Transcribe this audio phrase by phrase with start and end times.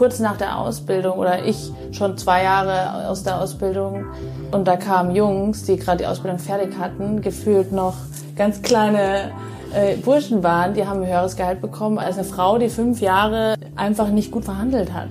[0.00, 4.06] kurz nach der Ausbildung oder ich schon zwei Jahre aus der Ausbildung
[4.50, 7.96] und da kamen Jungs, die gerade die Ausbildung fertig hatten, gefühlt noch
[8.34, 9.30] ganz kleine
[9.74, 13.56] äh, Burschen waren, die haben ein höheres Gehalt bekommen als eine Frau, die fünf Jahre
[13.76, 15.10] einfach nicht gut verhandelt hat.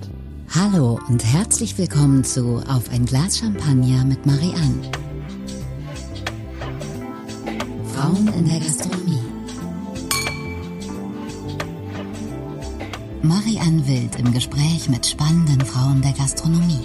[0.55, 4.89] Hallo und herzlich willkommen zu Auf ein Glas Champagner mit Marianne.
[7.93, 8.89] Frauen in der Gastronomie.
[13.30, 16.82] Marianne Wild im Gespräch mit spannenden Frauen der Gastronomie.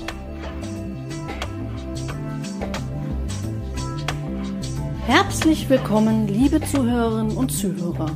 [5.06, 8.10] Herzlich willkommen, liebe Zuhörerinnen und Zuhörer.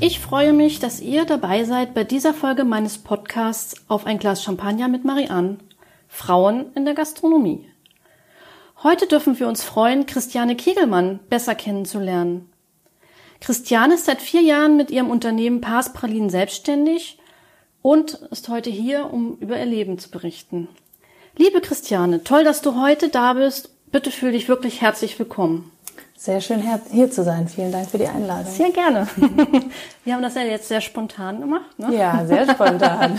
[0.00, 4.42] Ich freue mich, dass ihr dabei seid bei dieser Folge meines Podcasts Auf ein Glas
[4.42, 5.58] Champagner mit Marianne.
[6.08, 7.68] Frauen in der Gastronomie.
[8.82, 12.50] Heute dürfen wir uns freuen, Christiane Kegelmann besser kennenzulernen.
[13.40, 17.17] Christiane ist seit vier Jahren mit ihrem Unternehmen Pars Pralinen selbstständig
[17.88, 20.68] und ist heute hier, um über ihr Leben zu berichten.
[21.38, 23.70] Liebe Christiane, toll, dass du heute da bist.
[23.90, 25.72] Bitte fühl dich wirklich herzlich willkommen.
[26.14, 27.48] Sehr schön hier zu sein.
[27.48, 28.52] Vielen Dank für die Einladung.
[28.52, 29.08] Sehr gerne.
[30.04, 31.78] Wir haben das ja jetzt sehr spontan gemacht.
[31.78, 31.96] Ne?
[31.96, 33.18] Ja, sehr spontan.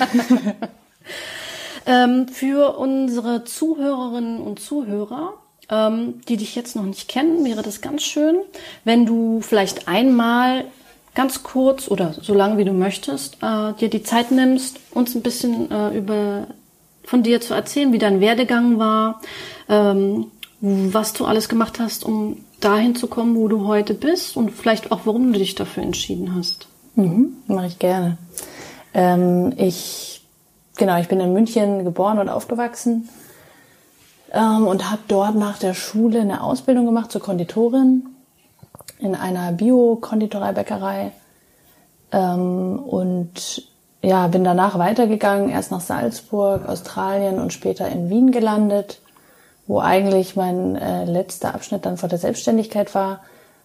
[1.88, 5.34] ähm, für unsere Zuhörerinnen und Zuhörer,
[5.72, 8.36] ähm, die dich jetzt noch nicht kennen, wäre das ganz schön,
[8.84, 10.66] wenn du vielleicht einmal
[11.16, 15.22] ganz kurz oder so lange wie du möchtest, äh, dir die Zeit nimmst, uns ein
[15.22, 16.48] bisschen äh, über
[17.04, 19.22] von dir zu erzählen, wie dein Werdegang war,
[19.68, 20.28] ähm,
[20.62, 24.92] was du alles gemacht hast, um dahin zu kommen, wo du heute bist und vielleicht
[24.92, 26.68] auch, warum du dich dafür entschieden hast.
[26.96, 28.18] Mhm, Mache ich gerne.
[28.94, 30.22] Ähm, ich
[30.78, 33.10] genau, ich bin in München geboren und aufgewachsen
[34.32, 38.08] ähm, und habe dort nach der Schule eine Ausbildung gemacht zur Konditorin
[39.00, 41.12] in einer Bio-Konditoreibäckerei
[42.12, 43.64] ähm, und
[44.02, 49.02] ja, bin danach weitergegangen, erst nach Salzburg, Australien und später in Wien gelandet,
[49.68, 53.22] wo eigentlich mein äh, letzter Abschnitt dann vor der Selbstständigkeit war,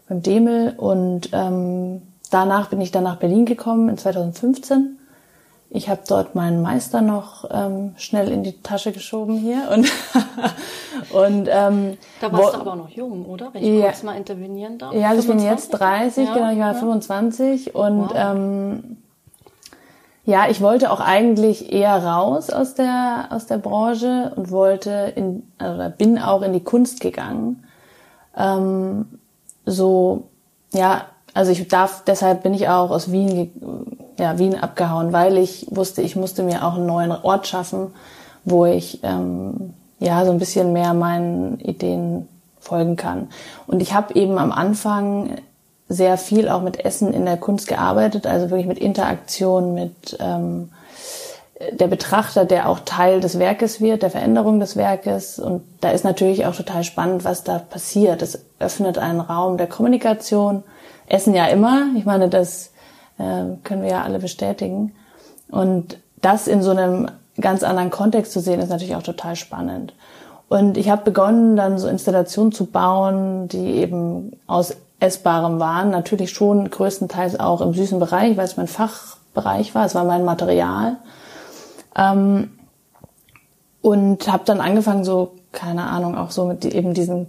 [0.09, 0.75] beim Demel.
[0.77, 4.99] Und ähm, danach bin ich dann nach Berlin gekommen in 2015
[5.75, 9.91] ich habe dort meinen Meister noch ähm, schnell in die Tasche geschoben hier und
[11.13, 13.53] und ähm, da warst wo, du aber noch jung, oder?
[13.53, 14.95] Wenn ich ja, kurz mal intervenieren darf.
[14.95, 16.79] Ja, also ich bin jetzt 30, ja, genau, ich war ja.
[16.79, 18.13] 25 und wow.
[18.15, 18.99] ähm,
[20.25, 25.43] ja, ich wollte auch eigentlich eher raus aus der aus der Branche und wollte in
[25.59, 27.65] also bin auch in die Kunst gegangen.
[28.37, 29.19] Ähm,
[29.67, 30.29] so
[30.73, 35.67] ja, also ich darf deshalb bin ich auch aus Wien ja, Wien abgehauen, weil ich
[35.71, 37.93] wusste, ich musste mir auch einen neuen Ort schaffen,
[38.45, 42.29] wo ich ähm, ja so ein bisschen mehr meinen Ideen
[42.61, 43.29] folgen kann.
[43.67, 45.37] Und ich habe eben am Anfang
[45.89, 50.71] sehr viel auch mit Essen in der Kunst gearbeitet, also wirklich mit Interaktion, mit ähm,
[51.73, 55.39] der Betrachter, der auch Teil des Werkes wird, der Veränderung des Werkes.
[55.39, 58.23] Und da ist natürlich auch total spannend, was da passiert.
[58.23, 60.63] Es öffnet einen Raum der Kommunikation.
[61.07, 61.87] Essen ja immer.
[61.97, 62.71] Ich meine, das
[63.19, 64.95] äh, können wir ja alle bestätigen.
[65.51, 67.11] Und das in so einem
[67.41, 69.95] ganz anderen Kontext zu sehen, ist natürlich auch total spannend.
[70.49, 75.91] Und ich habe begonnen, dann so Installationen zu bauen, die eben aus Essbarem waren.
[75.91, 79.85] Natürlich schon größtenteils auch im süßen Bereich, weil es mein Fachbereich war.
[79.85, 80.97] Es war mein Material.
[81.97, 82.51] Ähm,
[83.83, 87.27] und habe dann angefangen, so, keine Ahnung, auch so mit eben diesen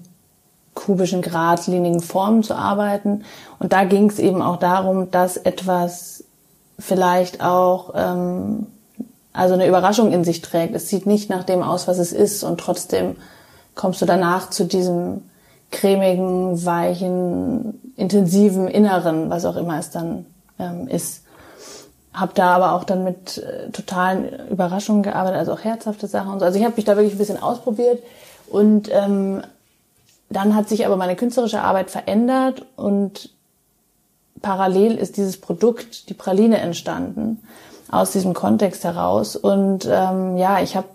[0.75, 3.23] kubischen, geradlinigen Formen zu arbeiten.
[3.59, 6.25] Und da ging es eben auch darum, dass etwas
[6.77, 8.67] vielleicht auch ähm,
[9.33, 10.75] also eine Überraschung in sich trägt.
[10.75, 13.15] Es sieht nicht nach dem aus, was es ist, und trotzdem
[13.73, 15.23] kommst du danach zu diesem
[15.71, 20.25] cremigen, weichen, intensiven Inneren, was auch immer es dann
[20.59, 21.23] ähm, ist.
[22.13, 26.39] Hab da aber auch dann mit äh, totalen Überraschungen gearbeitet, also auch herzhafte Sachen und
[26.39, 26.45] so.
[26.45, 28.01] Also ich habe mich da wirklich ein bisschen ausprobiert
[28.47, 29.41] und ähm,
[30.29, 33.29] dann hat sich aber meine künstlerische Arbeit verändert und
[34.41, 37.41] parallel ist dieses Produkt, die Praline, entstanden
[37.89, 39.35] aus diesem Kontext heraus.
[39.35, 40.87] Und ähm, ja, ich habe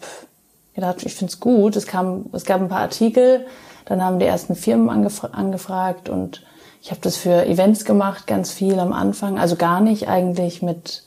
[0.74, 1.76] gedacht, ich finde es gut.
[1.76, 3.46] Es kam, es gab ein paar Artikel,
[3.86, 6.42] dann haben die ersten Firmen angefra angefragt und
[6.82, 11.04] ich habe das für Events gemacht, ganz viel am Anfang, also gar nicht eigentlich mit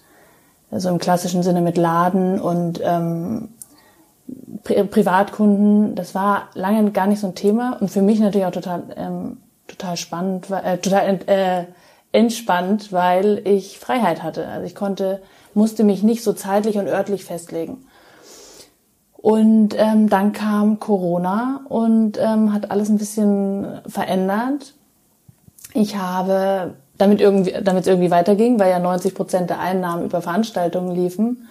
[0.70, 3.50] so also im klassischen Sinne mit Laden und ähm,
[4.64, 8.52] Pri Privatkunden, das war lange gar nicht so ein Thema und für mich natürlich auch
[8.52, 9.38] total ähm,
[9.68, 11.66] total spannend, äh, total äh,
[12.12, 14.48] entspannt, weil ich Freiheit hatte.
[14.48, 15.22] Also ich konnte,
[15.54, 17.86] musste mich nicht so zeitlich und örtlich festlegen.
[19.14, 24.74] Und ähm, dann kam Corona und ähm, hat alles ein bisschen verändert.
[25.74, 30.22] Ich habe damit irgendwie, damit es irgendwie weiterging, weil ja 90 Prozent der Einnahmen über
[30.22, 31.48] Veranstaltungen liefen.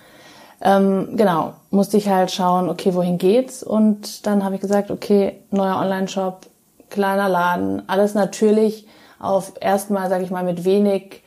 [0.62, 3.62] Ähm, genau, musste ich halt schauen, okay, wohin geht's?
[3.62, 6.46] Und dann habe ich gesagt, okay, neuer Online-Shop,
[6.88, 8.86] kleiner Laden, alles natürlich
[9.18, 11.22] auf erstmal, sage ich mal, mit wenig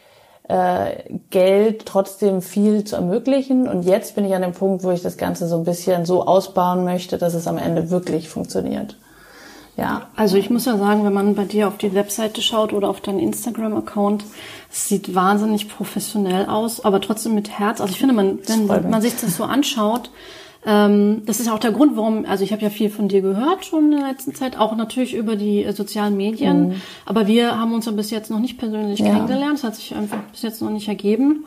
[0.48, 3.68] äh, Geld trotzdem viel zu ermöglichen.
[3.68, 6.26] Und jetzt bin ich an dem Punkt, wo ich das Ganze so ein bisschen so
[6.26, 8.96] ausbauen möchte, dass es am Ende wirklich funktioniert.
[9.78, 10.08] Ja.
[10.16, 13.02] Also ich muss ja sagen, wenn man bei dir auf die Webseite schaut oder auf
[13.02, 14.24] deinen Instagram-Account,
[14.72, 17.82] es sieht wahnsinnig professionell aus, aber trotzdem mit Herz.
[17.82, 20.10] Also ich finde, man, wenn man sich das so anschaut,
[20.66, 23.66] ähm, das ist auch der Grund, warum, also ich habe ja viel von dir gehört
[23.66, 26.82] schon in der letzten Zeit, auch natürlich über die äh, sozialen Medien, mhm.
[27.06, 29.12] aber wir haben uns ja bis jetzt noch nicht persönlich ja.
[29.12, 31.46] kennengelernt, das hat sich einfach bis jetzt noch nicht ergeben.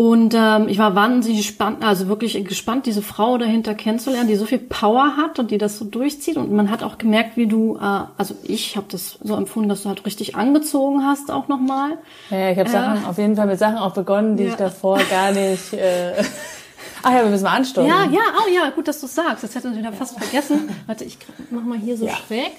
[0.00, 4.46] Und ähm, ich war wahnsinnig gespannt, also wirklich gespannt, diese Frau dahinter kennenzulernen, die so
[4.46, 6.38] viel Power hat und die das so durchzieht.
[6.38, 9.82] Und man hat auch gemerkt, wie du, äh, also ich habe das so empfunden, dass
[9.82, 11.98] du halt richtig angezogen hast auch nochmal.
[12.30, 14.48] Ja, ich habe äh, Sachen, auf jeden Fall mit Sachen auch begonnen, die ja.
[14.48, 15.74] ich davor gar nicht.
[15.74, 16.12] Äh,
[17.02, 17.86] Ach ja, wir müssen mal anstoßen.
[17.86, 19.44] Ja, ja, oh ja, gut, dass du sagst.
[19.44, 20.70] Das hätten wir wieder fast vergessen.
[20.86, 21.18] Warte, ich
[21.50, 22.14] mach mal hier so ja.
[22.16, 22.52] schräg.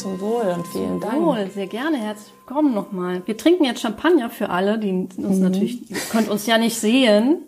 [0.00, 1.12] Zum Wohl und vielen Dank.
[1.12, 1.98] Zum Wohl, sehr gerne.
[1.98, 3.20] Herzlich willkommen nochmal.
[3.26, 5.40] Wir trinken jetzt Champagner für alle, die uns mhm.
[5.40, 7.42] natürlich, ihr könnt uns ja nicht sehen.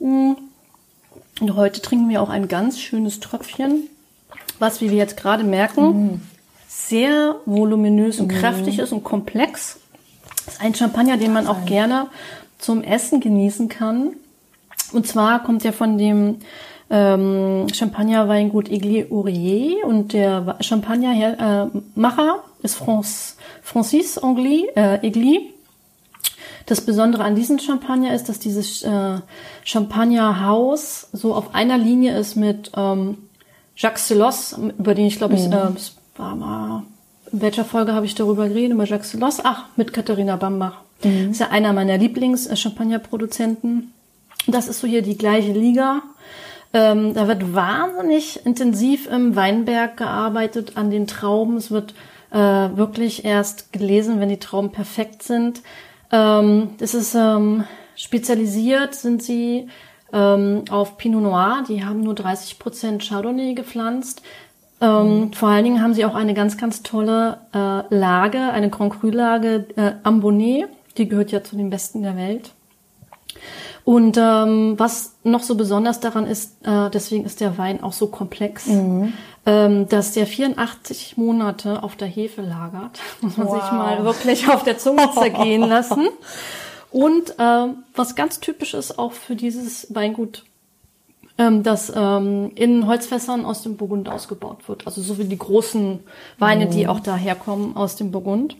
[0.00, 0.36] Mhm.
[1.40, 3.84] Und heute trinken wir auch ein ganz schönes Tröpfchen,
[4.58, 6.22] was, wie wir jetzt gerade merken, mhm.
[6.66, 8.36] sehr voluminös und mhm.
[8.36, 9.78] kräftig ist und komplex.
[10.46, 12.08] Das ist ein Champagner, den man auch gerne
[12.58, 14.14] zum Essen genießen kann.
[14.92, 16.38] Und zwar kommt er von dem
[16.90, 25.52] ähm, Champagner-Weingut Igli Aurier und der Champagner-Macher äh, ist France, Francis Angli, äh, Igli.
[26.66, 29.18] Das Besondere an diesem Champagner ist, dass dieses äh,
[29.64, 33.18] Champagnerhaus so auf einer Linie ist mit ähm,
[33.76, 35.52] Jacques Celos, über den ich glaube ich, mhm.
[35.52, 36.82] äh, war mal
[37.32, 39.40] in welcher Folge habe ich darüber geredet, über Jacques Celos?
[39.42, 40.78] Ach, mit Katharina Bambach.
[41.02, 41.32] Mhm.
[41.32, 43.92] Ist ja einer meiner Lieblings-Champagner-Produzenten.
[44.46, 46.02] Das ist so hier die gleiche Liga.
[46.76, 51.56] Ähm, da wird wahnsinnig intensiv im Weinberg gearbeitet an den Trauben.
[51.56, 51.94] Es wird
[52.30, 55.62] äh, wirklich erst gelesen, wenn die Trauben perfekt sind.
[56.12, 57.64] Ähm, das ist ähm,
[57.94, 59.68] spezialisiert, sind sie
[60.12, 61.64] ähm, auf Pinot Noir.
[61.66, 64.20] Die haben nur 30 Prozent Chardonnay gepflanzt.
[64.82, 69.00] Ähm, vor allen Dingen haben sie auch eine ganz, ganz tolle äh, Lage, eine Grand
[69.00, 70.68] Cru-Lage äh, am Bonnet.
[70.98, 72.50] Die gehört ja zu den besten der Welt.
[73.86, 78.08] Und ähm, was noch so besonders daran ist, äh, deswegen ist der Wein auch so
[78.08, 79.12] komplex, mhm.
[79.46, 82.98] ähm, dass der 84 Monate auf der Hefe lagert.
[83.20, 83.62] Muss man wow.
[83.62, 86.08] sich mal wirklich auf der Zunge zergehen lassen.
[86.90, 90.42] Und äh, was ganz typisch ist auch für dieses Weingut
[91.38, 94.84] ähm, das ähm, in Holzfässern aus dem Burgund ausgebaut wird.
[94.88, 96.00] Also so wie die großen
[96.40, 96.70] Weine, mhm.
[96.70, 98.56] die auch daherkommen aus dem Burgund.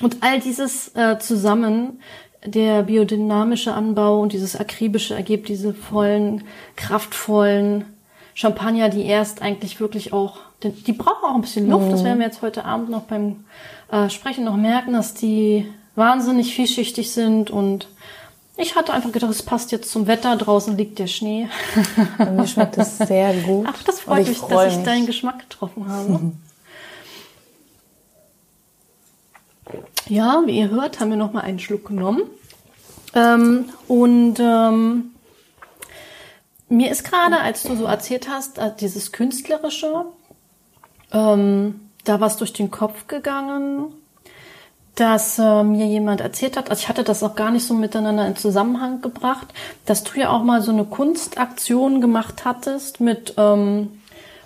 [0.00, 1.98] Und all dieses äh, zusammen,
[2.44, 6.44] der biodynamische Anbau und dieses akribische ergibt diese vollen,
[6.76, 7.84] kraftvollen
[8.34, 11.86] Champagner, die erst eigentlich wirklich auch, die, die brauchen auch ein bisschen Luft.
[11.86, 11.90] Mhm.
[11.90, 13.44] Das werden wir jetzt heute Abend noch beim
[13.90, 17.88] äh, Sprechen noch merken, dass die wahnsinnig vielschichtig sind und
[18.56, 20.36] ich hatte einfach gedacht, es passt jetzt zum Wetter.
[20.36, 21.48] Draußen liegt der Schnee.
[22.18, 23.66] Und mir schmeckt es sehr gut.
[23.68, 26.32] Ach, das freut mich, dass ich deinen Geschmack getroffen habe.
[30.08, 32.22] Ja, wie ihr hört, haben wir noch mal einen Schluck genommen.
[33.14, 35.12] Ähm, und ähm,
[36.68, 40.06] mir ist gerade, als du so erzählt hast, äh, dieses Künstlerische,
[41.12, 43.92] ähm, da was durch den Kopf gegangen
[44.94, 48.26] dass äh, mir jemand erzählt hat, also ich hatte das auch gar nicht so miteinander
[48.26, 49.48] in Zusammenhang gebracht,
[49.86, 54.00] dass du ja auch mal so eine Kunstaktion gemacht hattest mit ähm,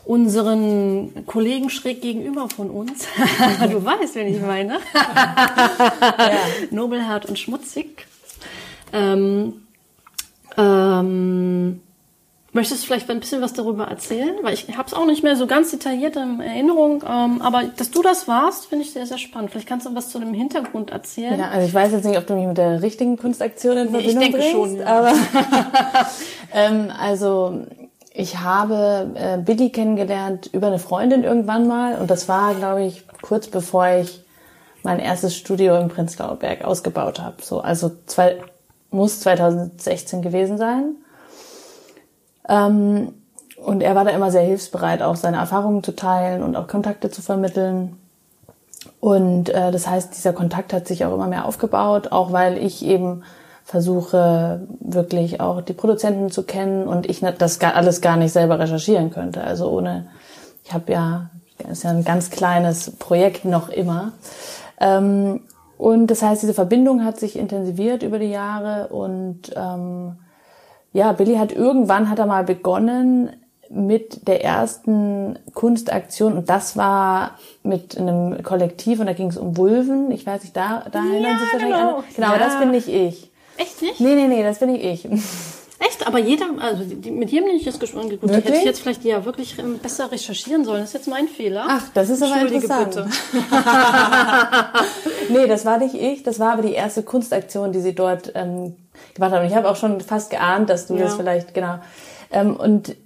[0.09, 3.07] unseren Kollegen schräg gegenüber von uns.
[3.71, 4.79] du weißt, wen ich meine.
[4.95, 6.31] ja.
[6.71, 8.07] Nobelhart und schmutzig.
[8.95, 9.67] Ähm,
[10.57, 11.81] ähm,
[12.53, 14.35] Möchtest du vielleicht ein bisschen was darüber erzählen?
[14.41, 17.05] Weil ich habe es auch nicht mehr so ganz detailliert in Erinnerung.
[17.07, 19.51] Ähm, aber dass du das warst, finde ich sehr, sehr spannend.
[19.51, 21.39] Vielleicht kannst du was zu dem Hintergrund erzählen.
[21.39, 24.11] Ja, also ich weiß jetzt nicht, ob du mich mit der richtigen Kunstaktion in Verbindung
[24.11, 24.53] ich denke bringst.
[24.53, 24.87] Schon, ja.
[24.87, 25.13] Aber
[26.55, 27.67] ähm, also
[28.19, 32.01] ich habe äh, Billy kennengelernt über eine Freundin irgendwann mal.
[32.01, 34.25] Und das war, glaube ich, kurz bevor ich
[34.83, 37.37] mein erstes Studio im Prenzlauer Berg ausgebaut habe.
[37.43, 38.41] So, also zwei,
[38.91, 40.97] muss 2016 gewesen sein.
[42.49, 43.15] Ähm,
[43.65, 47.11] und er war da immer sehr hilfsbereit, auch seine Erfahrungen zu teilen und auch Kontakte
[47.11, 47.99] zu vermitteln.
[48.99, 52.85] Und äh, das heißt, dieser Kontakt hat sich auch immer mehr aufgebaut, auch weil ich
[52.85, 53.23] eben
[53.69, 59.11] versuche, wirklich auch die Produzenten zu kennen und ich das alles gar nicht selber recherchieren
[59.11, 59.45] könnte.
[59.45, 60.07] Also ohne,
[60.65, 61.29] ich habe ja
[61.71, 64.13] ist ja ein ganz kleines Projekt noch immer.
[64.81, 65.41] Ähm,
[65.77, 70.17] und das heißt, diese Verbindung hat sich intensiviert über die Jahre und ähm,
[70.95, 73.31] ja, Billy hat irgendwann hat er mal begonnen
[73.69, 77.33] mit der ersten Kunstaktion und das war
[77.63, 80.11] mit einem Kollektiv und da ging es um Vulven.
[80.11, 81.95] Ich weiß nicht, da, da erinnern Ja, sich wahrscheinlich genau.
[81.97, 82.05] alle.
[82.17, 82.35] Genau, Ja.
[82.35, 83.31] aber das bin nicht ich.
[83.59, 84.01] Echt nicht?
[84.01, 85.09] Nee, nee, nee, das bin nicht ich.
[85.81, 86.05] Echt?
[86.09, 88.59] Aber jeder, also die, mit jedem, den ich jetzt gesprochen habe, gut, hätte Wirklich?
[88.61, 90.81] ich jetzt vielleicht ja wirklich ähm, besser recherchieren sollen.
[90.81, 91.67] Das ist jetzt mein Fehler.
[91.69, 92.95] Ach, das ist aber interessant.
[92.97, 93.09] bitte.
[95.31, 98.77] Nee, das war nicht ich, das war aber die erste Kunstaktion, die sie dort ähm,
[99.15, 99.43] gemacht haben.
[99.43, 101.05] Und ich habe auch schon fast geahnt, dass du Ja.
[101.05, 101.79] das vielleicht, genau.
[102.33, 102.97] Ähm, und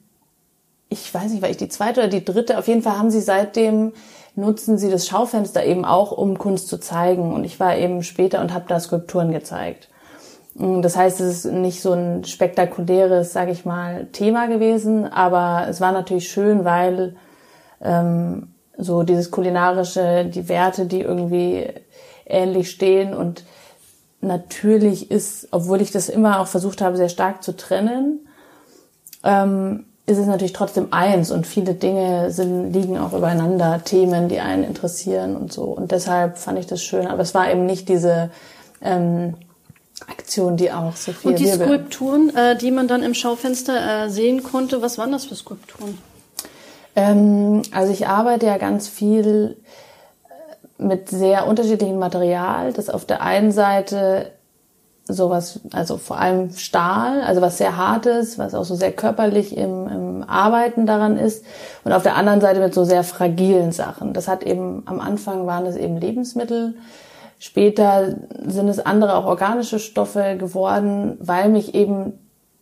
[0.88, 3.20] ich weiß nicht, war ich die zweite oder die dritte, auf jeden Fall haben sie
[3.20, 3.92] seitdem,
[4.34, 7.34] nutzen sie das Schaufenster eben auch, um Kunst zu zeigen.
[7.34, 9.88] Und ich war eben später und habe da Skulpturen gezeigt.
[10.54, 15.68] Mm, Das heißt, es ist nicht so ein spektakuläres, sage ich mal, Thema gewesen, aber
[15.68, 17.16] es war natürlich schön, weil
[17.80, 21.68] ähm, so dieses kulinarische, die Werte, die irgendwie
[22.26, 23.44] ähnlich stehen und
[24.20, 28.26] natürlich ist, obwohl ich das immer auch versucht habe, sehr stark zu trennen,
[29.24, 34.40] ähm, ist es natürlich trotzdem eins und viele Dinge sind, liegen auch übereinander, Themen, die
[34.40, 35.64] einen interessieren und so.
[35.64, 37.06] Und deshalb fand ich das schön.
[37.06, 38.30] Aber es war eben nicht diese
[38.80, 39.34] ähm,
[40.08, 44.04] Aktion, die auch so viel Und die Wirbel- Skulpturen, äh, die man dann im Schaufenster
[44.04, 45.98] äh, sehen konnte, was waren das für Skulpturen?
[46.94, 49.56] Ähm, also ich arbeite ja ganz viel
[50.78, 54.32] äh, mit sehr unterschiedlichem Material, das auf der einen Seite
[55.08, 59.88] sowas, also vor allem Stahl, also was sehr hartes, was auch so sehr körperlich im,
[59.88, 61.44] im Arbeiten daran ist
[61.84, 64.12] und auf der anderen Seite mit so sehr fragilen Sachen.
[64.12, 66.74] Das hat eben, am Anfang waren es eben Lebensmittel,
[67.42, 68.14] später
[68.46, 72.12] sind es andere, auch organische Stoffe geworden, weil mich eben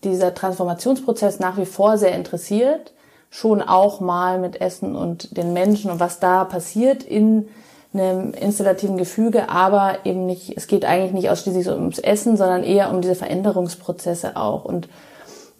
[0.05, 2.95] dieser Transformationsprozess nach wie vor sehr interessiert,
[3.29, 7.49] schon auch mal mit Essen und den Menschen und was da passiert in
[7.93, 12.65] einem installativen Gefüge, aber eben nicht, es geht eigentlich nicht ausschließlich so ums Essen, sondern
[12.65, 14.89] eher um diese Veränderungsprozesse auch und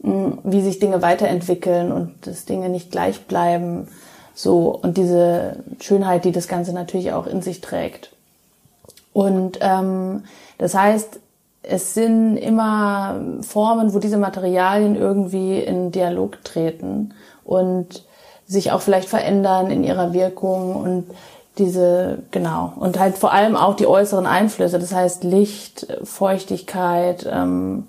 [0.03, 3.87] mh, wie sich Dinge weiterentwickeln und dass Dinge nicht gleich bleiben,
[4.33, 8.17] so und diese Schönheit, die das Ganze natürlich auch in sich trägt.
[9.21, 10.25] Und ähm,
[10.57, 11.21] das heißt,
[11.63, 17.13] es sind immer Formen, wo diese Materialien irgendwie in Dialog treten
[17.45, 18.07] und
[18.47, 21.05] sich auch vielleicht verändern in ihrer Wirkung und
[21.59, 27.89] diese, genau, und halt vor allem auch die äußeren Einflüsse, das heißt Licht, Feuchtigkeit, ähm,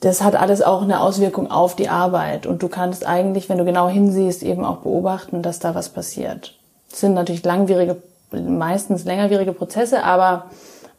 [0.00, 3.64] das hat alles auch eine Auswirkung auf die Arbeit und du kannst eigentlich, wenn du
[3.64, 6.58] genau hinsiehst, eben auch beobachten, dass da was passiert.
[6.90, 8.02] Das sind natürlich langwierige,
[8.32, 10.46] meistens längerwierige Prozesse, aber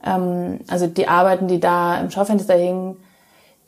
[0.03, 2.97] ähm, also die Arbeiten, die da im Schaufenster hingen,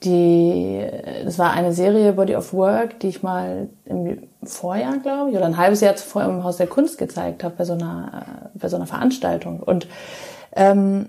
[0.03, 0.86] die,
[1.24, 5.46] das war eine Serie Body of Work, die ich mal im Vorjahr, glaube ich, oder
[5.46, 8.67] ein halbes Jahr zuvor im Haus der Kunst gezeigt habe bei so einer, äh, bei
[8.67, 9.62] so einer Veranstaltung.
[9.62, 9.88] Und
[10.55, 11.08] ähm,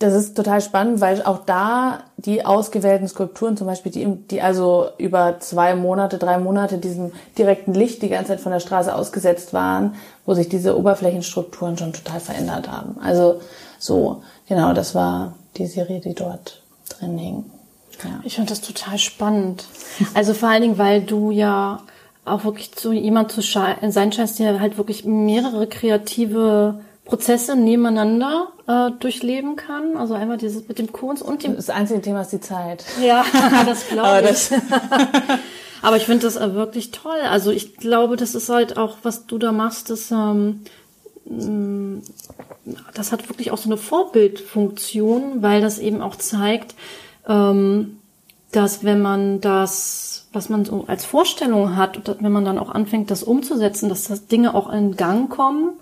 [0.00, 4.88] das ist total spannend, weil auch da die ausgewählten Skulpturen zum Beispiel, die, die also
[4.96, 9.52] über zwei Monate, drei Monate diesem direkten Licht die ganze Zeit von der Straße ausgesetzt
[9.52, 12.96] waren, wo sich diese Oberflächenstrukturen schon total verändert haben.
[13.02, 13.42] Also
[13.78, 17.44] so, genau, das war die Serie, die dort drin hing.
[18.02, 18.20] Ja.
[18.24, 19.66] Ich finde das total spannend.
[20.14, 21.82] Also vor allen Dingen, weil du ja
[22.24, 26.80] auch wirklich zu jemand zu sein scheinst, der halt wirklich mehrere kreative
[27.10, 29.96] Prozesse nebeneinander äh, durchleben kann.
[29.96, 32.84] Also einmal dieses mit dem Kunst und dem Das einzige Thema ist die Zeit.
[33.02, 33.24] Ja,
[33.66, 34.50] das glaube ich.
[35.82, 37.18] Aber ich finde das äh, wirklich toll.
[37.28, 40.60] Also ich glaube, das ist halt auch, was du da machst, das, ähm,
[41.24, 42.02] mh,
[42.94, 46.76] das hat wirklich auch so eine Vorbildfunktion, weil das eben auch zeigt,
[47.28, 47.98] ähm,
[48.52, 52.70] dass wenn man das, was man so als Vorstellung hat, und wenn man dann auch
[52.70, 55.72] anfängt, das umzusetzen, dass das Dinge auch in Gang kommen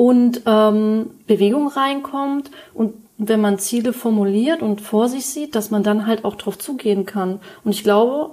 [0.00, 5.82] und ähm, Bewegung reinkommt und wenn man Ziele formuliert und vor sich sieht, dass man
[5.82, 7.38] dann halt auch drauf zugehen kann.
[7.64, 8.30] Und ich glaube,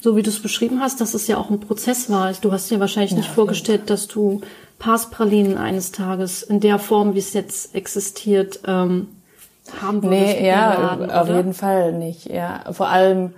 [0.00, 2.32] so wie du es beschrieben hast, dass es ja auch ein Prozess war.
[2.40, 4.40] Du hast dir wahrscheinlich nicht vorgestellt, dass du
[4.78, 9.08] Parspralinen eines Tages in der Form, wie es jetzt existiert, ähm,
[9.82, 10.40] haben würdest.
[10.40, 11.36] nee, ja, Laden, auf oder?
[11.36, 12.24] jeden Fall nicht.
[12.24, 13.34] Ja, vor allem,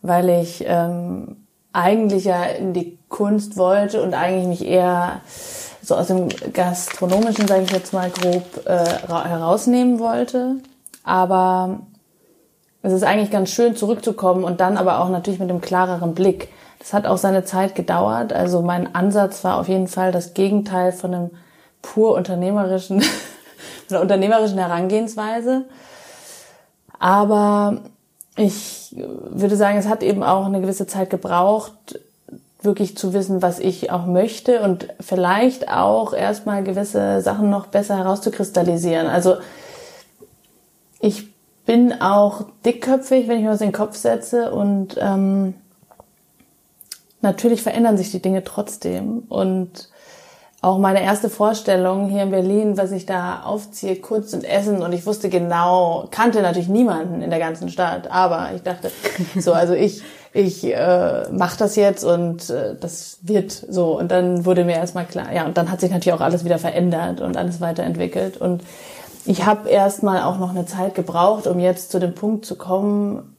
[0.00, 1.36] weil ich ähm,
[1.74, 5.20] eigentlich ja in die Kunst wollte und eigentlich mich eher
[5.88, 10.56] so aus dem gastronomischen, sage ich jetzt mal grob, äh, ra- herausnehmen wollte.
[11.02, 11.80] Aber
[12.82, 16.48] es ist eigentlich ganz schön zurückzukommen und dann aber auch natürlich mit einem klareren Blick.
[16.78, 18.32] Das hat auch seine Zeit gedauert.
[18.32, 21.30] Also mein Ansatz war auf jeden Fall das Gegenteil von einem
[21.80, 23.00] pur unternehmerischen,
[23.88, 25.64] von einer unternehmerischen Herangehensweise.
[26.98, 27.78] Aber
[28.36, 31.98] ich würde sagen, es hat eben auch eine gewisse Zeit gebraucht,
[32.60, 37.96] wirklich zu wissen, was ich auch möchte und vielleicht auch erstmal gewisse Sachen noch besser
[37.96, 39.06] herauszukristallisieren.
[39.06, 39.36] Also
[41.00, 41.28] ich
[41.64, 45.54] bin auch dickköpfig, wenn ich mir was in den Kopf setze und ähm,
[47.20, 49.88] natürlich verändern sich die Dinge trotzdem und
[50.60, 54.82] auch meine erste Vorstellung hier in Berlin, was ich da aufziehe, Kunst und Essen.
[54.82, 58.90] Und ich wusste genau, kannte natürlich niemanden in der ganzen Stadt, aber ich dachte,
[59.38, 63.96] so, also ich, ich äh, mache das jetzt und äh, das wird so.
[63.96, 66.58] Und dann wurde mir erstmal klar, ja und dann hat sich natürlich auch alles wieder
[66.58, 68.36] verändert und alles weiterentwickelt.
[68.36, 68.64] Und
[69.26, 73.36] ich habe erstmal auch noch eine Zeit gebraucht, um jetzt zu dem Punkt zu kommen,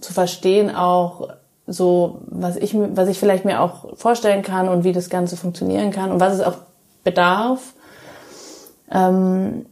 [0.00, 1.30] zu verstehen auch,
[1.66, 5.90] so, was ich, was ich vielleicht mir auch vorstellen kann und wie das Ganze funktionieren
[5.90, 6.56] kann und was es auch
[7.04, 7.74] bedarf.
[8.90, 9.66] Ähm,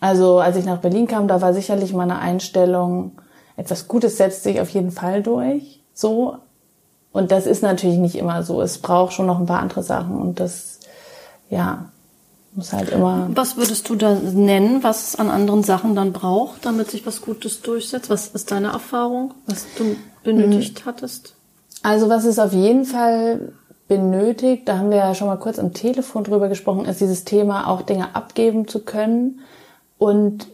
[0.00, 3.12] also, als ich nach Berlin kam, da war sicherlich meine Einstellung,
[3.56, 6.36] etwas Gutes setzt sich auf jeden Fall durch, so.
[7.12, 8.60] Und das ist natürlich nicht immer so.
[8.60, 10.80] Es braucht schon noch ein paar andere Sachen und das,
[11.48, 11.86] ja,
[12.56, 13.28] muss halt immer.
[13.34, 17.22] Was würdest du da nennen, was es an anderen Sachen dann braucht, damit sich was
[17.22, 18.10] Gutes durchsetzt?
[18.10, 19.96] Was ist deine Erfahrung, was du
[20.26, 20.88] benötigt mhm.
[20.88, 21.34] hattest?
[21.82, 23.52] Also was es auf jeden Fall
[23.88, 27.68] benötigt, da haben wir ja schon mal kurz am Telefon drüber gesprochen, ist dieses Thema
[27.68, 29.40] auch Dinge abgeben zu können.
[29.98, 30.48] Und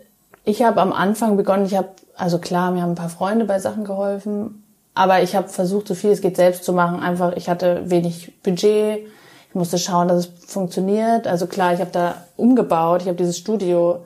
[0.44, 3.58] ich habe am Anfang begonnen, ich habe, also klar, mir haben ein paar Freunde bei
[3.58, 4.62] Sachen geholfen,
[4.94, 7.00] aber ich habe versucht, so viel es geht selbst zu machen.
[7.00, 9.06] Einfach, ich hatte wenig Budget,
[9.48, 11.26] ich musste schauen, dass es funktioniert.
[11.26, 14.04] Also klar, ich habe da umgebaut, ich habe dieses Studio,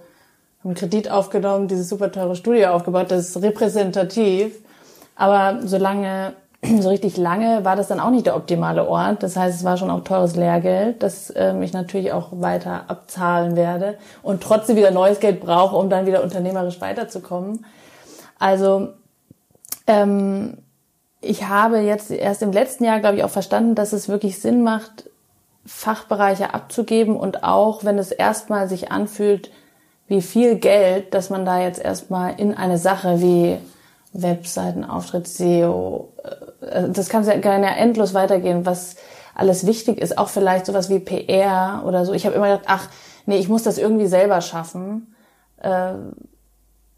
[0.62, 4.54] einen Kredit aufgenommen, dieses super teure Studio aufgebaut, das ist repräsentativ.
[5.16, 6.34] Aber solange,
[6.80, 9.22] so richtig lange war das dann auch nicht der optimale Ort.
[9.22, 13.56] Das heißt, es war schon auch teures Lehrgeld, das ähm, ich natürlich auch weiter abzahlen
[13.56, 17.64] werde und trotzdem wieder neues Geld brauche, um dann wieder unternehmerisch weiterzukommen.
[18.38, 18.90] Also
[19.86, 20.58] ähm,
[21.20, 24.62] ich habe jetzt erst im letzten Jahr, glaube ich, auch verstanden, dass es wirklich Sinn
[24.62, 25.10] macht,
[25.64, 29.50] Fachbereiche abzugeben und auch, wenn es erstmal sich anfühlt,
[30.06, 33.58] wie viel Geld, dass man da jetzt erstmal in eine Sache wie
[34.22, 36.12] Webseitenauftritt, SEO,
[36.60, 38.96] äh, das kann ja endlos weitergehen, was
[39.34, 42.12] alles wichtig ist, auch vielleicht sowas wie PR oder so.
[42.12, 42.88] Ich habe immer gedacht, ach,
[43.26, 45.14] nee, ich muss das irgendwie selber schaffen.
[45.58, 45.92] Äh,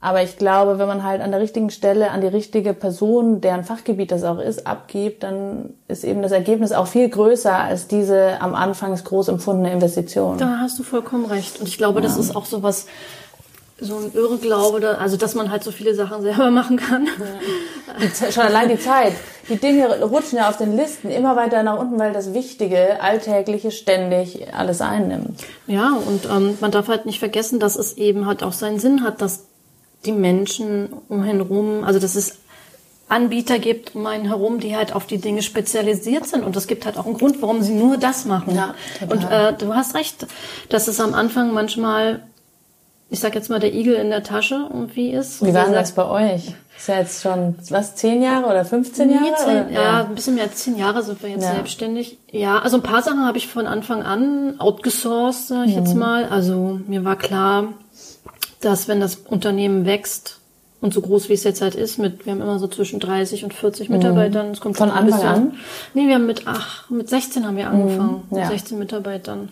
[0.00, 3.64] aber ich glaube, wenn man halt an der richtigen Stelle an die richtige Person, deren
[3.64, 8.40] Fachgebiet das auch ist, abgibt, dann ist eben das Ergebnis auch viel größer als diese
[8.40, 10.38] am Anfang groß empfundene Investition.
[10.38, 11.58] Da hast du vollkommen recht.
[11.58, 12.06] Und ich glaube, ja.
[12.06, 12.86] das ist auch so was,
[13.80, 17.06] so ein Irrglaube, also dass man halt so viele Sachen selber machen kann.
[17.06, 18.30] Ja.
[18.32, 19.14] Schon allein die Zeit.
[19.48, 23.70] Die Dinge rutschen ja auf den Listen immer weiter nach unten, weil das Wichtige, Alltägliche
[23.70, 25.40] ständig alles einnimmt.
[25.66, 29.02] Ja, und ähm, man darf halt nicht vergessen, dass es eben halt auch seinen Sinn
[29.02, 29.46] hat, dass
[30.04, 32.38] die Menschen umherum, also dass es
[33.08, 36.44] Anbieter gibt um einen herum, die halt auf die Dinge spezialisiert sind.
[36.44, 38.54] Und es gibt halt auch einen Grund, warum sie nur das machen.
[38.54, 38.74] Ja,
[39.08, 40.26] und äh, du hast recht,
[40.68, 42.22] dass es am Anfang manchmal
[43.10, 45.44] ich sag jetzt mal, der Igel in der Tasche irgendwie ist.
[45.44, 46.54] Wie war denn das bei euch?
[46.76, 49.34] Ist ja jetzt schon, was, zehn Jahre oder 15 Jahre?
[49.36, 51.54] Zehn, ja, ein bisschen mehr als zehn Jahre sind wir jetzt ja.
[51.54, 52.18] selbstständig.
[52.30, 55.78] Ja, also ein paar Sachen habe ich von Anfang an outgesourced, sag ich mhm.
[55.78, 56.26] jetzt mal.
[56.26, 57.68] Also mir war klar,
[58.60, 60.38] dass wenn das Unternehmen wächst
[60.80, 63.42] und so groß wie es jetzt halt ist, mit, wir haben immer so zwischen 30
[63.42, 63.96] und 40 mhm.
[63.96, 64.50] Mitarbeitern.
[64.50, 65.54] Es kommt von Anfang bisschen, an?
[65.94, 68.22] Nee, wir haben mit, ach, mit 16 haben wir angefangen.
[68.28, 68.42] Mhm, ja.
[68.44, 69.48] Mit 16 Mitarbeitern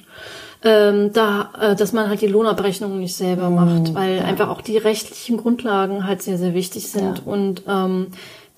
[0.63, 4.25] ähm, da, äh, dass man halt die Lohnabrechnung nicht selber macht, mhm, weil ja.
[4.25, 7.19] einfach auch die rechtlichen Grundlagen halt sehr, sehr wichtig sind.
[7.19, 7.33] Ja.
[7.33, 8.09] Und ähm,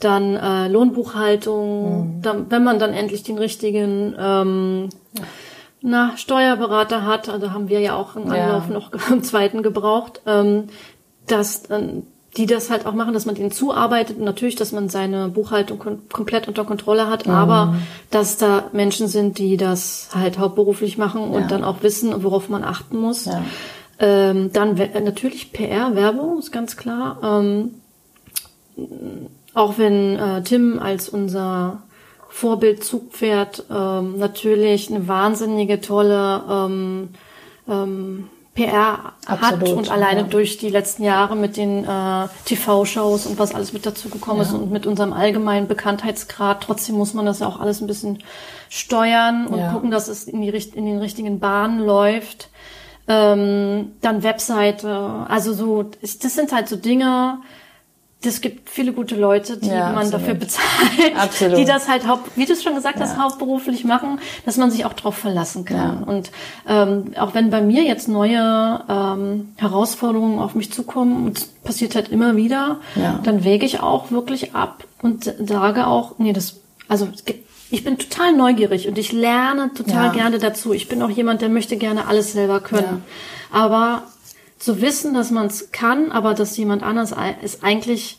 [0.00, 2.22] dann äh, Lohnbuchhaltung, mhm.
[2.22, 4.88] dann, wenn man dann endlich den richtigen ähm,
[5.80, 8.74] na, Steuerberater hat, also haben wir ja auch im Anlauf ja.
[8.74, 10.64] noch im zweiten gebraucht, ähm,
[11.26, 12.04] dass dann
[12.38, 15.78] die das halt auch machen, dass man denen zuarbeitet und natürlich, dass man seine Buchhaltung
[16.12, 17.32] komplett unter Kontrolle hat, mhm.
[17.32, 17.74] aber
[18.10, 21.46] dass da Menschen sind, die das halt hauptberuflich machen und ja.
[21.48, 23.24] dann auch wissen, worauf man achten muss.
[23.24, 23.42] Ja.
[23.98, 27.18] Ähm, dann natürlich PR, Werbung, ist ganz klar.
[27.24, 27.74] Ähm,
[29.54, 31.82] auch wenn äh, Tim als unser
[32.28, 37.08] Vorbild Zugpferd ähm, natürlich eine wahnsinnige tolle ähm,
[37.68, 40.26] ähm, PR Absolut, hat und alleine ja.
[40.26, 44.46] durch die letzten Jahre mit den äh, TV-Shows und was alles mit dazu gekommen ja.
[44.46, 46.64] ist und mit unserem allgemeinen Bekanntheitsgrad.
[46.64, 48.18] Trotzdem muss man das ja auch alles ein bisschen
[48.68, 49.72] steuern und ja.
[49.72, 52.50] gucken, dass es in, die, in den richtigen Bahnen läuft.
[53.06, 54.90] Ähm, dann Webseite,
[55.28, 57.38] also so, das sind halt so Dinge,
[58.24, 61.56] es gibt viele gute Leute, die ja, man dafür bezahlt, absolut.
[61.56, 64.84] die das halt haupt, wie du es schon gesagt hast, hauptberuflich machen, dass man sich
[64.84, 66.00] auch darauf verlassen kann.
[66.00, 66.06] Ja.
[66.06, 66.30] Und
[66.68, 72.08] ähm, auch wenn bei mir jetzt neue ähm, Herausforderungen auf mich zukommen, und passiert halt
[72.08, 73.20] immer wieder, ja.
[73.22, 76.56] dann wäge ich auch wirklich ab und sage auch, nee, das,
[76.88, 77.08] also
[77.70, 80.12] ich bin total neugierig und ich lerne total Ja.
[80.12, 80.72] gerne dazu.
[80.72, 83.04] Ich bin auch jemand, der möchte gerne alles selber können.
[83.52, 84.04] Aber
[84.58, 88.18] zu wissen, dass man es kann, aber dass jemand anders es eigentlich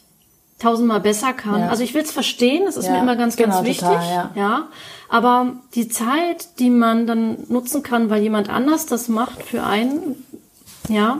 [0.59, 1.61] tausendmal besser kann.
[1.61, 1.69] Ja.
[1.69, 3.87] Also ich will es verstehen, das ist Ja, mir immer ganz, ganz genau, wichtig.
[3.87, 4.67] total, ja.
[5.09, 10.15] Aber die Zeit, die man dann nutzen kann, weil jemand anders das macht für einen,
[10.89, 11.19] ja,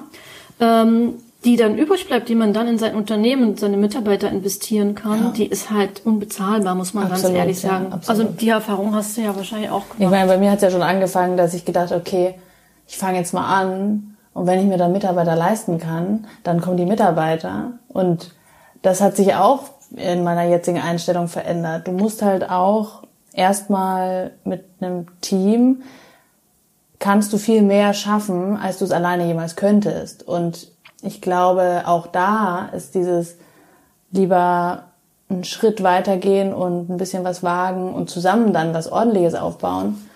[0.60, 1.14] ähm,
[1.46, 5.30] die dann übrig bleibt, die man dann in sein Unternehmen, seine Mitarbeiter investieren kann, Ja.
[5.32, 7.94] die ist halt unbezahlbar, muss man Absolut, ganz ehrlich ja, sagen.
[7.94, 8.22] absolut.
[8.22, 10.12] also die Erfahrung hast du ja wahrscheinlich auch Ich gemacht.
[10.12, 12.36] meine, bei mir hat es ja schon angefangen, dass ich gedacht, okay,
[12.88, 16.78] ich fange jetzt mal an und wenn ich mir dann Mitarbeiter leisten kann, dann kommen
[16.78, 18.34] die Mitarbeiter und
[18.82, 19.64] das hat sich auch
[19.96, 21.88] in meiner jetzigen Einstellung verändert.
[21.88, 25.82] Du musst halt auch erstmal mit einem Team
[27.00, 30.28] kannst du viel mehr schaffen, als du es alleine jemals könntest.
[30.28, 30.70] Und
[31.02, 33.38] ich glaube, auch da ist dieses
[34.12, 34.84] lieber
[35.30, 40.09] einen Schritt weitergehen und ein bisschen was wagen und zusammen dann was Ordentliches aufbauen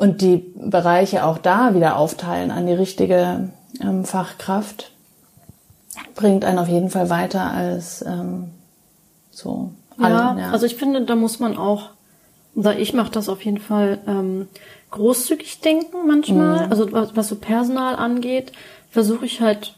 [0.00, 3.50] und die Bereiche auch da wieder aufteilen an die richtige
[3.82, 4.92] ähm, Fachkraft,
[6.14, 8.48] bringt einen auf jeden Fall weiter als ähm,
[9.30, 10.44] so Ja, alle.
[10.52, 11.90] also ich finde, da muss man auch,
[12.54, 14.48] oder ich mache das auf jeden Fall ähm,
[14.90, 16.64] großzügig denken manchmal.
[16.64, 16.72] Mhm.
[16.72, 18.52] Also was, was so Personal angeht,
[18.90, 19.74] versuche ich halt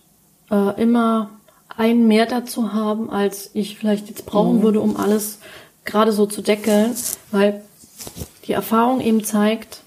[0.52, 1.30] äh, immer
[1.76, 4.62] einen mehr dazu haben, als ich vielleicht jetzt brauchen Mhm.
[4.62, 5.40] würde, um alles
[5.84, 6.94] gerade so zu deckeln,
[7.32, 7.62] weil
[8.46, 9.81] die Erfahrung eben zeigt,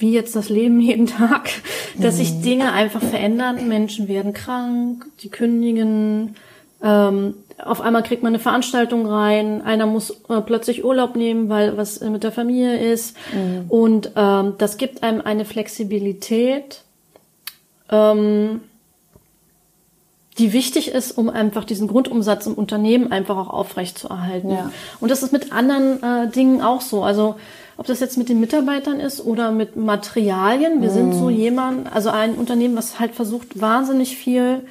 [0.00, 1.50] wie jetzt das Leben jeden Tag,
[1.96, 2.18] dass Mhm.
[2.18, 3.68] sich Dinge einfach verändern.
[3.68, 6.36] Menschen werden krank, die kündigen,
[6.82, 7.34] ähm,
[7.64, 11.98] auf einmal kriegt man eine Veranstaltung rein, einer muss äh, plötzlich Urlaub nehmen, weil was
[11.98, 13.16] äh, mit der Familie ist.
[13.68, 16.82] Und ähm, das gibt einem eine Flexibilität,
[17.90, 18.60] ähm,
[20.38, 24.52] die wichtig ist, um einfach diesen Grundumsatz im Unternehmen einfach auch aufrecht zu erhalten.
[24.52, 24.70] Ja.
[25.00, 27.02] Und das ist mit anderen äh, Dingen auch so.
[27.02, 27.34] Also
[27.78, 30.82] ob das jetzt mit den Mitarbeitern ist oder mit Materialien.
[30.82, 34.66] Wir sind so jemand, also ein Unternehmen, was halt versucht, wahnsinnig viel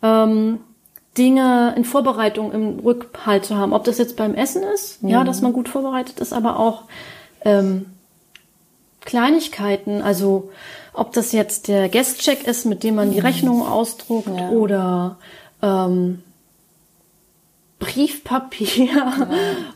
[0.00, 0.60] ähm,
[1.18, 3.72] Dinge in Vorbereitung im Rückhalt zu haben.
[3.72, 6.84] Ob das jetzt beim Essen ist, ja, dass man gut vorbereitet ist, aber auch
[7.44, 7.86] ähm,
[9.00, 10.50] Kleinigkeiten, also
[10.94, 14.50] ob das jetzt der Guestcheck ist, mit dem man die Rechnung ausdruckt Ja.
[14.50, 15.16] oder
[15.62, 16.22] ähm,
[17.82, 19.28] Briefpapier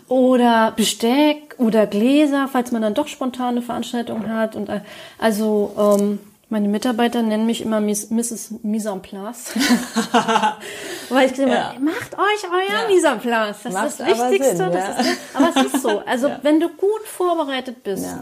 [0.08, 4.54] oder Besteck oder Gläser, falls man dann doch spontane Veranstaltungen hat.
[4.56, 4.80] Und äh,
[5.18, 8.54] also ähm, meine Mitarbeiter nennen mich immer Miss, Mrs.
[8.62, 9.52] Mise en place.
[11.08, 11.74] Weil ich gesagt Ja.
[11.80, 12.88] macht euch euer Ja.
[12.88, 13.56] Mise en place.
[13.64, 14.56] Das Macht ist das aber Wichtigste.
[14.56, 15.00] Sinn, das ja.
[15.00, 16.02] ist, aber es ist so.
[16.06, 18.20] Also wenn du gut vorbereitet bist, Ja.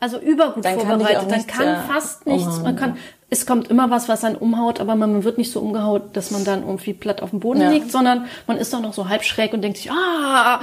[0.00, 2.96] Also übergut Dann kann vorbereitet, dann nichts, kann ja, fast nichts, man umhauen, kann,
[3.28, 6.44] es kommt immer was, was einen umhaut, aber man wird nicht so umgehaut, dass man
[6.44, 7.70] dann irgendwie platt auf dem Boden Ja.
[7.70, 10.60] liegt, sondern man ist doch noch so halb schräg und denkt sich, ah,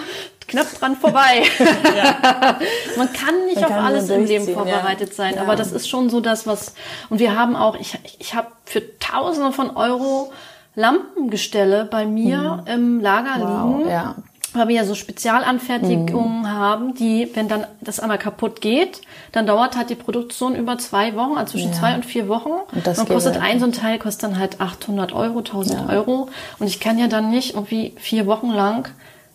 [0.47, 1.43] knapp dran vorbei.
[2.97, 5.15] man kann nicht Man auf kann alles im Leben vorbereitet ja.
[5.15, 5.41] sein, Ja.
[5.43, 6.73] aber das ist schon so das, was,
[7.09, 10.31] und wir haben auch, ich, ich, habe für Tausende von Euro
[10.75, 13.43] Lampengestelle bei mir im Lager Mhm.
[13.43, 14.15] Wow, liegen ja.
[14.57, 16.49] Weil wir ja so Spezialanfertigungen Mhm.
[16.51, 21.15] haben, die, wenn dann das einmal kaputt geht, dann dauert halt die Produktion über zwei
[21.15, 21.77] Wochen, also zwischen Ja.
[21.79, 22.51] zwei und vier Wochen.
[22.73, 25.81] Und das geht kostet halt ein so ein Teil kostet dann halt 800 Euro, 1000
[25.81, 25.89] Ja.
[25.95, 26.29] Euro.
[26.59, 28.89] Und ich kann ja dann nicht irgendwie vier Wochen lang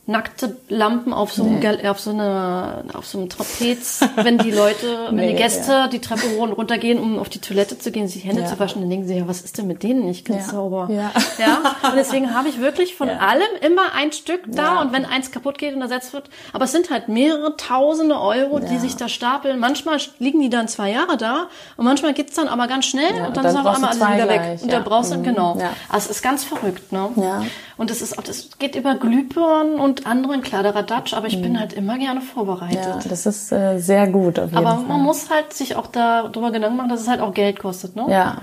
[0.04, 4.86] nackte Lampen auf so, einem, auf so, eine, auf so einem Trapez, wenn die Leute,
[5.10, 5.86] wenn die Nee, Gäste ja.
[5.88, 8.48] die Treppe hoch und runter gehen, um auf die Toilette zu gehen, sich Hände Ja.
[8.48, 10.52] zu waschen, dann denken sie, ja, was ist denn mit denen nicht ganz Ja.
[10.54, 10.88] sauber?
[10.90, 11.12] Ja.
[11.38, 11.58] ja.
[11.88, 15.56] Und deswegen habe ich wirklich von allem immer ein Stück da und wenn eins kaputt
[15.58, 19.60] geht und ersetzt wird, aber es sind halt mehrere tausende Euro, die sich da stapeln.
[19.60, 21.44] Manchmal liegen die dann zwei Jahre da
[21.76, 24.28] und manchmal geht's dann aber ganz schnell und dann, dann ist auf einmal alles wieder
[24.28, 24.58] weg.
[24.62, 25.22] Und da brauchst du, Mhm.
[25.22, 25.56] genau.
[25.60, 25.70] Ja.
[25.88, 27.08] Also es ist ganz verrückt, ne?
[27.14, 27.44] Ja.
[27.82, 31.72] Und es ist auch, das geht über Glühbirnen und anderen Kladderadatsch, aber ich bin halt
[31.72, 32.76] immer gerne vorbereitet.
[32.76, 33.00] Mhm.
[33.02, 34.76] Ja, das ist äh, sehr gut aber Fall.
[34.86, 38.06] man muss halt sich auch darüber Gedanken machen, dass es halt auch Geld kostet, ne?
[38.08, 38.36] Ja.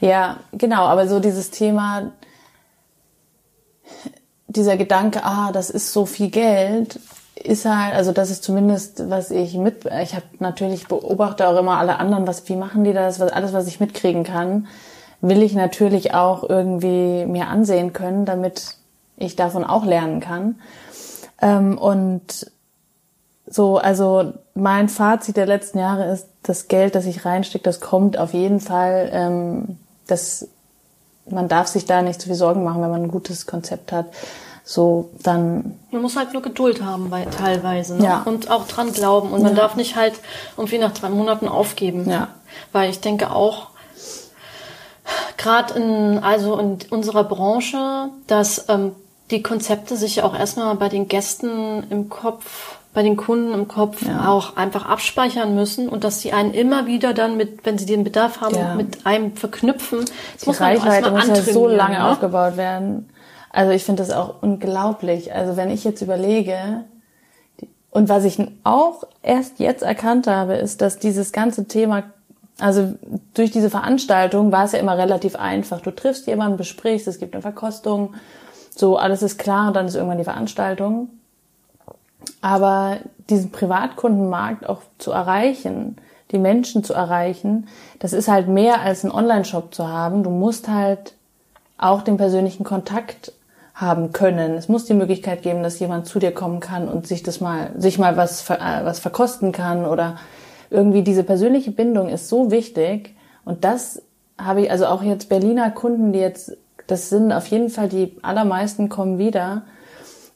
[0.00, 2.12] Ja, genau, aber so dieses Thema,
[4.46, 7.00] dieser Gedanke, ah, das ist so viel Geld,
[7.34, 11.78] ist halt, also das ist zumindest, was ich mit, ich habe natürlich beobachte auch immer
[11.78, 14.68] alle anderen, was, wie machen die das, was, alles, was ich mitkriegen kann,
[15.28, 18.76] will ich natürlich auch irgendwie mir ansehen können, damit
[19.16, 20.56] ich davon auch lernen kann.
[21.40, 22.50] Ähm, und
[23.46, 28.18] so, also mein Fazit der letzten Jahre ist, das Geld, das ich reinstecke, das kommt
[28.18, 29.08] auf jeden Fall.
[29.12, 30.46] Ähm, das,
[31.28, 34.06] man darf sich da nicht zu viel Sorgen machen, wenn man ein gutes Konzept hat.
[34.62, 37.96] So, dann Man muss halt nur Geduld haben, weil, teilweise.
[37.96, 38.04] Ne?
[38.04, 38.22] Ja.
[38.24, 39.30] Und auch dran glauben.
[39.30, 39.62] Und man Ja.
[39.62, 40.14] darf nicht halt
[40.56, 42.08] irgendwie nach drei Monaten aufgeben.
[42.10, 42.28] Ja.
[42.72, 43.68] Weil ich denke auch,
[45.44, 48.92] gerade in, also in unserer Branche, dass ähm,
[49.30, 53.68] die Konzepte sich ja auch erstmal bei den Gästen im Kopf, bei den Kunden im
[53.68, 54.28] Kopf ja.
[54.28, 58.04] auch einfach abspeichern müssen und dass sie einen immer wieder dann mit, wenn sie den
[58.04, 58.74] Bedarf haben, ja.
[58.74, 60.00] mit einem verknüpfen.
[60.00, 62.10] Das die muss man Reichweite muss ja so lange ne?
[62.10, 63.10] aufgebaut werden.
[63.50, 65.32] Also ich finde das auch unglaublich.
[65.32, 66.84] Also wenn ich jetzt überlege,
[67.90, 72.02] und was ich auch erst jetzt erkannt habe, ist, dass dieses ganze Thema,
[72.58, 72.94] also
[73.34, 75.80] durch diese Veranstaltung war es ja immer relativ einfach.
[75.80, 78.14] Du triffst jemanden, besprichst, es gibt eine Verkostung,
[78.74, 81.08] so alles ist klar und dann ist irgendwann die Veranstaltung.
[82.40, 85.96] Aber diesen Privatkundenmarkt auch zu erreichen,
[86.30, 90.22] die Menschen zu erreichen, das ist halt mehr als ein Online-Shop zu haben.
[90.22, 91.14] Du musst halt
[91.76, 93.32] auch den persönlichen Kontakt
[93.74, 94.54] haben können.
[94.54, 97.72] Es muss die Möglichkeit geben, dass jemand zu dir kommen kann und sich das mal,
[97.76, 100.16] sich mal was, äh, was verkosten kann oder
[100.74, 103.14] irgendwie diese persönliche Bindung ist so wichtig.
[103.44, 104.02] Und das
[104.36, 106.56] habe ich, also auch jetzt Berliner Kunden, die jetzt,
[106.86, 109.62] das sind auf jeden Fall die allermeisten kommen wieder.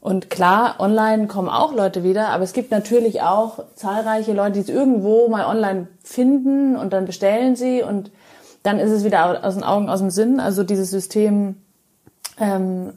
[0.00, 4.60] Und klar, online kommen auch Leute wieder, aber es gibt natürlich auch zahlreiche Leute, die
[4.60, 8.12] es irgendwo mal online finden und dann bestellen sie und
[8.62, 10.38] dann ist es wieder aus den Augen, aus dem Sinn.
[10.38, 11.56] Also dieses System
[12.38, 12.92] ähm,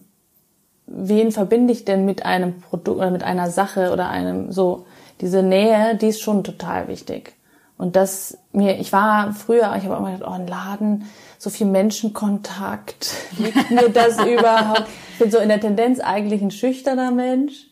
[0.94, 4.86] wen verbinde ich denn mit einem Produkt oder mit einer Sache oder einem so
[5.22, 7.34] diese Nähe, die ist schon total wichtig.
[7.78, 11.06] Und das mir, ich war früher, ich habe immer gedacht, oh, ein Laden,
[11.38, 14.86] so viel Menschenkontakt, liegt mir das überhaupt?
[15.14, 17.68] Ich bin so in der Tendenz eigentlich ein schüchterner Mensch.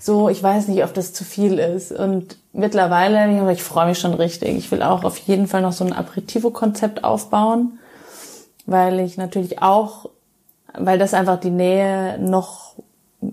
[0.00, 1.90] So, ich weiß nicht, ob das zu viel ist.
[1.90, 4.56] Und mittlerweile, ich freue mich schon richtig.
[4.56, 7.78] Ich will auch auf jeden Fall noch so ein Aperitivo-Konzept aufbauen,
[8.66, 10.10] weil ich natürlich auch
[10.74, 12.74] weil das einfach die Nähe noch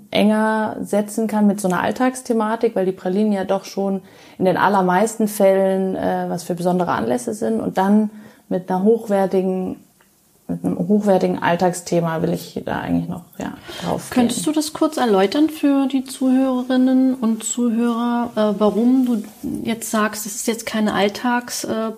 [0.09, 4.01] enger setzen kann mit so einer Alltagsthematik, weil die Pralinen ja doch schon
[4.39, 8.09] in den allermeisten Fällen äh, was für besondere Anlässe sind und dann
[8.49, 9.77] mit einer hochwertigen
[10.47, 14.11] mit einem hochwertigen Alltagsthema will ich da eigentlich noch ja, drauf.
[14.11, 19.23] Könntest du das kurz erläutern für die Zuhörerinnen und Zuhörer, äh, warum du
[19.63, 21.91] jetzt sagst, es ist jetzt keine Alltags äh,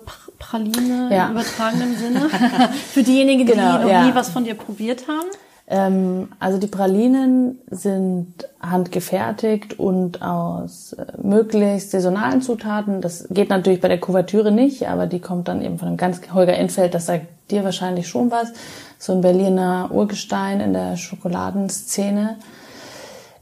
[1.10, 1.26] ja.
[1.26, 2.30] im übertragenen Sinne.
[2.92, 4.04] Für diejenigen, die genau, noch ja.
[4.04, 5.28] nie was von dir probiert haben.
[5.70, 13.02] Ähm, also die Pralinen sind handgefertigt und aus äh, möglichst saisonalen Zutaten.
[13.02, 16.22] Das geht natürlich bei der Kuvertüre nicht, aber die kommt dann eben von einem ganz
[16.32, 18.52] Holger Entfeld, das sagt dir wahrscheinlich schon was.
[18.98, 22.36] So ein Berliner Urgestein in der Schokoladenszene.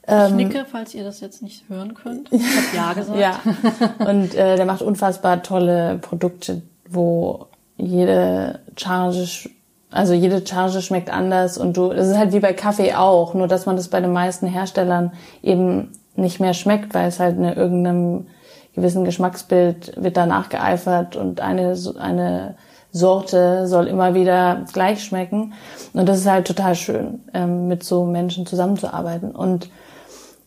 [0.03, 2.33] Ich ähm, nicke, falls ihr das jetzt nicht hören könnt.
[2.33, 3.19] Ich habe ja gesagt.
[3.19, 3.41] ja.
[4.05, 9.51] Und äh, der macht unfassbar tolle Produkte, wo jede Charge,
[9.91, 13.49] also jede Charge schmeckt anders und du, es ist halt wie bei Kaffee auch, nur
[13.49, 17.45] dass man das bei den meisten Herstellern eben nicht mehr schmeckt, weil es halt in
[17.45, 18.27] irgendeinem
[18.75, 22.57] gewissen Geschmacksbild wird da nachgeeifert und eine, eine
[22.93, 25.53] Sorte soll immer wieder gleich schmecken.
[25.93, 29.31] Und das ist halt total schön, ähm, mit so Menschen zusammenzuarbeiten.
[29.33, 29.71] Und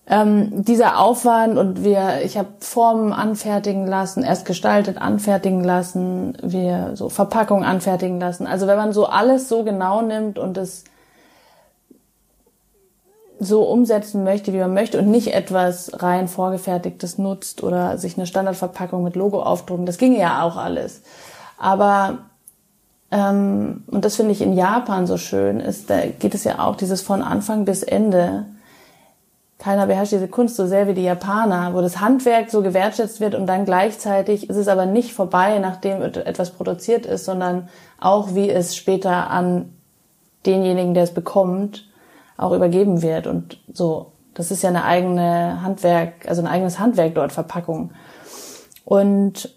[0.09, 6.91] ähm, dieser Aufwand und wir, ich habe Formen anfertigen lassen, erst gestaltet anfertigen lassen, wir
[6.95, 8.47] so Verpackungen anfertigen lassen.
[8.47, 10.83] Also wenn man so alles so genau nimmt und es
[13.39, 18.25] so umsetzen möchte, wie man möchte und nicht etwas rein vorgefertigtes nutzt oder sich eine
[18.25, 21.03] Standardverpackung mit Logo aufdrucken, das ginge ja auch alles.
[21.57, 22.17] Aber
[23.11, 26.75] ähm, und das finde ich in Japan so schön, ist, da geht es ja auch
[26.75, 28.45] dieses von Anfang bis Ende
[29.59, 33.35] keiner beherrscht diese Kunst so sehr wie die Japaner, wo das Handwerk so gewertschätzt wird
[33.35, 37.67] und dann gleichzeitig ist es aber nicht vorbei, nachdem etwas produziert ist, sondern
[37.99, 39.73] auch wie es später an
[40.45, 41.85] denjenigen, der es bekommt,
[42.37, 44.13] auch übergeben wird und so.
[44.33, 47.91] Das ist ja eine eigene Handwerk, also ein eigenes Handwerk dort, Verpackung.
[48.85, 49.53] Und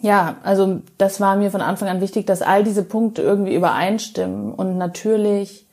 [0.00, 4.52] ja, also das war mir von Anfang an wichtig, dass all diese Punkte irgendwie übereinstimmen
[4.52, 5.68] und natürlich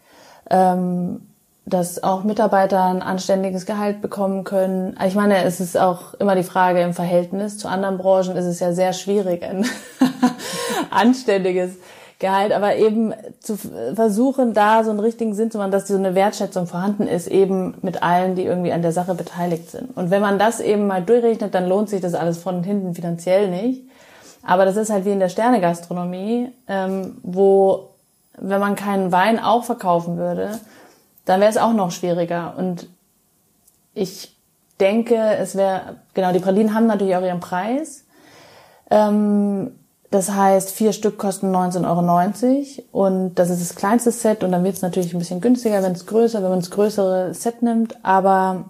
[0.51, 1.21] ähm,
[1.65, 4.97] dass auch Mitarbeiter ein anständiges Gehalt bekommen können.
[5.05, 8.59] Ich meine, es ist auch immer die Frage im Verhältnis zu anderen Branchen ist es
[8.59, 9.65] ja sehr schwierig, ein
[10.89, 11.77] anständiges
[12.19, 16.15] Gehalt, aber eben zu versuchen, da so einen richtigen Sinn zu machen, dass so eine
[16.15, 19.95] Wertschätzung vorhanden ist, eben mit allen, die irgendwie an der Sache beteiligt sind.
[19.97, 23.49] Und wenn man das eben mal durchrechnet, dann lohnt sich das alles von hinten finanziell
[23.49, 23.83] nicht.
[24.45, 27.89] Aber das ist halt wie in der Sternegastronomie, ähm, wo,
[28.37, 30.59] wenn man keinen Wein auch verkaufen würde,
[31.25, 32.55] dann wäre es auch noch schwieriger.
[32.57, 32.87] Und
[33.93, 34.35] ich
[34.79, 38.05] denke, es wäre, genau, die Pralinen haben natürlich auch ihren Preis.
[38.89, 39.71] Ähm,
[40.11, 44.63] das heißt, vier Stück kosten 19,90 Euro und das ist das kleinste Set und dann
[44.63, 47.95] wird es natürlich ein bisschen günstiger, wenn es größer, wenn man das größere Set nimmt.
[48.05, 48.65] Aber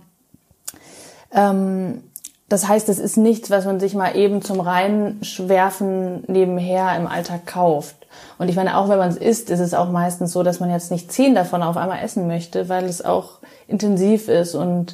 [1.34, 2.04] ähm,
[2.48, 7.46] das heißt, es ist nichts, was man sich mal eben zum Reinschwerfen nebenher im Alltag
[7.46, 7.96] kauft.
[8.38, 10.70] Und ich meine, auch wenn man es isst, ist es auch meistens so, dass man
[10.70, 14.94] jetzt nicht zehn davon auf einmal essen möchte, weil es auch intensiv ist und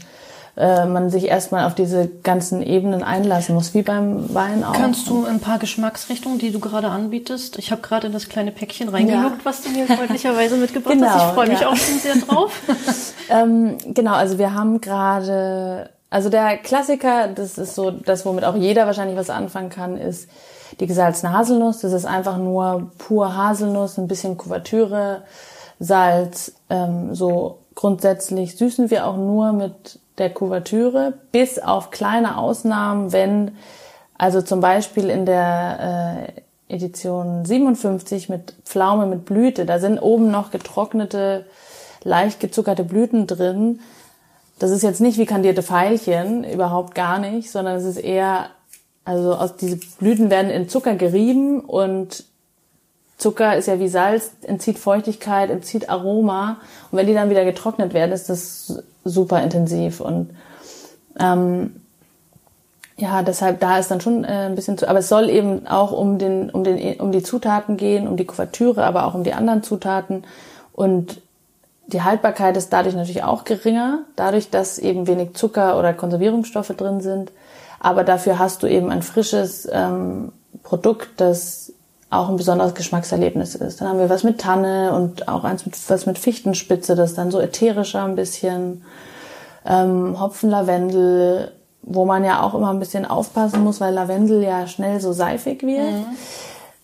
[0.57, 4.73] äh, man sich erstmal auf diese ganzen Ebenen einlassen muss, wie beim Wein auch.
[4.73, 7.57] Kannst du ein paar Geschmacksrichtungen, die du gerade anbietest?
[7.57, 9.45] Ich habe gerade in das kleine Päckchen reingeguckt, ja.
[9.45, 11.27] was du mir freundlicherweise mitgebracht genau, hast.
[11.27, 11.69] Ich freue mich ja.
[11.69, 12.51] auch schon sehr drauf.
[13.29, 18.55] ähm, genau, also wir haben gerade also der Klassiker, das ist so das, womit auch
[18.55, 20.29] jeder wahrscheinlich was anfangen kann, ist
[20.79, 21.79] die gesalzene Haselnuss.
[21.79, 25.23] Das ist einfach nur pur Haselnuss, ein bisschen Kuvertüre,
[25.79, 26.53] Salz.
[26.69, 33.51] Ähm, so grundsätzlich süßen wir auch nur mit der Kuvertüre, bis auf kleine Ausnahmen, wenn
[34.17, 36.27] also zum Beispiel in der
[36.67, 41.45] äh, Edition 57 mit Pflaume mit Blüte, da sind oben noch getrocknete,
[42.03, 43.79] leicht gezuckerte Blüten drin
[44.59, 48.49] das ist jetzt nicht wie kandierte Pfeilchen, überhaupt gar nicht, sondern es ist eher,
[49.09, 52.25] also aus diese Blüten werden in Zucker gerieben und
[53.17, 56.57] Zucker ist ja wie Salz, entzieht Feuchtigkeit, entzieht Aroma.
[56.91, 59.99] Und wenn die dann wieder getrocknet werden, ist das super intensiv.
[59.99, 60.29] Und
[61.19, 61.81] ähm,
[62.97, 65.91] ja, deshalb da ist dann schon äh, ein bisschen zu, aber es soll eben auch
[65.91, 69.33] um den um den um die Zutaten gehen, um die Kuvertüre, aber auch um die
[69.33, 70.23] anderen Zutaten.
[70.71, 71.19] Und
[71.87, 77.01] die Haltbarkeit ist dadurch natürlich auch geringer, dadurch, dass eben wenig Zucker oder Konservierungsstoffe drin
[77.01, 77.31] sind.
[77.79, 80.31] Aber dafür hast du eben ein frisches ähm,
[80.63, 81.73] Produkt, das
[82.09, 83.81] auch ein besonderes Geschmackserlebnis ist.
[83.81, 87.31] Dann haben wir was mit Tanne und auch eins mit was mit Fichtenspitze, das dann
[87.31, 88.83] so ätherischer ein bisschen.
[89.65, 91.51] Ähm, Hopfen, Lavendel,
[91.83, 95.61] wo man ja auch immer ein bisschen aufpassen muss, weil Lavendel ja schnell so seifig
[95.63, 95.91] wird.
[95.91, 96.05] Mhm.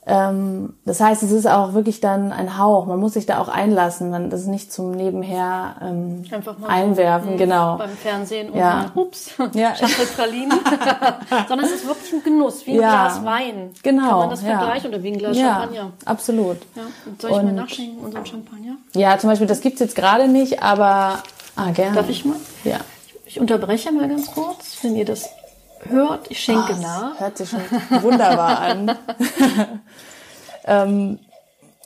[0.08, 2.86] Ähm, das heißt, es ist auch wirklich dann ein Hauch.
[2.86, 4.12] Man muss sich da auch einlassen.
[4.12, 7.78] Man, das ist nicht zum Nebenher ähm, Einfach mal einwerfen, so, genau.
[7.78, 8.92] Beim Fernsehen und ja.
[8.94, 9.74] Mal, ups, ja.
[10.16, 10.52] Pralinen.
[11.48, 13.08] Sondern es ist wirklich ein Genuss, wie ein ja.
[13.08, 13.72] Glas Wein.
[13.82, 14.10] Genau.
[14.10, 14.60] Kann man das ja.
[14.60, 15.92] vergleichen oder wie ein Glas ja, Champagner.
[16.06, 16.58] Absolut.
[16.76, 16.84] Ja.
[17.08, 18.76] Und soll ich und, mal nachschenken, unseren Champagner?
[18.94, 21.24] Ja, zum Beispiel, das gibt's jetzt gerade nicht, aber
[21.56, 21.96] ah, gerne.
[21.96, 22.38] Darf ich mal?
[22.64, 22.78] Ja.
[23.26, 25.30] Ich unterbreche mal ganz kurz, wenn ihr das
[25.90, 26.30] hört.
[26.30, 27.20] Ich schenke oh, nach.
[27.20, 27.62] Hört sich schon
[28.02, 28.92] wunderbar an.
[30.66, 31.20] ähm,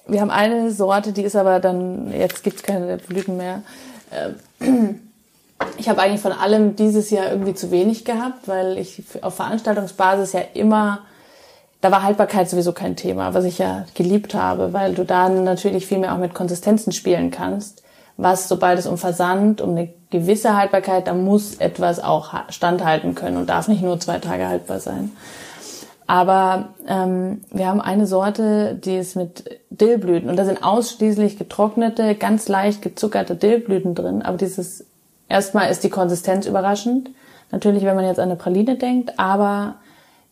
[0.08, 3.62] wir haben eine Sorte, die ist aber dann, jetzt gibt's keine Blüten mehr.
[4.12, 5.00] Ähm,
[5.78, 10.34] ich habe eigentlich von allem dieses Jahr irgendwie zu wenig gehabt, weil ich auf Veranstaltungsbasis
[10.34, 11.00] ja immer,
[11.82, 15.86] da war Haltbarkeit sowieso kein Thema, was ich ja geliebt habe, weil du dann natürlich
[15.86, 17.84] viel mehr auch mit Konsistenzen spielen kannst
[18.22, 23.38] was, sobald es um Versand, um eine gewisse Haltbarkeit, da muss etwas auch standhalten können
[23.38, 25.12] und darf nicht nur zwei Tage haltbar sein.
[26.06, 32.16] Aber ähm, wir haben eine Sorte, die ist mit Dillblüten und da sind ausschließlich getrocknete,
[32.16, 34.22] ganz leicht gezuckerte Dillblüten drin.
[34.22, 34.86] Aber dieses
[35.30, 37.12] erstmal ist die Konsistenz überraschend.
[37.52, 39.76] Natürlich, wenn man jetzt an eine Praline denkt, aber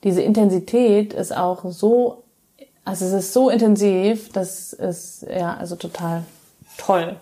[0.04, 2.24] diese Intensität ist auch so,
[2.84, 6.24] also es ist so intensiv, dass es ja also total
[6.78, 7.16] toll.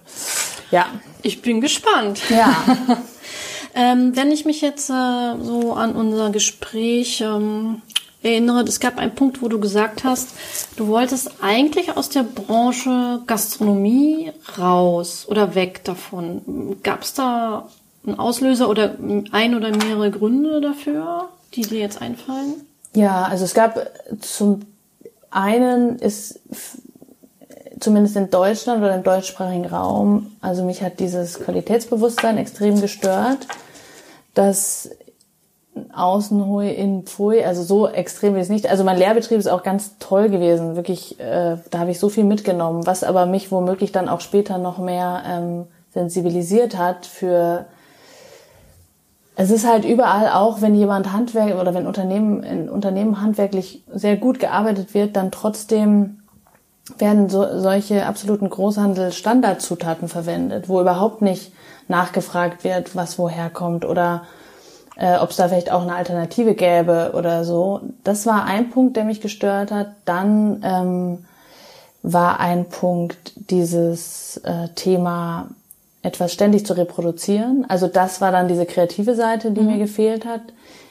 [0.71, 0.87] Ja.
[1.21, 2.21] Ich bin gespannt.
[2.29, 2.55] Ja.
[3.75, 7.81] ähm, wenn ich mich jetzt äh, so an unser Gespräch ähm,
[8.23, 10.29] erinnere, es gab einen Punkt, wo du gesagt hast,
[10.75, 16.77] du wolltest eigentlich aus der Branche Gastronomie raus oder weg davon.
[16.83, 17.69] Gab es da
[18.05, 18.95] einen Auslöser oder
[19.31, 22.65] ein oder mehrere Gründe dafür, die dir jetzt einfallen?
[22.93, 23.79] Ja, also es gab
[24.21, 24.61] zum
[25.29, 26.39] einen ist
[27.79, 33.47] zumindest in Deutschland oder im deutschsprachigen Raum, also mich hat dieses Qualitätsbewusstsein extrem gestört,
[34.33, 34.89] dass
[35.93, 38.69] außen hui in pfui, also so extrem wie es nicht.
[38.69, 42.23] Also mein Lehrbetrieb ist auch ganz toll gewesen, wirklich, äh, da habe ich so viel
[42.23, 47.65] mitgenommen, was aber mich womöglich dann auch später noch mehr ähm, sensibilisiert hat für
[49.37, 54.15] es ist halt überall auch, wenn jemand Handwerk oder wenn Unternehmen in Unternehmen handwerklich sehr
[54.15, 56.19] gut gearbeitet wird, dann trotzdem
[56.97, 61.51] werden so, solche absoluten Großhandel-Standardzutaten verwendet, wo überhaupt nicht
[61.87, 64.23] nachgefragt wird, was woher kommt oder
[64.97, 67.81] äh, ob es da vielleicht auch eine Alternative gäbe oder so.
[68.03, 69.87] Das war ein Punkt, der mich gestört hat.
[70.05, 71.25] Dann ähm,
[72.01, 75.49] war ein Punkt dieses äh, Thema
[76.01, 77.65] etwas ständig zu reproduzieren.
[77.67, 79.67] Also das war dann diese kreative Seite, die mhm.
[79.67, 80.41] mir gefehlt hat.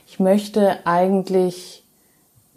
[0.06, 1.83] Ich möchte eigentlich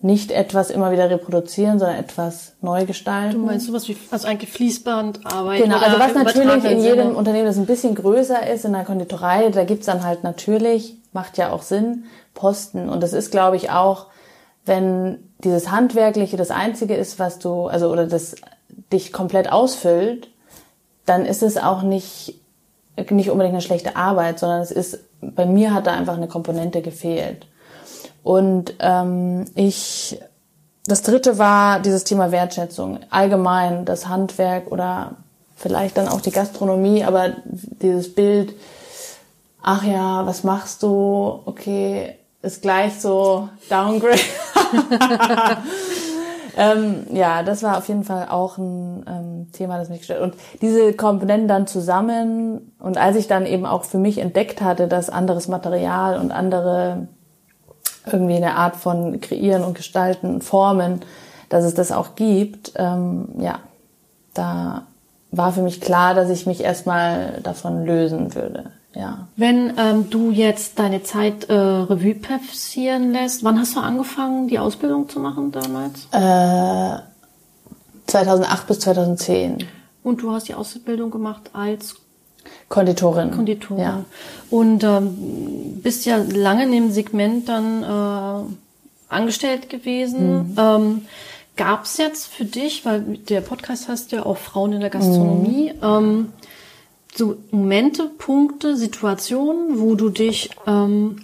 [0.02, 3.40] nicht etwas immer wieder reproduzieren, sondern etwas neu gestalten.
[3.40, 5.64] Du meinst sowas wie, also eigentlich Fließbandarbeit?
[5.64, 9.50] Genau, also was natürlich in jedem Unternehmen, das ein bisschen größer ist, in der Konditorei,
[9.50, 12.90] da gibt's dann halt natürlich, macht ja auch Sinn, Posten.
[12.90, 14.06] Und das ist, glaube ich, auch,
[14.66, 18.36] wenn dieses Handwerkliche das Einzige ist, was du, also oder das
[18.92, 20.30] dich komplett ausfüllt,
[21.06, 22.40] dann ist es auch nicht,
[23.10, 26.82] nicht unbedingt eine schlechte Arbeit, sondern es ist, bei mir hat da einfach eine Komponente
[26.82, 27.48] gefehlt.
[28.28, 30.20] Und ähm, ich,
[30.86, 33.00] das dritte war dieses Thema Wertschätzung.
[33.10, 35.12] Allgemein das Handwerk oder
[35.56, 38.54] vielleicht dann auch die Gastronomie, aber dieses Bild,
[39.64, 41.40] ach ja, was machst du?
[41.46, 44.20] Okay, ist gleich so Downgrade.
[46.58, 50.22] ähm, ja, das war auf jeden Fall auch ein ähm, Thema, das mich gestört.
[50.22, 54.90] Und diese Komponenten dann zusammen und als ich dann eben auch für mich entdeckt hatte,
[54.90, 57.08] dass anderes Material und andere
[58.12, 61.02] irgendwie eine Art von Kreieren und Gestalten, Formen,
[61.50, 63.60] dass es das auch gibt, ähm, ja,
[64.34, 64.84] da
[65.32, 68.72] war für mich klar, dass ich mich erstmal davon lösen würde.
[68.96, 69.28] Ja.
[69.36, 74.58] Wenn ähm, du jetzt deine Zeit äh, Revue passieren lässt, wann hast du angefangen, die
[74.58, 76.08] Ausbildung zu machen damals?
[76.12, 77.02] Äh,
[78.08, 79.66] 2008 bis 2010.
[80.04, 81.98] Und du hast die Ausbildung gemacht als
[82.70, 83.32] Konditorin.
[83.32, 83.84] Konditorin.
[83.84, 84.06] Ja.
[84.50, 90.52] Und ähm, bist ja lange in dem Segment dann äh, angestellt gewesen.
[90.52, 90.56] Mhm.
[90.58, 91.02] Ähm,
[91.58, 95.74] Gab es jetzt für dich, weil der Podcast heißt ja auch Frauen in der Gastronomie,
[95.74, 95.84] mhm.
[95.84, 96.34] ähm,
[97.16, 101.24] so Momente, Punkte, Situationen, wo du dich, ähm,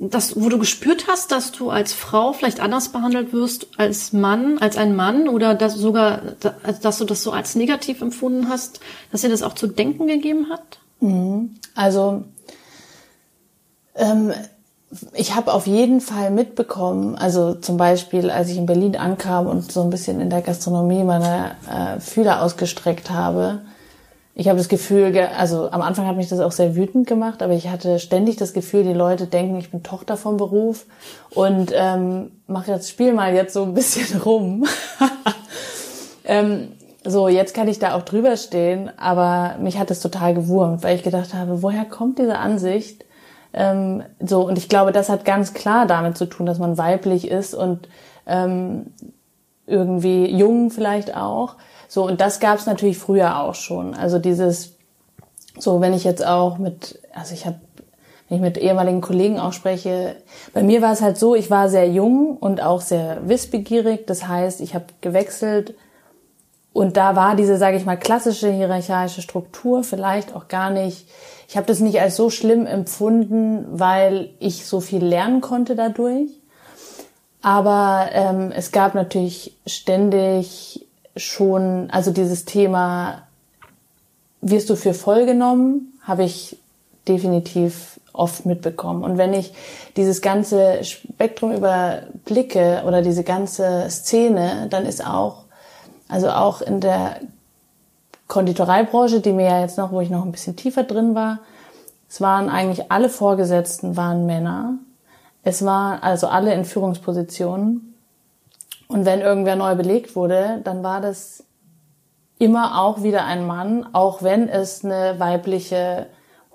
[0.00, 4.58] das, wo du gespürt hast, dass du als Frau vielleicht anders behandelt wirst als Mann,
[4.58, 6.22] als ein Mann oder dass sogar,
[6.82, 8.80] dass du das so als negativ empfunden hast,
[9.10, 10.78] dass dir das auch zu denken gegeben hat?
[11.00, 11.56] Mhm.
[11.74, 12.24] Also
[13.96, 14.32] ähm,
[15.12, 19.70] ich habe auf jeden Fall mitbekommen, also zum Beispiel, als ich in Berlin ankam und
[19.70, 23.60] so ein bisschen in der Gastronomie meine äh, Fühler ausgestreckt habe,
[24.38, 27.54] ich habe das Gefühl, also am Anfang hat mich das auch sehr wütend gemacht, aber
[27.54, 30.86] ich hatte ständig das Gefühl, die Leute denken, ich bin Tochter vom Beruf
[31.30, 34.64] und ähm, mache jetzt Spiel mal jetzt so ein bisschen rum.
[36.24, 36.68] ähm,
[37.04, 40.94] so, jetzt kann ich da auch drüber stehen, aber mich hat es total gewurmt, weil
[40.94, 43.04] ich gedacht habe, woher kommt diese Ansicht?
[43.52, 47.26] Ähm, so, und ich glaube, das hat ganz klar damit zu tun, dass man weiblich
[47.26, 47.88] ist und
[48.24, 48.92] ähm,
[49.66, 51.56] irgendwie jung vielleicht auch.
[51.88, 53.94] So, und das gab es natürlich früher auch schon.
[53.94, 54.76] Also dieses,
[55.58, 57.58] so wenn ich jetzt auch mit, also ich habe,
[58.28, 60.16] wenn ich mit ehemaligen Kollegen auch spreche,
[60.52, 64.06] bei mir war es halt so, ich war sehr jung und auch sehr wissbegierig.
[64.06, 65.74] Das heißt, ich habe gewechselt
[66.74, 71.08] und da war diese, sage ich mal, klassische hierarchische Struktur vielleicht auch gar nicht.
[71.48, 76.28] Ich habe das nicht als so schlimm empfunden, weil ich so viel lernen konnte dadurch.
[77.40, 80.87] Aber ähm, es gab natürlich ständig
[81.18, 83.22] schon, also dieses Thema,
[84.40, 86.56] wirst du für voll genommen, habe ich
[87.06, 89.02] definitiv oft mitbekommen.
[89.02, 89.52] Und wenn ich
[89.96, 95.44] dieses ganze Spektrum überblicke oder diese ganze Szene, dann ist auch,
[96.08, 97.20] also auch in der
[98.26, 101.40] Konditoreibranche, die mir ja jetzt noch, wo ich noch ein bisschen tiefer drin war,
[102.08, 104.74] es waren eigentlich alle Vorgesetzten waren Männer.
[105.42, 107.87] Es waren also alle in Führungspositionen.
[108.88, 111.44] Und wenn irgendwer neu belegt wurde, dann war das
[112.38, 116.06] immer auch wieder ein Mann, auch wenn es eine weibliche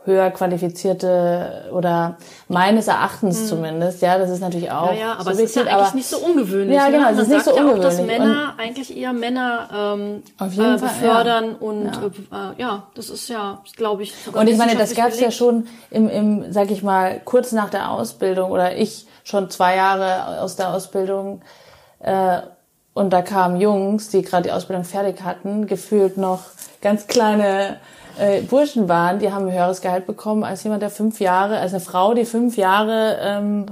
[0.06, 2.18] höher qualifizierte oder
[2.50, 3.48] meines Erachtens hm.
[3.48, 4.92] zumindest, ja, das ist natürlich auch.
[4.92, 6.76] Ja, ja aber es ist ja eigentlich aber, nicht so ungewöhnlich.
[6.76, 7.12] Ja, genau, ne?
[7.12, 7.84] es ist nicht so ungewöhnlich.
[7.84, 11.68] Ja auch, dass Männer und eigentlich eher Männer ähm, auf jeden äh, befördern ja.
[11.68, 12.52] und ja.
[12.52, 14.14] Äh, ja, das ist ja, glaube ich.
[14.34, 17.70] Und ich meine, das gab es ja schon im, im, sag ich mal, kurz nach
[17.70, 21.42] der Ausbildung oder ich schon zwei Jahre aus der Ausbildung
[22.04, 22.42] äh,
[22.94, 26.42] und da kamen Jungs, die gerade die Ausbildung fertig hatten, gefühlt noch
[26.82, 27.78] ganz kleine
[28.20, 31.74] äh, Burschen waren, die haben ein höheres Gehalt bekommen als jemand, der fünf Jahre, als
[31.74, 33.66] eine Frau, die fünf Jahre ähm,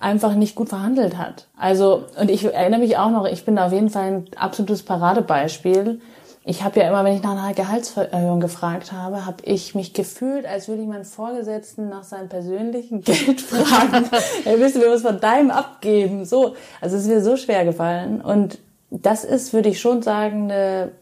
[0.00, 1.46] einfach nicht gut verhandelt hat.
[1.58, 6.00] Also, und ich erinnere mich auch noch, ich bin auf jeden Fall ein absolutes Paradebeispiel.
[6.46, 10.44] Ich habe ja immer, wenn ich nach einer Gehaltserhöhung gefragt habe, habe ich mich gefühlt,
[10.44, 14.10] als würde ich meinen Vorgesetzten nach seinem persönlichen Geld fragen.
[14.44, 16.26] er willst du mir was von deinem abgeben?
[16.26, 18.20] So, also es ist mir so schwer gefallen.
[18.20, 18.58] Und
[18.90, 20.92] das ist, würde ich schon sagen, eine,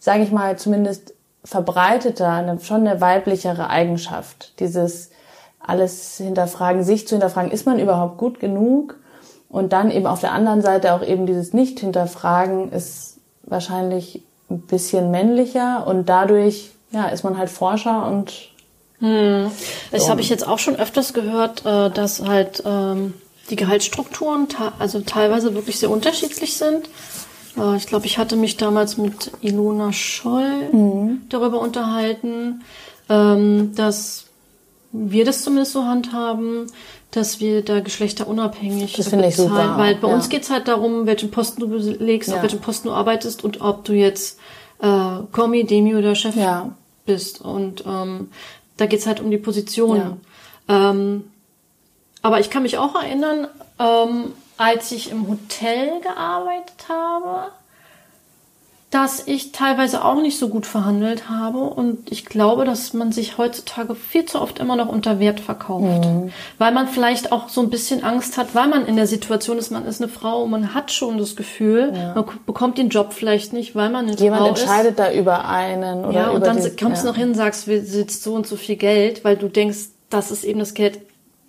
[0.00, 1.14] sage ich mal, zumindest
[1.44, 4.58] verbreiteter, eine, schon eine weiblichere Eigenschaft.
[4.58, 5.10] Dieses
[5.60, 8.96] alles hinterfragen, sich zu hinterfragen, ist man überhaupt gut genug?
[9.48, 15.10] Und dann eben auf der anderen Seite auch eben dieses Nicht-Hinterfragen ist wahrscheinlich ein bisschen
[15.10, 18.32] männlicher und dadurch ja, ist man halt Forscher und
[19.00, 19.50] hm.
[19.90, 20.08] Das so.
[20.08, 23.14] habe ich jetzt auch schon öfters gehört, äh, dass halt ähm,
[23.50, 26.88] die Gehaltsstrukturen also teilweise wirklich sehr unterschiedlich sind.
[27.58, 31.22] Äh, ich glaube, ich hatte mich damals mit Ilona Scholl mhm.
[31.28, 32.62] darüber unterhalten,
[33.08, 34.26] ähm, dass
[34.92, 36.68] wir das zumindest so handhaben,
[37.16, 39.78] dass wir da geschlechterunabhängig das finde ich super.
[39.78, 40.14] Weil bei ja.
[40.14, 42.36] uns geht's halt darum, welchen Posten du belegst, ja.
[42.36, 44.38] auf welchen Posten du arbeitest und ob du jetzt
[44.80, 46.72] äh, Kommi, Demi oder Chef ja.
[47.06, 47.40] bist.
[47.40, 48.30] Und ähm,
[48.76, 50.20] da geht's halt um die Position.
[50.68, 51.24] Ähm,
[52.22, 53.46] aber ich kann mich auch erinnern,
[53.78, 57.50] ähm, als ich im Hotel gearbeitet habe,
[58.94, 63.38] dass ich teilweise auch nicht so gut verhandelt habe und ich glaube, dass man sich
[63.38, 66.30] heutzutage viel zu oft immer noch unter Wert verkauft, mhm.
[66.58, 69.72] weil man vielleicht auch so ein bisschen Angst hat, weil man in der Situation ist,
[69.72, 72.14] man ist eine Frau und man hat schon das Gefühl, ja.
[72.14, 74.98] man bekommt den Job vielleicht nicht, weil man eine Jemand Frau entscheidet ist.
[75.00, 77.12] da über einen oder ja und dann die, kommst du ja.
[77.12, 80.30] noch hin und sagst, wir sitzt so und so viel Geld, weil du denkst, das
[80.30, 81.00] ist eben das Geld,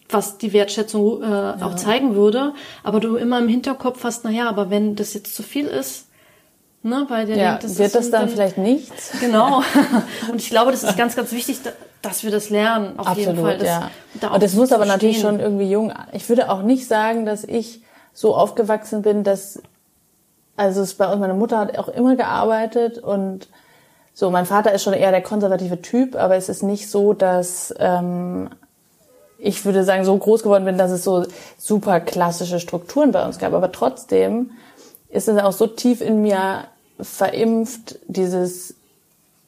[0.10, 1.58] was die Wertschätzung äh, ja.
[1.62, 5.36] auch zeigen würde, aber du immer im Hinterkopf hast, na ja, aber wenn das jetzt
[5.36, 6.08] zu viel ist
[6.86, 9.13] Ne, weil der ja, denkt, das wird das dann, dann, vielleicht nichts?
[9.19, 9.63] Genau.
[10.31, 11.57] Und ich glaube, das ist ganz, ganz wichtig,
[12.03, 12.99] dass wir das lernen.
[12.99, 13.57] Auf Absolut, jeden Fall.
[13.57, 13.91] Das, ja.
[14.21, 15.91] Da Und das muss aber natürlich schon irgendwie jung.
[16.11, 17.81] Ich würde auch nicht sagen, dass ich
[18.13, 19.63] so aufgewachsen bin, dass
[20.57, 23.47] also es bei uns meine Mutter hat auch immer gearbeitet und
[24.13, 24.29] so.
[24.29, 28.51] Mein Vater ist schon eher der konservative Typ, aber es ist nicht so, dass ähm,
[29.39, 31.25] ich würde sagen so groß geworden bin, dass es so
[31.57, 33.53] super klassische Strukturen bei uns gab.
[33.53, 34.51] Aber trotzdem
[35.09, 36.65] ist es auch so tief in mir
[37.00, 38.76] verimpft, dieses,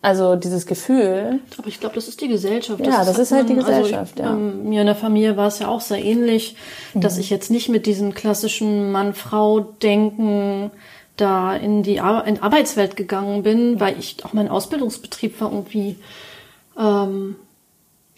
[0.02, 1.39] also dieses Gefühl.
[1.58, 2.80] Aber ich glaube, das ist die Gesellschaft.
[2.80, 4.38] Das ja, das ist halt die also Gesellschaft, also, ja.
[4.38, 6.56] Ähm, mir in der Familie war es ja auch sehr ähnlich,
[6.93, 7.02] mhm.
[7.02, 10.72] dass ich jetzt nicht mit diesem klassischen Mann-Frau-Denken
[11.16, 15.95] da in die Ar in Arbeitswelt gegangen bin, weil ich auch mein Ausbildungsbetrieb war irgendwie
[16.78, 17.36] ähm,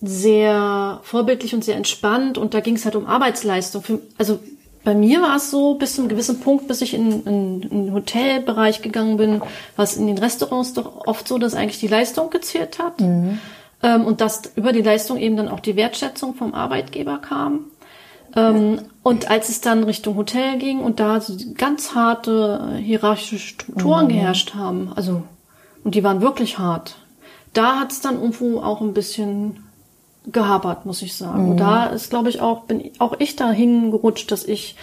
[0.01, 3.83] sehr vorbildlich und sehr entspannt und da ging es halt um Arbeitsleistung.
[3.83, 4.39] Für, also
[4.83, 7.85] bei mir war es so, bis zu einem gewissen Punkt, bis ich in, in, in
[7.85, 9.41] den Hotelbereich gegangen bin,
[9.75, 13.01] war es in den Restaurants doch oft so, dass eigentlich die Leistung gezählt hat.
[13.01, 13.39] Mhm.
[13.81, 17.65] Ähm, und dass über die Leistung eben dann auch die Wertschätzung vom Arbeitgeber kam.
[18.35, 21.21] Ähm, und als es dann Richtung Hotel ging und da
[21.55, 24.09] ganz harte hierarchische Strukturen mhm.
[24.09, 25.23] geherrscht haben, also,
[25.83, 26.95] und die waren wirklich hart,
[27.53, 29.63] da hat es dann irgendwo auch ein bisschen
[30.31, 31.43] gehapert, muss ich sagen.
[31.43, 31.51] Mhm.
[31.51, 34.75] Und da ist, glaube ich, auch, bin auch ich da hingerutscht, dass ich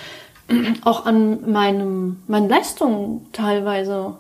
[0.85, 4.17] auch an meinem, meinen Leistungen teilweise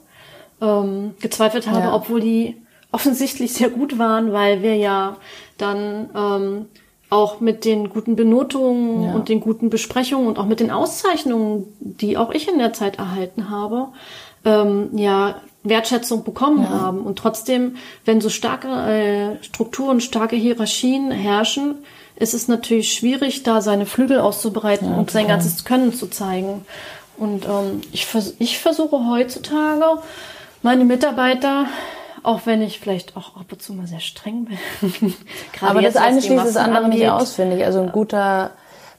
[0.60, 1.94] ähm, gezweifelt habe, ja.
[1.94, 2.56] obwohl die
[2.92, 5.16] offensichtlich sehr gut waren, weil wir ja
[5.58, 6.66] dann ähm,
[7.10, 9.14] auch mit den guten Benotungen ja.
[9.14, 12.98] und den guten Besprechungen und auch mit den Auszeichnungen, die auch ich in der Zeit
[12.98, 13.88] erhalten habe,
[14.44, 15.36] ähm, ja
[15.68, 16.70] Wertschätzung bekommen ja.
[16.70, 17.00] haben.
[17.00, 21.76] Und trotzdem, wenn so starke äh, Strukturen, starke Hierarchien herrschen,
[22.16, 26.64] ist es natürlich schwierig, da seine Flügel auszubereiten ja, und sein ganzes Können zu zeigen.
[27.18, 30.02] Und ähm, ich, vers ich versuche heutzutage,
[30.62, 31.66] meine Mitarbeiter,
[32.22, 35.14] auch wenn ich vielleicht auch ab und zu mal sehr streng bin.
[35.60, 37.00] Aber das eine schließt das andere angeht.
[37.00, 37.64] nicht aus, finde ich.
[37.64, 38.50] Also ein guter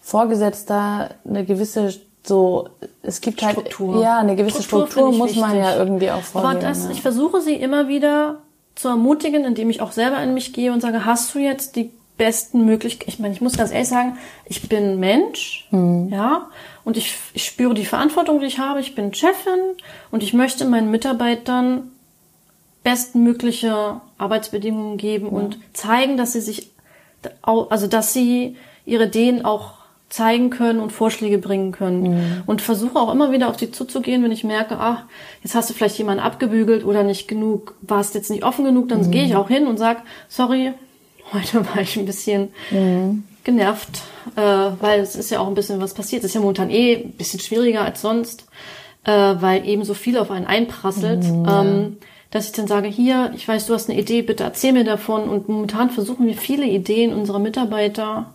[0.01, 1.93] Vorgesetzter, eine gewisse
[2.28, 2.70] so,
[3.02, 4.02] es gibt halt Struktur.
[4.02, 5.42] ja, eine gewisse Struktur, Struktur muss wichtig.
[5.42, 6.58] man ja irgendwie auch vorgeben.
[6.58, 6.92] Aber das, ja.
[6.92, 8.40] ich versuche sie immer wieder
[8.76, 11.92] zu ermutigen, indem ich auch selber in mich gehe und sage, hast du jetzt die
[12.18, 13.10] besten Möglichkeiten?
[13.10, 16.10] Ich meine, ich muss ganz ehrlich sagen, ich bin Mensch, mhm.
[16.12, 16.50] ja,
[16.84, 18.80] und ich, ich spüre die Verantwortung, die ich habe.
[18.80, 19.60] Ich bin Chefin
[20.12, 21.92] und ich möchte meinen Mitarbeitern
[22.84, 25.32] bestmögliche Arbeitsbedingungen geben ja.
[25.34, 26.72] und zeigen, dass sie sich,
[27.42, 28.56] also dass sie
[28.86, 29.77] ihre Ideen auch
[30.10, 32.01] zeigen können und Vorschläge bringen können.
[32.01, 32.43] Mhm.
[32.45, 35.03] Und versuche auch immer wieder auf sie zuzugehen, wenn ich merke, ach,
[35.43, 39.01] jetzt hast du vielleicht jemanden abgebügelt oder nicht genug, warst jetzt nicht offen genug, dann
[39.01, 39.12] mhm.
[39.12, 40.74] gehe ich auch hin und sag, sorry,
[41.34, 43.24] heute war ich ein bisschen mhm.
[43.43, 44.01] genervt,
[44.36, 46.24] äh, weil es ist ja auch ein bisschen was passiert.
[46.24, 48.45] Es ist ja momentan eh ein bisschen schwieriger als sonst,
[49.03, 51.24] äh, weil eben so viel auf einen einprasselt.
[51.24, 51.97] Mhm, ähm,
[52.30, 55.30] dass ich dann sage, hier, ich weiß, du hast eine Idee, bitte erzähl mir davon.
[55.30, 58.34] Und momentan versuchen wir viele Ideen unserer Mitarbeiter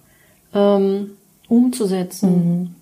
[0.54, 1.12] ähm,
[1.52, 2.74] umzusetzen.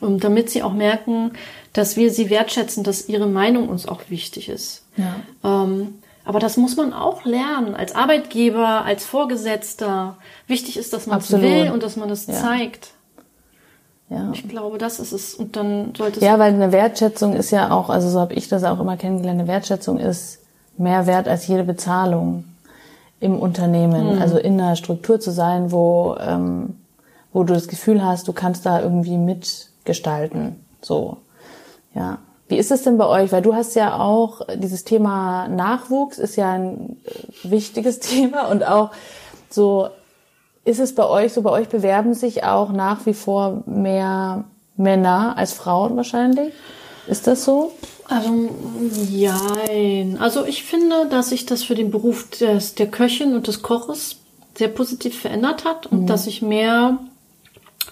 [0.00, 0.06] Mhm.
[0.06, 1.32] Und damit sie auch merken,
[1.72, 4.84] dass wir sie wertschätzen, dass ihre Meinung uns auch wichtig ist.
[4.96, 5.16] Ja.
[5.44, 5.94] Ähm,
[6.24, 10.16] aber das muss man auch lernen, als Arbeitgeber, als Vorgesetzter.
[10.46, 12.34] Wichtig ist, dass man es will und dass man es ja.
[12.34, 12.90] zeigt.
[14.08, 14.30] Ja.
[14.32, 15.34] Ich glaube, das ist es.
[15.34, 16.24] Und dann sollte es.
[16.24, 19.40] Ja, weil eine Wertschätzung ist ja auch, also so habe ich das auch immer kennengelernt,
[19.40, 20.40] eine Wertschätzung ist
[20.78, 22.44] mehr wert als jede Bezahlung
[23.20, 24.16] im Unternehmen.
[24.16, 24.22] Mhm.
[24.22, 26.76] Also in einer Struktur zu sein, wo ähm,
[27.36, 30.64] wo du das Gefühl hast, du kannst da irgendwie mitgestalten.
[30.80, 31.18] So,
[31.94, 32.16] ja.
[32.48, 33.30] Wie ist es denn bei euch?
[33.30, 38.66] Weil du hast ja auch dieses Thema Nachwuchs ist ja ein äh, wichtiges Thema und
[38.66, 38.90] auch
[39.50, 39.88] so
[40.64, 44.44] ist es bei euch so, bei euch bewerben sich auch nach wie vor mehr
[44.78, 46.54] Männer als Frauen wahrscheinlich?
[47.06, 47.72] Ist das so?
[48.08, 48.30] Also,
[49.10, 50.16] jein.
[50.20, 54.16] Also ich finde, dass sich das für den Beruf des, der Köchin und des Koches
[54.56, 56.06] sehr positiv verändert hat und mhm.
[56.06, 56.98] dass sich mehr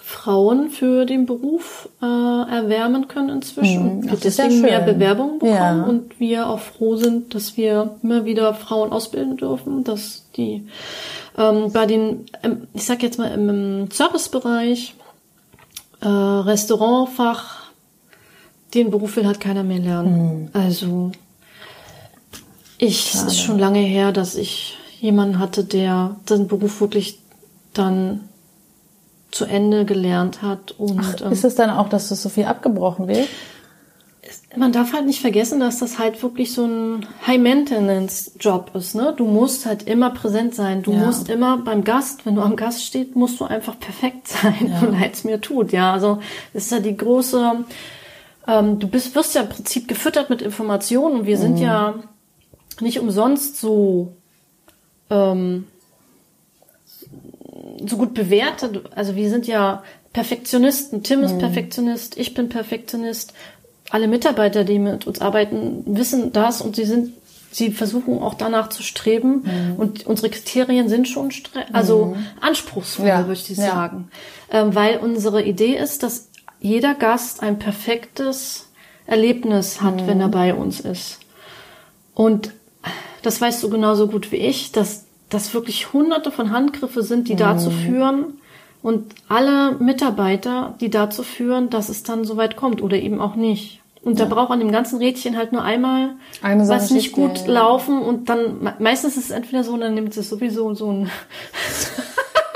[0.03, 4.19] Frauen für den Beruf äh, erwärmen können inzwischen mhm.
[4.23, 5.83] deswegen ja mehr Bewerbungen bekommen ja.
[5.83, 10.67] und wir auch froh sind, dass wir immer wieder Frauen ausbilden dürfen, dass die
[11.37, 12.25] ähm, bei den,
[12.73, 14.95] ich sag jetzt mal im, im Servicebereich
[16.01, 17.65] äh, Restaurantfach,
[18.73, 20.41] den Beruf will halt keiner mehr lernen.
[20.43, 20.49] Mhm.
[20.53, 21.11] Also
[22.77, 27.19] ich, es ist schon lange her, dass ich jemanden hatte, der den Beruf wirklich
[27.73, 28.29] dann
[29.35, 30.71] zu Ende gelernt hat.
[30.77, 33.27] Und ähm, Ist es dann auch, dass das so viel abgebrochen wird?
[34.57, 38.95] man darf halt nicht vergessen, dass das halt wirklich so ein High-Maintenance-Job ist.
[38.95, 39.13] Ne?
[39.15, 40.81] Du musst halt immer präsent sein.
[40.81, 41.05] Du Ja.
[41.05, 44.83] musst immer beim Gast, wenn du am Gast stehst, musst du einfach perfekt sein, ja.
[44.89, 45.71] leid es mir tut.
[45.73, 46.19] Ja, also
[46.53, 47.65] das ist ja die große.
[48.47, 51.95] Ähm, du bist wirst ja im Prinzip gefüttert mit Informationen und wir sind ja
[52.79, 54.13] nicht umsonst so
[55.09, 55.67] ähm,
[57.87, 58.81] so gut bewertet.
[58.95, 61.03] Also wir sind ja Perfektionisten.
[61.03, 63.33] Tim ist Perfektionist, ich bin Perfektionist.
[63.89, 67.13] Alle Mitarbeiter, die mit uns arbeiten, wissen das und sie sind,
[67.51, 69.75] sie versuchen auch danach zu streben.
[69.77, 71.31] Und unsere Kriterien sind schon
[71.71, 73.65] also anspruchsvoll, Ja, würde ich ja.
[73.65, 74.09] sagen.
[74.51, 78.67] Ähm, weil unsere Idee ist, dass jeder Gast ein perfektes
[79.05, 81.19] Erlebnis hat, wenn er bei uns ist.
[82.15, 82.51] Und
[83.21, 85.04] das weißt du genauso gut wie ich, dass
[85.35, 88.39] das wirklich hunderte von Handgriffe sind, die dazu führen
[88.81, 93.35] und alle Mitarbeiter, die dazu führen, dass es dann so weit kommt oder eben auch
[93.35, 93.81] nicht.
[94.03, 96.11] Und da braucht an dem ganzen Rädchen halt nur einmal
[96.69, 97.53] was nicht gut ja.
[97.53, 101.09] laufen und dann me- meistens ist es entweder so, dann nimmt es sowieso so ein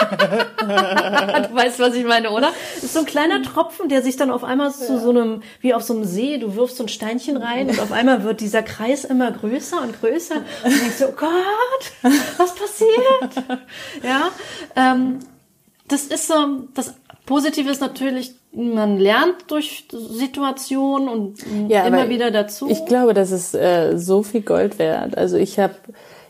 [0.59, 2.51] Du weißt, was ich meine, oder?
[2.75, 5.73] Das ist so ein kleiner Tropfen, der sich dann auf einmal zu so einem, wie
[5.73, 8.61] auf so einem See, du wirfst so ein Steinchen rein und auf einmal wird dieser
[8.61, 10.35] Kreis immer größer und größer.
[10.63, 13.59] Und denkst so, oh Gott, was passiert?
[14.03, 14.29] Ja,
[14.75, 15.19] ähm,
[15.87, 16.35] das ist so,
[16.73, 16.93] das
[17.25, 21.37] Positive ist natürlich, man lernt durch Situationen und
[21.67, 22.69] Ja, immer wieder dazu.
[22.69, 25.17] Ich glaube, das ist äh, so viel Gold wert.
[25.17, 25.75] Also ich habe,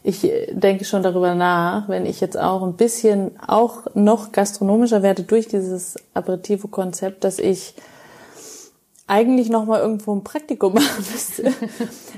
[0.04, 5.04] ich äh, denke schon darüber nach, wenn ich jetzt auch ein bisschen auch noch gastronomischer
[5.04, 7.76] werde durch dieses Aperitivo-Konzept, dass ich
[9.08, 11.52] eigentlich noch mal irgendwo ein Praktikum machen müsste,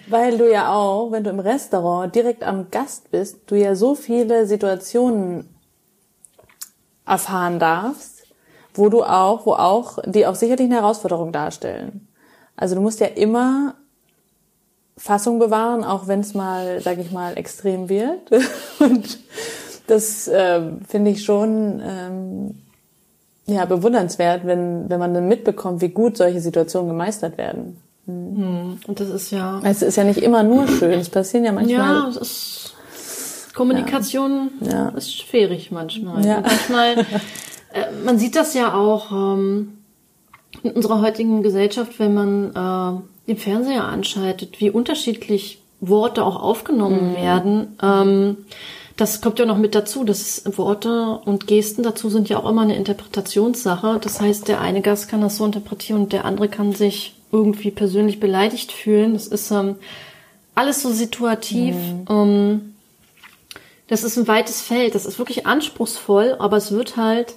[0.07, 3.95] weil du ja auch, wenn du im Restaurant direkt am Gast bist, du ja so
[3.95, 5.49] viele Situationen
[7.05, 8.27] erfahren darfst,
[8.73, 12.07] wo du auch, wo auch, die auch sicherlich eine Herausforderung darstellen.
[12.55, 13.75] Also du musst ja immer
[14.97, 18.31] Fassung bewahren, auch wenn es mal, sag ich mal, extrem wird.
[18.79, 19.19] Und
[19.87, 22.55] das ähm, finde ich schon ähm,
[23.45, 27.77] ja bewundernswert, wenn wenn man dann mitbekommt, wie gut solche Situationen gemeistert werden.
[28.05, 31.77] und das ist ja, Es ist ja nicht immer nur schön, es passieren ja manchmal.
[31.77, 32.73] Ja, es ist
[33.53, 34.89] Kommunikation Ja.
[34.89, 36.25] ist schwierig manchmal.
[36.25, 36.37] Ja.
[36.37, 36.97] Und manchmal,
[37.73, 39.79] äh, man sieht das ja auch ähm,
[40.63, 43.01] in unserer heutigen Gesellschaft, wenn man äh,
[43.32, 47.77] den Fernseher anschaltet, wie unterschiedlich Worte auch aufgenommen werden.
[47.82, 48.38] Ähm,
[48.97, 52.61] das kommt ja noch mit dazu, dass Worte und Gesten dazu sind ja auch immer
[52.61, 53.99] eine Interpretationssache.
[54.01, 57.71] Das heißt, der eine Gast kann das so interpretieren und der andere kann sich irgendwie
[57.71, 59.13] persönlich beleidigt fühlen.
[59.13, 59.77] Das ist ähm,
[60.53, 61.75] alles so situativ.
[62.09, 62.75] Ähm,
[63.88, 64.93] das ist ein weites Feld.
[64.93, 67.36] Das ist wirklich anspruchsvoll, aber es wird halt,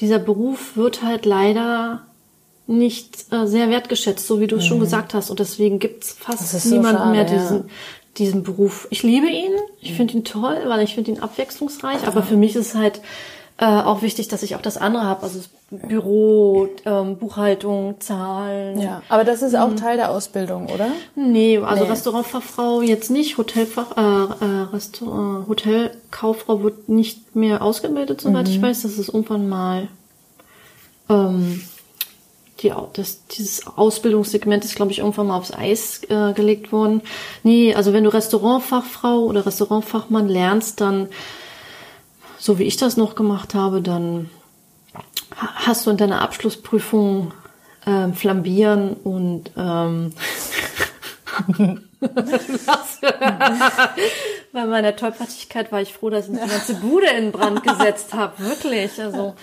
[0.00, 2.02] dieser Beruf wird halt leider
[2.66, 5.30] nicht äh, sehr wertgeschätzt, so wie du es schon gesagt hast.
[5.30, 7.28] Und deswegen gibt's fast so niemanden schade, mehr ja.
[7.28, 7.64] diesen,
[8.18, 8.86] diesen Beruf.
[8.90, 12.56] Ich liebe ihn, ich finde ihn toll, weil ich finde ihn abwechslungsreich, aber für mich
[12.56, 13.00] ist es halt
[13.58, 15.40] äh, auch wichtig, dass ich auch das andere habe, also
[15.70, 18.80] Büro, ähm, Buchhaltung, Zahlen.
[18.80, 20.88] Ja, aber das ist auch Teil der Ausbildung, oder?
[21.14, 21.90] Nee, also Nee.
[21.90, 28.82] Restaurantfachfrau jetzt nicht, Hotelfach, äh, äh, Restaurant, Hotelkauffrau wird nicht mehr ausgebildet, soweit ich weiß.
[28.82, 29.88] Das ist irgendwann mal
[31.08, 31.62] ähm,
[32.62, 37.02] die, das, dieses Ausbildungssegment ist, glaube ich, irgendwann mal aufs Eis äh, gelegt worden.
[37.42, 41.08] Nee, also wenn du Restaurantfachfrau oder Restaurantfachmann lernst, dann,
[42.38, 44.30] so wie ich das noch gemacht habe, dann
[45.36, 47.32] ha- hast du in deiner Abschlussprüfung
[47.86, 50.12] ähm, Flambieren und ähm?
[54.52, 58.38] Bei meiner Tollpatschigkeit war ich froh, dass ich die ganze Bude in Brand gesetzt habe.
[58.38, 59.00] Wirklich.
[59.00, 59.34] Also.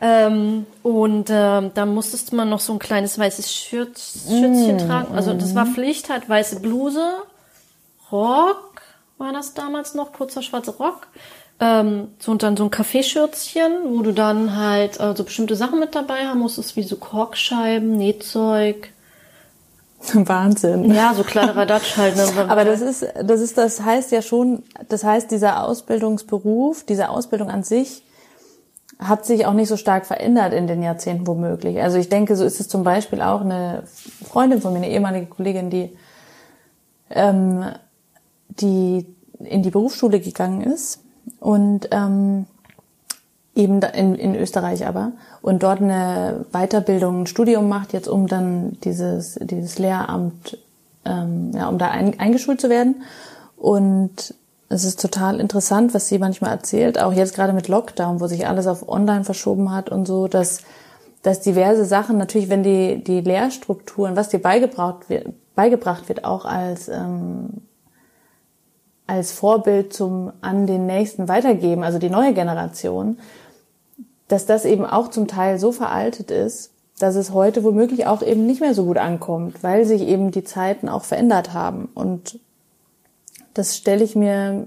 [0.00, 5.14] Ähm, und ähm, da musstest man noch so ein kleines weißes Schürz, Schürzchen tragen.
[5.14, 7.04] Also das war Pflicht, halt weiße Bluse,
[8.12, 8.82] Rock
[9.18, 11.08] war das damals noch, kurzer schwarzer Rock.
[11.60, 15.80] Ähm, so und dann so ein Kaffeeschürzchen, wo du dann halt äh, so bestimmte Sachen
[15.80, 18.90] mit dabei haben musstest, wie so Korkscheiben, Nähzeug.
[20.28, 20.92] Wahnsinn.
[20.92, 22.16] Ja, so Kladderadatsch halt.
[22.16, 22.24] Ne?
[22.48, 27.50] Aber das ist, das ist, das heißt ja schon, das heißt, dieser Ausbildungsberuf, diese Ausbildung
[27.50, 28.02] an sich
[28.98, 31.80] hat sich auch nicht so stark verändert in den Jahrzehnten womöglich.
[31.80, 33.84] Also ich denke, so ist es zum Beispiel auch eine
[34.28, 35.96] Freundin von mir, eine ehemalige Kollegin, die,
[37.10, 37.64] ähm,
[38.48, 39.06] die
[39.38, 41.00] in die Berufsschule gegangen ist
[41.38, 42.46] und ähm,
[43.58, 48.78] eben in, in Österreich aber und dort eine Weiterbildung, ein Studium macht, jetzt um dann
[48.84, 50.58] dieses, dieses Lehramt,
[51.04, 53.02] ähm, ja, um da ein, eingeschult zu werden.
[53.56, 54.34] Und
[54.68, 58.46] es ist total interessant, was sie manchmal erzählt, auch jetzt gerade mit Lockdown, wo sich
[58.46, 60.60] alles auf Online verschoben hat und so, dass,
[61.22, 66.44] dass diverse Sachen natürlich, wenn die, die Lehrstrukturen, was dir beigebracht wird, beigebracht wird, auch
[66.44, 67.62] als, ähm,
[69.06, 73.18] als Vorbild zum an den nächsten weitergeben, also die neue Generation,
[74.28, 78.46] dass das eben auch zum Teil so veraltet ist, dass es heute womöglich auch eben
[78.46, 81.88] nicht mehr so gut ankommt, weil sich eben die Zeiten auch verändert haben.
[81.94, 82.38] Und
[83.54, 84.66] das stelle ich mir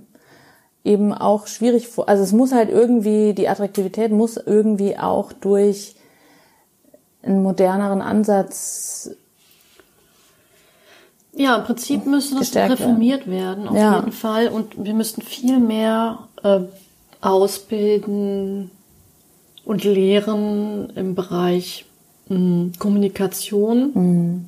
[0.83, 2.09] eben auch schwierig vor.
[2.09, 5.95] Also es muss halt irgendwie, die Attraktivität muss irgendwie auch durch
[7.21, 9.11] einen moderneren Ansatz
[11.33, 13.95] ja, im Prinzip müsste das reformiert werden, auf ja.
[13.95, 14.49] jeden Fall.
[14.49, 16.59] Und wir müssten viel mehr äh,
[17.21, 18.69] ausbilden
[19.65, 21.85] und lehren im Bereich
[22.29, 23.91] mh, hm, Kommunikation.
[23.93, 24.45] Mhm.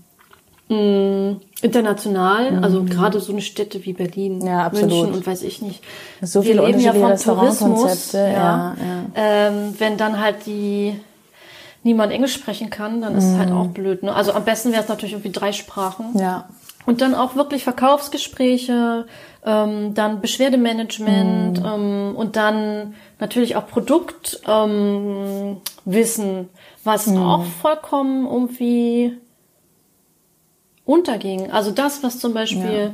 [0.69, 2.63] Mh, international, mhm.
[2.63, 5.83] also gerade so eine Städte wie Berlin, ja, München und weiß ich nicht.
[6.21, 8.13] So viele wir leben ja vom Tourismus.
[8.13, 8.75] Ja, ja.
[9.15, 10.99] Ähm, wenn dann halt die
[11.83, 13.57] niemand Englisch sprechen kann, dann ist es halt mhm.
[13.57, 14.03] auch blöd.
[14.03, 14.13] Ne?
[14.13, 16.17] Also am besten wäre es natürlich irgendwie drei Sprachen.
[16.17, 16.49] Ja.
[16.85, 19.05] Und dann auch wirklich Verkaufsgespräche,
[19.45, 21.65] ähm, dann Beschwerdemanagement mm.
[21.65, 26.49] ähm, und dann natürlich auch Produktwissen, ähm,
[26.83, 27.17] was mm.
[27.17, 29.17] auch vollkommen irgendwie
[30.85, 31.51] unterging.
[31.51, 32.93] Also das, was zum Beispiel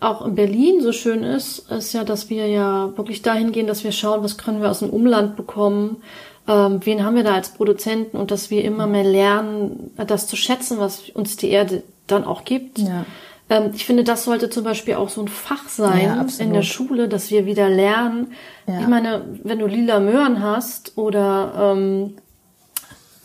[0.00, 0.08] ja.
[0.08, 3.84] auch in Berlin so schön ist, ist ja, dass wir ja wirklich dahin gehen, dass
[3.84, 6.02] wir schauen, was können wir aus dem Umland bekommen,
[6.48, 10.36] ähm, wen haben wir da als Produzenten und dass wir immer mehr lernen, das zu
[10.36, 12.78] schätzen, was uns die Erde dann auch gibt.
[12.78, 13.04] Ja.
[13.48, 16.62] Ähm, ich finde, das sollte zum Beispiel auch so ein Fach sein ja, in der
[16.62, 18.32] Schule, dass wir wieder lernen.
[18.66, 18.80] Ja.
[18.80, 22.16] Ich meine, wenn du lila Möhren hast oder ähm,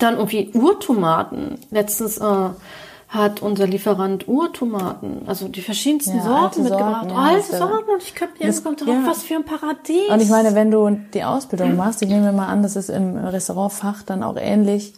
[0.01, 1.57] dann irgendwie Urtomaten.
[1.69, 2.49] Letztens äh,
[3.09, 7.09] hat unser Lieferant Urtomaten, also die verschiedensten ja, Sorten mitgebracht.
[7.09, 9.03] Sorten, ja, alte Sorten und ich könnte mir jetzt kommt drauf, ja.
[9.05, 10.09] was für ein Paradies.
[10.09, 13.17] Und ich meine, wenn du die Ausbildung machst, ich nehme mal an, das ist im
[13.17, 14.93] Restaurantfach dann auch ähnlich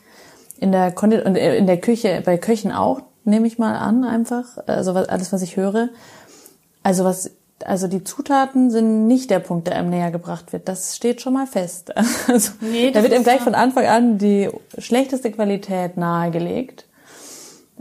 [0.60, 4.58] in der und äh, in der Küche bei Köchen auch, nehme ich mal an, einfach.
[4.68, 5.90] Also was, alles, was ich höre.
[6.84, 7.32] Also was,
[7.66, 10.68] also die Zutaten sind nicht der Punkt, der einem näher gebracht wird.
[10.68, 11.94] Das steht schon mal fest.
[12.28, 16.86] Also, nee, da wird ihm gleich von Anfang an die schlechteste Qualität nahegelegt.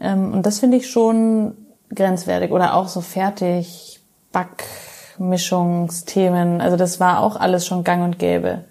[0.00, 1.56] Ähm, und das finde ich schon
[1.94, 2.52] grenzwertig.
[2.52, 4.00] Oder auch so fertig
[4.32, 6.60] Backmischungsthemen.
[6.60, 8.64] Also das war auch alles schon gang und gäbe.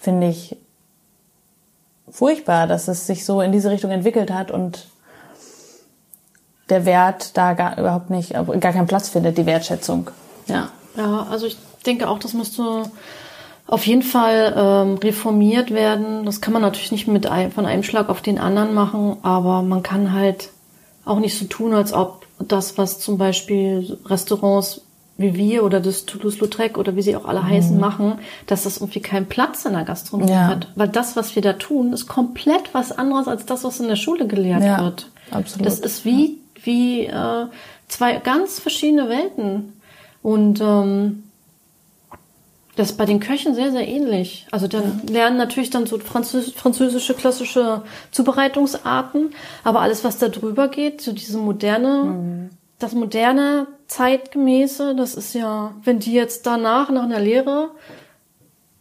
[0.00, 0.56] Finde ich
[2.08, 4.88] furchtbar, dass es sich so in diese Richtung entwickelt hat und
[6.68, 10.10] der Wert da gar überhaupt nicht, gar keinen Platz findet, die Wertschätzung.
[10.46, 10.68] Ja.
[10.96, 12.84] Ja, also ich denke auch, das müsste
[13.66, 16.24] auf jeden Fall ähm, reformiert werden.
[16.24, 19.62] Das kann man natürlich nicht mit ein, von einem Schlag auf den anderen machen, aber
[19.62, 20.50] man kann halt
[21.04, 24.82] auch nicht so tun, als ob das, was zum Beispiel Restaurants
[25.18, 27.48] wie wir oder das Toulouse-Lautrec oder wie sie auch alle mhm.
[27.48, 30.48] heißen machen, dass das irgendwie keinen Platz in der Gastronomie ja.
[30.48, 30.68] hat.
[30.74, 33.96] Weil das, was wir da tun, ist komplett was anderes als das, was in der
[33.96, 35.10] Schule gelehrt ja, wird.
[35.30, 35.66] Absolut.
[35.66, 37.46] Das ist wie wie äh,
[37.88, 39.80] zwei ganz verschiedene Welten.
[40.22, 41.22] Und ähm,
[42.76, 44.46] das ist bei den Köchen sehr, sehr ähnlich.
[44.50, 50.68] Also dann lernen natürlich dann so Französ französische klassische Zubereitungsarten, aber alles, was da drüber
[50.68, 52.50] geht, so diese moderne, mhm.
[52.78, 57.70] das moderne, zeitgemäße, das ist ja, wenn die jetzt danach, nach einer Lehre,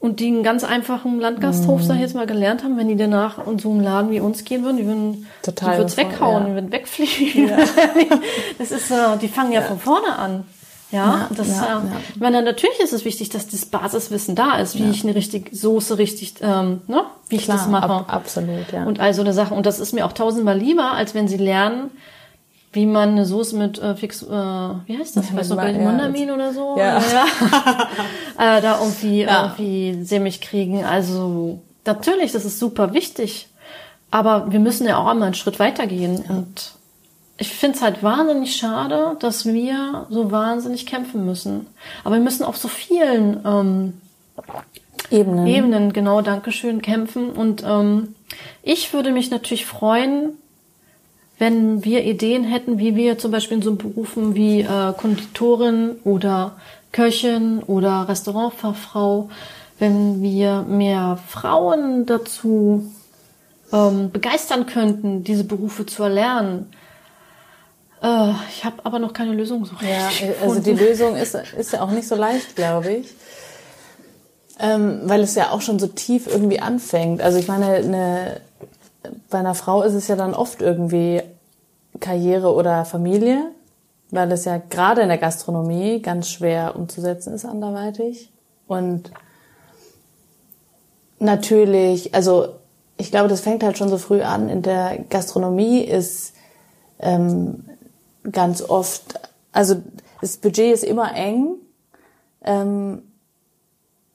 [0.06, 3.46] und die einen ganz einfachen Landgasthof, sag ich jetzt mal, gelernt haben, wenn die danach
[3.48, 6.50] in so einen Laden wie uns gehen würden, die würden, Total die würden's weghauen, ja.
[6.50, 7.50] die würden wegfliegen.
[7.50, 7.58] Ja.
[8.60, 10.44] das ist, äh, die fangen ja, ja, von vorne an.
[10.92, 12.14] Ja, das, ja, äh.
[12.14, 15.54] Ich meine, natürlich ist es wichtig, dass das Basiswissen da ist, wie ich eine richtige
[15.56, 17.90] Soße richtig, ähm, ne, wie Klar, ich das mache.
[17.90, 18.86] Ab, absolut, ja.
[18.86, 19.56] Und all so eine Sache.
[19.56, 21.90] Und das ist mir auch tausendmal lieber, als wenn sie lernen,
[22.76, 25.30] wie man eine Soße mit äh, fix, äh, wie heißt das?
[25.30, 26.76] Ich weiß noch gar nicht, Mondamin oder so.
[26.78, 27.00] Ja.
[27.00, 27.28] ja.
[28.58, 29.56] äh, da irgendwie, ja.
[29.58, 30.84] irgendwie sämig kriegen.
[30.84, 33.48] Also natürlich, das ist super wichtig.
[34.12, 36.24] Aber wir müssen ja auch einmal einen Schritt weitergehen.
[36.28, 36.36] Ja.
[36.36, 36.74] Und
[37.38, 41.68] ich finde es halt wahnsinnig schade, dass wir so wahnsinnig kämpfen müssen.
[42.04, 43.94] Aber wir müssen auf so vielen ähm,
[45.12, 45.48] Ebenen.
[45.48, 47.32] Ebenen, genau, Dankeschön, kämpfen.
[47.32, 48.16] Und ähm,
[48.64, 50.38] ich würde mich natürlich freuen,
[51.38, 56.56] wenn wir Ideen hätten, wie wir zum Beispiel in so Berufen wie äh, Konditorin oder
[56.92, 59.30] Köchin oder Restaurantfachfrau,
[59.80, 62.90] wenn wir mehr Frauen dazu
[63.74, 66.72] ähm, begeistern könnten, diese Berufe zu erlernen.
[68.02, 69.76] Äh, ich habe aber noch keine Lösung so.
[69.82, 70.10] Ja,
[70.42, 73.14] also die Lösung ist, ist ja auch nicht so leicht, glaube ich.
[74.58, 77.22] Ähm, weil es ja auch schon so tief irgendwie anfängt.
[77.22, 78.42] Also ich meine, eine,
[79.30, 81.22] bei einer Frau ist es ja dann oft irgendwie
[82.00, 83.52] Karriere oder Familie,
[84.12, 88.32] weil es ja gerade in der Gastronomie ganz schwer umzusetzen ist anderweitig.
[88.68, 89.12] Und
[91.20, 92.50] natürlich, also
[92.98, 94.50] ich glaube, das fängt halt schon so früh an.
[94.50, 96.34] In der Gastronomie ist
[97.00, 97.66] ähm,
[98.32, 99.20] ganz oft,
[99.52, 99.76] also
[100.22, 101.56] das Budget ist immer eng.
[102.44, 103.04] Ähm,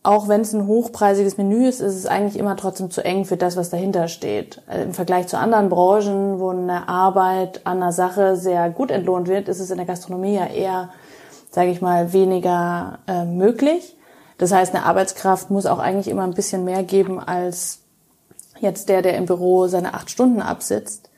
[0.03, 3.37] auch wenn es ein hochpreisiges Menü ist, ist es eigentlich immer trotzdem zu eng für
[3.37, 4.63] das, was dahinter steht.
[4.67, 9.29] Also Im Vergleich zu anderen Branchen, wo eine Arbeit an einer Sache sehr gut entlohnt
[9.29, 10.89] wird, ist es in der Gastronomie ja eher,
[11.51, 13.99] sage ich mal, weniger äh, möglich.
[14.39, 17.81] Das heißt, eine Arbeitskraft muss auch eigentlich immer ein bisschen mehr geben als
[18.59, 21.11] jetzt der, der im Büro seine acht Stunden absitzt.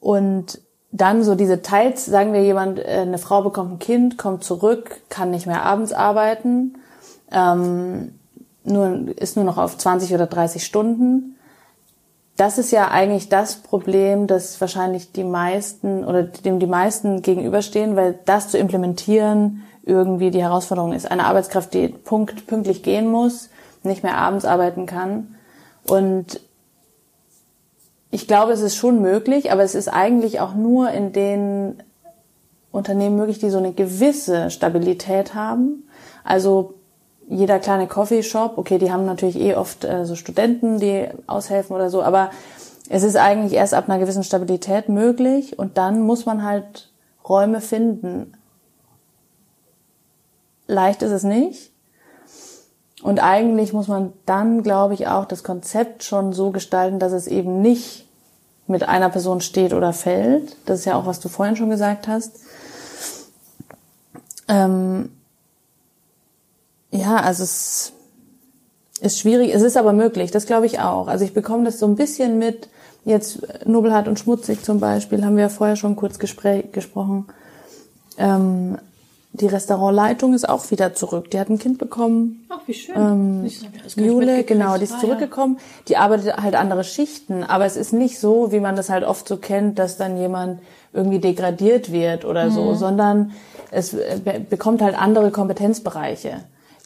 [0.00, 0.60] Und
[0.92, 5.02] dann so diese Teils, sagen wir jemand, äh, eine Frau bekommt ein Kind, kommt zurück,
[5.10, 6.78] kann nicht mehr abends arbeiten,
[7.30, 8.13] ähm,
[8.64, 11.36] nur, ist nur noch auf 20 oder 30 Stunden.
[12.36, 17.94] Das ist ja eigentlich das Problem, das wahrscheinlich die meisten oder dem die meisten gegenüberstehen,
[17.94, 21.10] weil das zu implementieren irgendwie die Herausforderung ist.
[21.10, 23.50] Eine Arbeitskraft, die punkt, pünktlich gehen muss,
[23.82, 25.36] nicht mehr abends arbeiten kann.
[25.86, 26.40] Und
[28.10, 31.82] ich glaube, es ist schon möglich, aber es ist eigentlich auch nur in den
[32.72, 35.88] Unternehmen möglich, die so eine gewisse Stabilität haben.
[36.24, 36.74] Also
[37.28, 41.90] jeder kleine Coffeeshop, okay, die haben natürlich eh oft äh, so Studenten, die aushelfen oder
[41.90, 42.30] so, aber
[42.88, 46.90] es ist eigentlich erst ab einer gewissen Stabilität möglich und dann muss man halt
[47.26, 48.34] Räume finden.
[50.66, 51.70] Leicht ist es nicht.
[53.02, 57.26] Und eigentlich muss man dann, glaube ich, auch das Konzept schon so gestalten, dass es
[57.26, 58.06] eben nicht
[58.66, 60.56] mit einer Person steht oder fällt.
[60.64, 62.40] Das ist ja auch, was du vorhin schon gesagt hast.
[64.48, 65.10] Ähm,
[66.94, 67.92] ja, also es
[69.00, 71.08] ist schwierig, es ist aber möglich, das glaube ich auch.
[71.08, 72.68] Also ich bekomme das so ein bisschen mit,
[73.04, 77.26] jetzt Nobelhart und Schmutzig zum Beispiel, haben wir ja vorher schon kurz gespräch, gesprochen.
[78.16, 78.78] Ähm,
[79.32, 81.32] die Restaurantleitung ist auch wieder zurück.
[81.32, 82.46] Die hat ein Kind bekommen.
[82.48, 82.94] Ach, wie schön.
[82.96, 83.50] Ähm,
[83.96, 85.56] Jule, genau, die ist ah, zurückgekommen.
[85.56, 85.62] Ja.
[85.88, 89.26] Die arbeitet halt andere Schichten, aber es ist nicht so, wie man das halt oft
[89.26, 90.60] so kennt, dass dann jemand
[90.92, 92.50] irgendwie degradiert wird oder mhm.
[92.52, 93.32] so, sondern
[93.72, 93.96] es
[94.48, 96.44] bekommt halt andere Kompetenzbereiche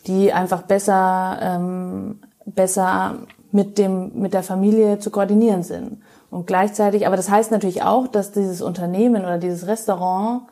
[0.08, 3.18] die einfach besser, ähm, besser
[3.52, 6.02] mit dem, mit der Familie zu koordinieren sind.
[6.30, 10.42] Und gleichzeitig, aber das heißt natürlich auch, dass dieses Unternehmen oder dieses Restaurant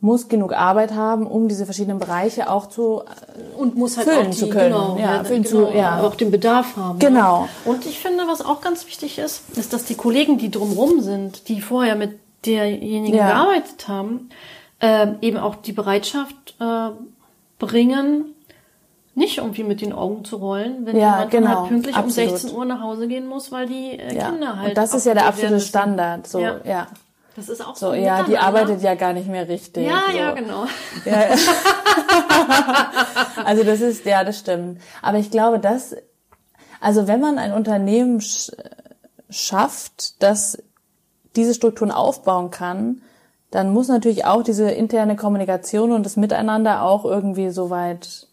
[0.00, 4.26] muss genug Arbeit haben, um diese verschiedenen Bereiche auch zu äh, und muss halt füllen
[4.26, 6.00] auch die, zu können, genau, ja, füllen genau, zu, ja.
[6.02, 6.98] auch den Bedarf haben.
[6.98, 7.48] Genau.
[7.64, 7.72] Ja.
[7.72, 11.48] Und ich finde, was auch ganz wichtig ist, ist, dass die Kollegen, die drumherum sind,
[11.48, 13.28] die vorher mit derjenigen ja.
[13.28, 14.28] gearbeitet haben,
[14.80, 16.90] äh, eben auch die Bereitschaft äh,
[17.58, 18.35] bringen,
[19.16, 22.30] nicht irgendwie mit den Augen zu rollen, wenn ja, jemand genau, halt pünktlich absolut.
[22.32, 24.30] um 16 Uhr nach Hause gehen muss, weil die äh, ja.
[24.30, 24.68] Kinder halt.
[24.68, 26.26] Und das ist ja der absolute Standard.
[26.26, 26.60] So, ja.
[26.64, 26.86] ja.
[27.34, 27.94] Das ist auch so.
[27.94, 29.86] Ja, die arbeitet ja gar nicht mehr richtig.
[29.86, 30.16] Ja, so.
[30.16, 30.66] ja, genau.
[31.06, 31.24] Ja,
[33.44, 34.82] also das ist, ja, das stimmt.
[35.00, 35.96] Aber ich glaube, dass,
[36.80, 38.52] also wenn man ein Unternehmen sch
[39.30, 40.58] schafft, das
[41.36, 43.02] diese Strukturen aufbauen kann,
[43.50, 48.28] dann muss natürlich auch diese interne Kommunikation und das Miteinander auch irgendwie so weit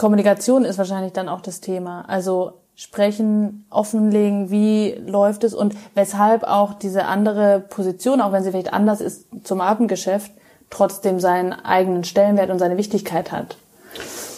[0.00, 2.06] Kommunikation ist wahrscheinlich dann auch das Thema.
[2.08, 8.50] Also sprechen, offenlegen, wie läuft es und weshalb auch diese andere Position, auch wenn sie
[8.50, 10.32] vielleicht anders ist zum Abendgeschäft,
[10.70, 13.58] trotzdem seinen eigenen Stellenwert und seine Wichtigkeit hat.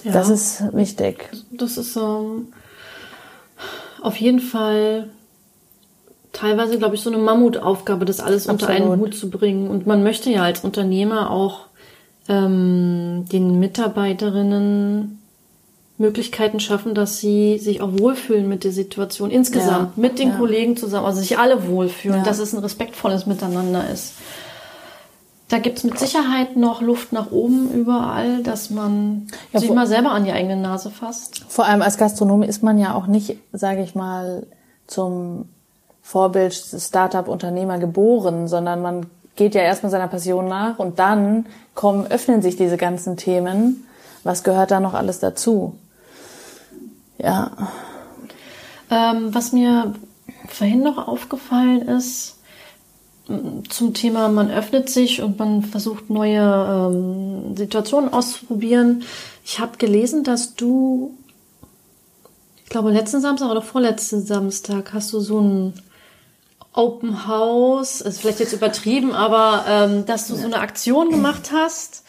[0.02, 1.28] Ja, das ist wichtig.
[1.52, 2.52] Das ist ähm,
[4.02, 5.10] auf jeden Fall
[6.32, 8.62] teilweise, glaube ich, so eine Mammutaufgabe, das alles Absolut.
[8.62, 9.70] unter einen Hut zu bringen.
[9.70, 11.66] Und man möchte ja als Unternehmer auch
[12.28, 15.20] ähm, den Mitarbeiterinnen
[15.98, 20.36] Möglichkeiten schaffen, dass sie sich auch wohlfühlen mit der Situation insgesamt, ja, mit den ja.
[20.36, 22.24] Kollegen zusammen, also sich alle wohlfühlen, ja.
[22.24, 24.14] dass es ein respektvolles Miteinander ist.
[25.48, 30.24] Da gibt's mit Sicherheit noch Luft nach oben überall, dass man sich mal selber an
[30.24, 31.44] die eigene Nase fasst.
[31.46, 34.46] Vor allem als Gastronom ist man ja auch nicht, sage ich mal,
[34.86, 35.50] zum
[36.00, 42.40] Vorbild Startup-Unternehmer geboren, sondern man geht ja erstmal seiner Passion nach und dann kommen, öffnen
[42.40, 43.86] sich diese ganzen Themen.
[44.24, 45.78] Was gehört da noch alles dazu?
[47.18, 47.50] Ja.
[48.90, 49.94] Ähm, was mir
[50.48, 52.36] vorhin noch aufgefallen ist,
[53.68, 59.04] zum Thema, man öffnet sich und man versucht neue ähm, Situationen auszuprobieren.
[59.44, 61.16] Ich habe gelesen, dass du,
[62.64, 65.74] ich glaube, letzten Samstag oder vorletzten Samstag hast du so ein
[66.74, 72.01] Open House, ist vielleicht jetzt übertrieben, aber ähm, dass du so eine Aktion gemacht hast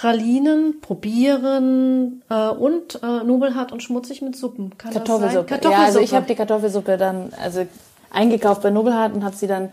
[0.00, 4.76] Pralinen probieren äh, und äh, nobelhart und schmutzig mit Suppen.
[4.78, 5.44] Kann Kartoffelsuppe.
[5.46, 5.80] Kartoffelsuppe.
[5.80, 7.66] Ja, also ich habe die Kartoffelsuppe dann also
[8.10, 9.70] eingekauft bei Nobelhart und habe sie dann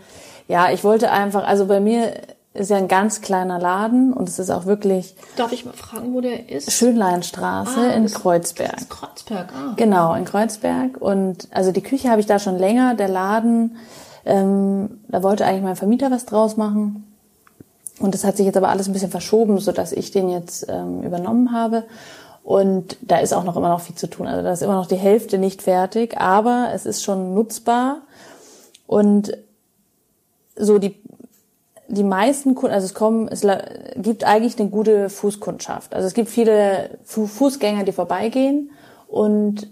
[0.47, 2.13] ja, ich wollte einfach, also bei mir
[2.53, 5.15] ist ja ein ganz kleiner Laden und es ist auch wirklich.
[5.35, 6.71] Darf ich mal fragen, wo der ist?
[6.71, 8.77] Schönleinstraße ah, in Kreuzberg.
[8.77, 9.73] Ist Kreuzberg, ah.
[9.75, 10.97] Genau, in Kreuzberg.
[11.01, 13.77] Und also die Küche habe ich da schon länger, der Laden,
[14.23, 17.14] ähm, da wollte eigentlich mein Vermieter was draus machen.
[17.99, 20.65] Und das hat sich jetzt aber alles ein bisschen verschoben, so dass ich den jetzt
[20.69, 21.83] ähm, übernommen habe.
[22.43, 24.27] Und da ist auch noch immer noch viel zu tun.
[24.27, 28.01] Also da ist immer noch die Hälfte nicht fertig, aber es ist schon nutzbar.
[28.85, 29.35] Und
[30.55, 30.95] so die
[31.87, 33.45] die meisten Kunden, also es kommen, es
[33.95, 35.93] gibt eigentlich eine gute Fußkundschaft.
[35.93, 38.71] Also es gibt viele Fußgänger, die vorbeigehen
[39.07, 39.67] und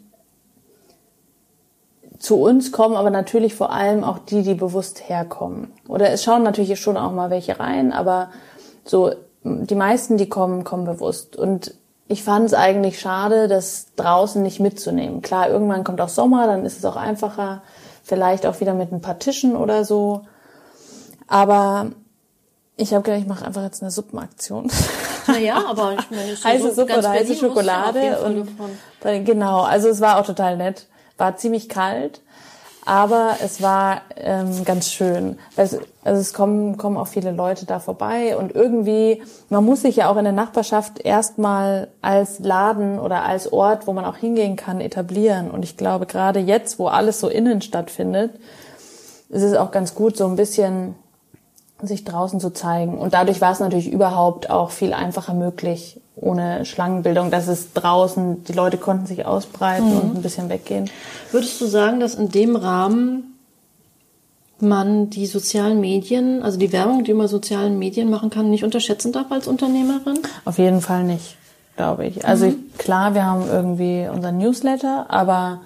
[2.24, 5.74] zu uns kommen aber natürlich vor allem auch die, die bewusst herkommen.
[5.90, 8.30] Oder es schauen natürlich schon auch mal welche rein, aber
[8.86, 9.12] so
[9.44, 11.36] die meisten, die kommen, kommen bewusst.
[11.36, 11.74] Und
[12.08, 15.22] ich fand es eigentlich schade, das draußen nicht mitzunehmen.
[15.22, 17.62] Klar, irgendwann kommt auch Sommer, dann ist es auch einfacher,
[18.04, 20.22] vielleicht auch wieder mit ein paar Tischen oder so.
[21.28, 21.88] Aber
[22.78, 24.72] ich habe gedacht, ich mache einfach jetzt eine Suppenaktion.
[25.28, 28.48] Naja, aber ich meine, heiße Suppe oder heiße Schokolade und
[29.26, 29.64] genau.
[29.64, 30.88] Also es war auch total nett
[31.24, 32.22] war ziemlich kalt,
[32.86, 35.40] aber es war ähm, ganz schön.
[35.56, 40.10] Also, es kommen, kommen auch viele Leute da vorbei und irgendwie, man muss sich ja
[40.10, 44.82] auch in der Nachbarschaft erstmal als Laden oder als Ort, wo man auch hingehen kann,
[44.82, 45.50] etablieren.
[45.50, 48.32] Und ich glaube, gerade jetzt, wo alles so innen stattfindet,
[49.30, 50.96] ist es auch ganz gut, so ein bisschen
[51.82, 52.98] sich draußen zu zeigen.
[52.98, 58.44] Und dadurch war es natürlich überhaupt auch viel einfacher möglich, ohne Schlangenbildung, dass es draußen,
[58.44, 60.00] die Leute konnten sich ausbreiten mhm.
[60.00, 60.90] und ein bisschen weggehen.
[61.32, 63.38] Würdest du sagen, dass in dem Rahmen
[64.60, 69.12] man die sozialen Medien, also die Werbung, die man sozialen Medien machen kann, nicht unterschätzen
[69.12, 70.20] darf als Unternehmerin?
[70.46, 71.36] Auf jeden Fall nicht,
[71.76, 72.26] glaube ich.
[72.26, 72.52] Also mhm.
[72.52, 75.62] ich, klar, wir haben irgendwie unseren Newsletter, aber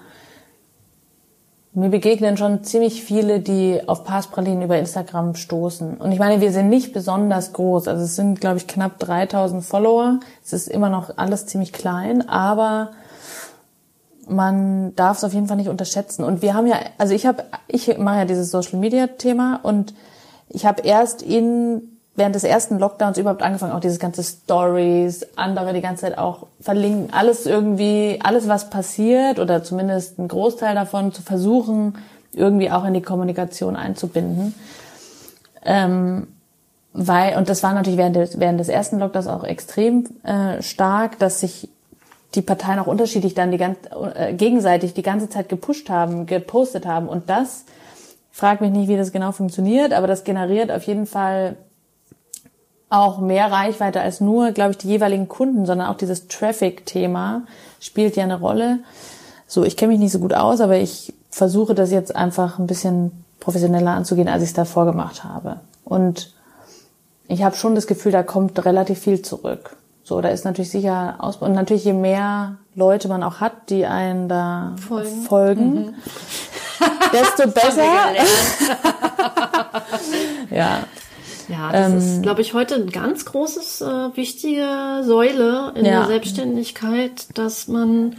[1.78, 5.98] mir begegnen schon ziemlich viele, die auf Passpralinen über Instagram stoßen.
[5.98, 7.88] Und ich meine, wir sind nicht besonders groß.
[7.88, 10.20] Also es sind, glaube ich, knapp 3000 Follower.
[10.44, 12.90] Es ist immer noch alles ziemlich klein, aber
[14.28, 16.24] man darf es auf jeden Fall nicht unterschätzen.
[16.24, 19.94] Und wir haben ja, also ich habe, ich mache ja dieses Social Media Thema und
[20.48, 25.72] ich habe erst in während des ersten Lockdowns überhaupt angefangen, auch dieses ganze Stories, andere
[25.72, 31.12] die ganze Zeit auch verlinken, alles irgendwie, alles was passiert oder zumindest ein Großteil davon
[31.12, 31.96] zu versuchen,
[32.32, 34.54] irgendwie auch in die Kommunikation einzubinden.
[35.64, 36.26] Ähm,
[36.92, 41.18] weil, und das war natürlich während des, während des ersten Lockdowns auch extrem äh, stark,
[41.18, 41.68] dass sich
[42.34, 43.78] die Parteien auch unterschiedlich dann die ganz,
[44.14, 47.08] äh, gegenseitig die ganze Zeit gepusht haben, gepostet haben.
[47.08, 47.64] Und das,
[48.32, 51.56] frag mich nicht, wie das genau funktioniert, aber das generiert auf jeden Fall
[52.90, 57.42] auch mehr Reichweite als nur, glaube ich, die jeweiligen Kunden, sondern auch dieses Traffic-Thema
[57.80, 58.78] spielt ja eine Rolle.
[59.46, 62.66] So, ich kenne mich nicht so gut aus, aber ich versuche das jetzt einfach ein
[62.66, 65.60] bisschen professioneller anzugehen, als ich es davor gemacht habe.
[65.84, 66.32] Und
[67.28, 69.76] ich habe schon das Gefühl, da kommt relativ viel zurück.
[70.02, 73.84] So, da ist natürlich sicher aus und natürlich je mehr Leute man auch hat, die
[73.84, 75.94] einen da folgen, folgen mhm.
[77.12, 77.84] desto besser.
[80.50, 80.78] ja,
[81.48, 86.00] ja, das ähm, ist, glaube ich, heute ein ganz großes, äh, wichtige Säule in ja.
[86.00, 88.16] der Selbstständigkeit, dass man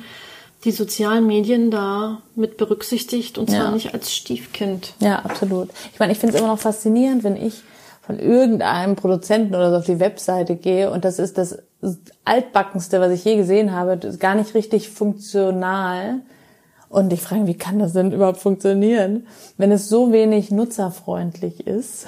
[0.66, 3.72] die sozialen Medien da mit berücksichtigt und zwar ja.
[3.72, 4.94] nicht als Stiefkind.
[5.00, 5.70] Ja, absolut.
[5.94, 7.64] Ich meine, ich finde es immer noch faszinierend, wenn ich
[8.02, 11.60] von irgendeinem Produzenten oder so auf die Webseite gehe und das ist das
[12.26, 16.22] altbackenste, was ich je gesehen habe, das ist gar nicht richtig funktional.
[16.90, 19.28] Und ich frage, wie kann das denn überhaupt funktionieren,
[19.58, 22.08] wenn es so wenig nutzerfreundlich ist?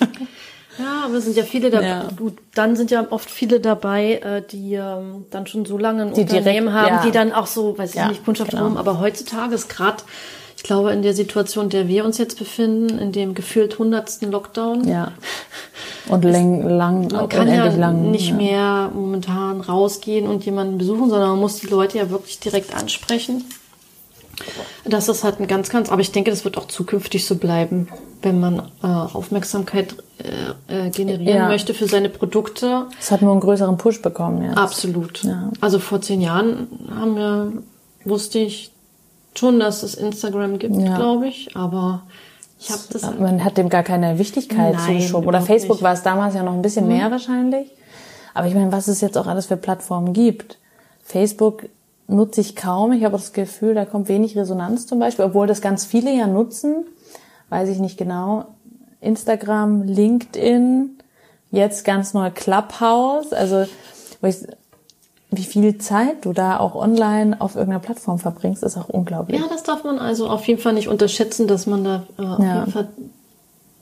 [0.78, 1.86] Ja, aber sind ja viele dabei.
[1.86, 2.08] Ja.
[2.54, 6.22] Dann sind ja oft viele dabei, äh, die ähm, dann schon so lange ein die
[6.22, 7.02] Unternehmen direkt, haben, ja.
[7.04, 8.62] die dann auch so, weiß ich ja, nicht, Kundschaft genau.
[8.62, 8.76] haben.
[8.76, 10.02] Aber heutzutage ist gerade,
[10.56, 14.30] ich glaube, in der Situation, in der wir uns jetzt befinden, in dem gefühlt hundertsten
[14.30, 14.86] Lockdown.
[14.86, 15.12] Ja.
[16.08, 21.30] Und lang, lang, man kann ja lang, nicht mehr momentan rausgehen und jemanden besuchen, sondern
[21.30, 23.44] man muss die Leute ja wirklich direkt ansprechen.
[24.84, 27.88] Das ist halt ein ganz, ganz, aber ich denke, das wird auch zukünftig so bleiben,
[28.22, 29.94] wenn man äh, Aufmerksamkeit
[30.68, 31.48] äh, äh, generieren ja.
[31.48, 32.86] möchte für seine Produkte.
[32.98, 34.56] Es hat nur einen größeren Push bekommen jetzt.
[34.56, 35.22] Absolut.
[35.24, 35.50] Ja.
[35.60, 37.52] Also vor zehn Jahren haben wir,
[38.04, 38.72] wusste ich
[39.34, 40.96] schon, dass es Instagram gibt, ja.
[40.96, 42.02] glaube ich, aber
[42.60, 43.02] ich habe das.
[43.18, 45.26] Man hat dem gar keine Wichtigkeit Nein, zugeschoben.
[45.26, 45.82] Oder Facebook nicht.
[45.82, 46.96] war es damals ja noch ein bisschen mhm.
[46.96, 47.70] mehr wahrscheinlich.
[48.34, 50.58] Aber ich meine, was es jetzt auch alles für Plattformen gibt.
[51.02, 51.64] Facebook
[52.10, 52.92] nutze ich kaum.
[52.92, 56.26] Ich habe das Gefühl, da kommt wenig Resonanz zum Beispiel, obwohl das ganz viele ja
[56.26, 56.84] nutzen.
[57.48, 58.44] Weiß ich nicht genau.
[59.00, 60.98] Instagram, LinkedIn,
[61.50, 63.32] jetzt ganz neu Clubhouse.
[63.32, 63.62] Also
[64.22, 64.36] ich,
[65.30, 69.40] wie viel Zeit du da auch online auf irgendeiner Plattform verbringst, ist auch unglaublich.
[69.40, 72.38] Ja, das darf man also auf jeden Fall nicht unterschätzen, dass man da äh, auf
[72.40, 72.60] Ja.
[72.60, 72.88] jeden Fall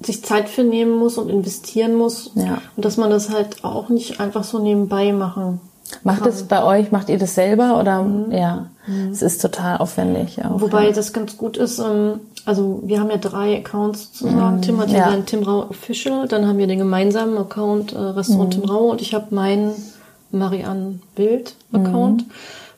[0.01, 2.31] sich Zeit für nehmen muss und investieren muss.
[2.37, 2.63] Ja.
[2.77, 5.61] Und dass man das halt auch nicht einfach so nebenbei machen.
[6.05, 8.67] Macht es bei euch, macht ihr das selber oder ja?
[9.11, 10.61] Es ist total aufwendig auch.
[10.61, 10.93] Wobei ja.
[10.93, 14.63] das ganz gut ist, ähm, also wir haben ja drei Accounts sozusagen.
[14.63, 14.99] Tim hat ja, Mhm.
[15.01, 15.11] ja.
[15.11, 18.63] seinen Tim Rau Official, dann haben wir den gemeinsamen Account äh, Restaurant Mhm.
[18.63, 19.73] Tim Rau und ich habe meinen
[20.31, 22.23] Marianne Bild Account.
[22.23, 22.31] Mhm.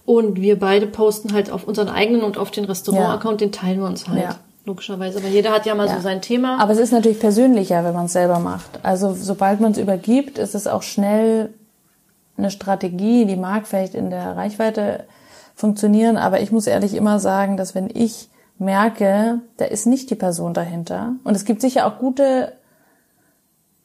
[0.07, 3.87] Und wir beide posten halt auf unseren eigenen und auf den Restaurant-Account, den teilen wir
[3.87, 4.23] uns halt.
[4.23, 4.37] Ja.
[4.65, 5.19] Logischerweise.
[5.19, 5.97] Aber jeder hat ja mal Ja.
[5.97, 6.59] so sein Thema.
[6.61, 8.81] Aber es ist natürlich persönlicher, wenn man es selber macht.
[8.83, 11.51] Also sobald man es übergibt, ist es auch schnell
[12.41, 15.05] eine Strategie, die mag vielleicht in der Reichweite
[15.55, 18.29] funktionieren, aber ich muss ehrlich immer sagen, dass wenn ich
[18.59, 22.53] merke, da ist nicht die Person dahinter und es gibt sicher auch gute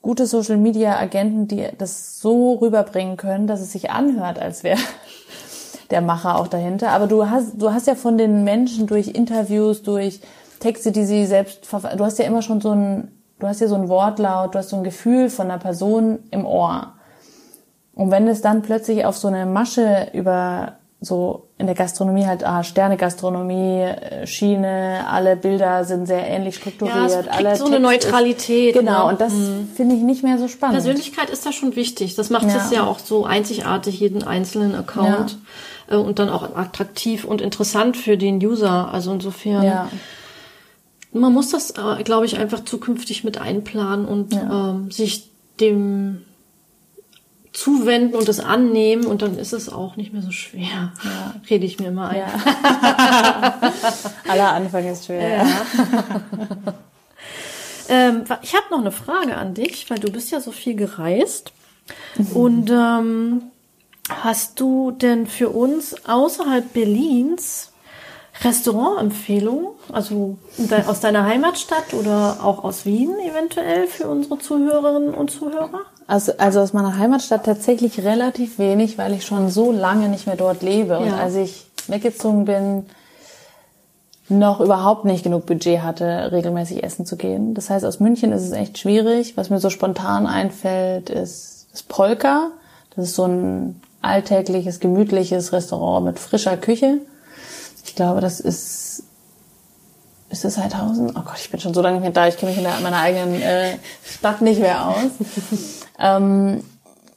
[0.05, 4.77] gute Social Media Agenten, die das so rüberbringen können, dass es sich anhört, als wäre
[5.89, 6.91] der Macher auch dahinter.
[6.91, 10.19] Aber du hast, du hast ja von den Menschen durch Interviews, durch
[10.59, 13.73] Texte, die sie selbst, du hast ja immer schon so ein, du hast ja so
[13.73, 16.93] ein Wortlaut, du hast so ein Gefühl von einer Person im Ohr.
[17.95, 22.43] Und wenn es dann plötzlich auf so eine Masche über so in der Gastronomie halt,
[22.45, 26.95] ah, Sterne-Gastronomie, äh, Schiene, alle Bilder sind sehr ähnlich strukturiert.
[27.11, 29.11] Ja, es alle so eine Text ist- Neutralität, Genau, ne?
[29.11, 29.33] und das
[29.75, 30.75] finde ich nicht mehr so spannend.
[30.75, 32.15] Persönlichkeit ist da schon wichtig.
[32.15, 32.57] Das macht Ja.
[32.57, 35.37] es ja auch so einzigartig, jeden einzelnen Account.
[35.89, 38.91] Äh, Und dann auch attraktiv und interessant für den User.
[38.91, 39.89] Also insofern, Ja,
[41.13, 44.71] man muss das, äh, glaube ich, einfach zukünftig mit einplanen und Ja.
[44.71, 45.29] ähm, sich
[45.59, 46.23] dem
[47.55, 50.91] zuwenden und es annehmen und dann ist es auch nicht mehr so schwer.
[51.49, 52.17] Rede ich mir immer ein.
[52.19, 52.27] ja.
[54.27, 55.45] Aller Anfang ist schwer.
[57.87, 60.75] Ähm, wa- ich habe noch eine Frage an dich, weil du bist ja so viel
[60.75, 61.51] gereist.
[62.33, 63.43] Und ähm,
[64.09, 67.71] hast du denn für uns außerhalb Berlins
[68.43, 70.37] Restaurantempfehlungen, also
[70.87, 75.81] aus deiner Heimatstadt oder auch aus Wien eventuell für unsere Zuhörerinnen und Zuhörer?
[76.07, 80.35] Also, also aus meiner Heimatstadt tatsächlich relativ wenig, weil ich schon so lange nicht mehr
[80.35, 80.99] dort lebe.
[80.99, 81.17] Und Ja.
[81.17, 82.85] als ich weggezogen bin,
[84.29, 87.53] noch überhaupt nicht genug Budget hatte, regelmäßig essen zu gehen.
[87.53, 89.37] Das heißt, aus München ist es echt schwierig.
[89.37, 92.49] Was mir so spontan einfällt, ist das Polka.
[92.95, 96.99] Das ist so ein alltägliches, gemütliches Restaurant mit frischer Küche.
[97.83, 99.03] Ich glaube, das ist
[100.29, 101.09] ist es Heidhausen?
[101.09, 102.27] Oh Gott, ich bin schon so lange nicht mehr da.
[102.27, 105.11] Ich kenne mich in der, meiner eigenen äh, Stadt nicht mehr aus.
[105.99, 106.63] ähm,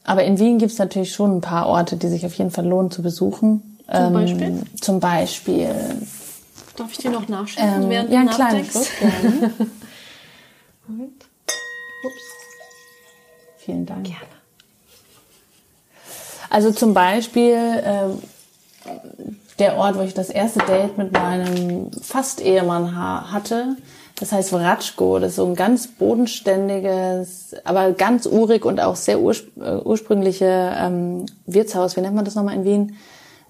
[0.05, 2.67] aber in Wien gibt es natürlich schon ein paar Orte, die sich auf jeden Fall
[2.67, 3.79] lohnen zu besuchen.
[3.91, 4.63] Zum ähm, Beispiel?
[4.81, 5.75] Zum Beispiel.
[6.77, 8.65] Darf ich dir noch nachschenken, Ähm, während ja, einen kleinen?
[8.65, 8.87] Schluck.
[9.01, 9.53] gerne.
[10.87, 11.25] Moment.
[12.05, 12.23] Ups.
[13.59, 14.05] Vielen Dank.
[14.05, 14.23] Gerne.
[16.51, 18.23] Also zum Beispiel ähm,
[19.59, 23.77] der Ort, wo ich das erste Date mit meinem Fast-Ehemann ha hatte.
[24.21, 25.19] Das heißt Vratschko.
[25.19, 30.75] Das ist so ein ganz bodenständiges, aber ganz urig und auch sehr urspr äh, ursprüngliche
[30.77, 31.97] ähm, Wirtshaus.
[31.97, 32.97] Wie nennt man das nochmal in Wien?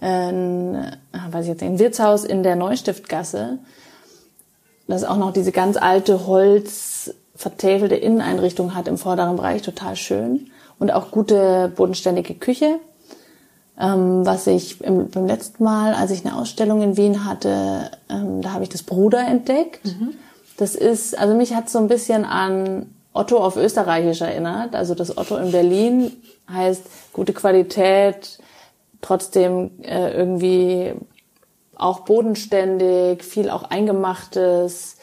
[0.01, 3.59] Ein, ah, weiß ich jetzt ein Wirtshaus in der Neustiftgasse.
[4.87, 10.51] Das auch noch diese ganz alte Holz vertäfelte Inneneinrichtung hat im vorderen Bereich, total schön.
[10.79, 12.81] Und auch gute bodenständige Küche.
[13.81, 18.43] Ähm, was ich im, beim letzten Mal, als ich eine Ausstellung in Wien hatte, ähm,
[18.43, 19.81] da habe ich das Bruder entdeckt.
[20.57, 24.75] Das ist, also mich hat so ein bisschen an Otto auf Österreichisch erinnert.
[24.75, 26.13] Also das Otto in Berlin
[26.51, 26.83] heißt
[27.13, 28.39] gute Qualität,
[29.01, 30.95] trotzdem äh, irgendwie
[31.77, 34.97] auch bodenständig, viel auch eingemachtes,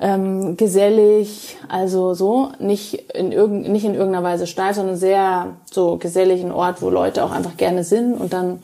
[0.00, 5.96] ähm, gesellig, also so, nicht in, irgend, nicht in irgendeiner Weise steif, sondern sehr so
[5.96, 8.60] gesellig, ein Ort, wo Leute auch einfach gerne sind und dann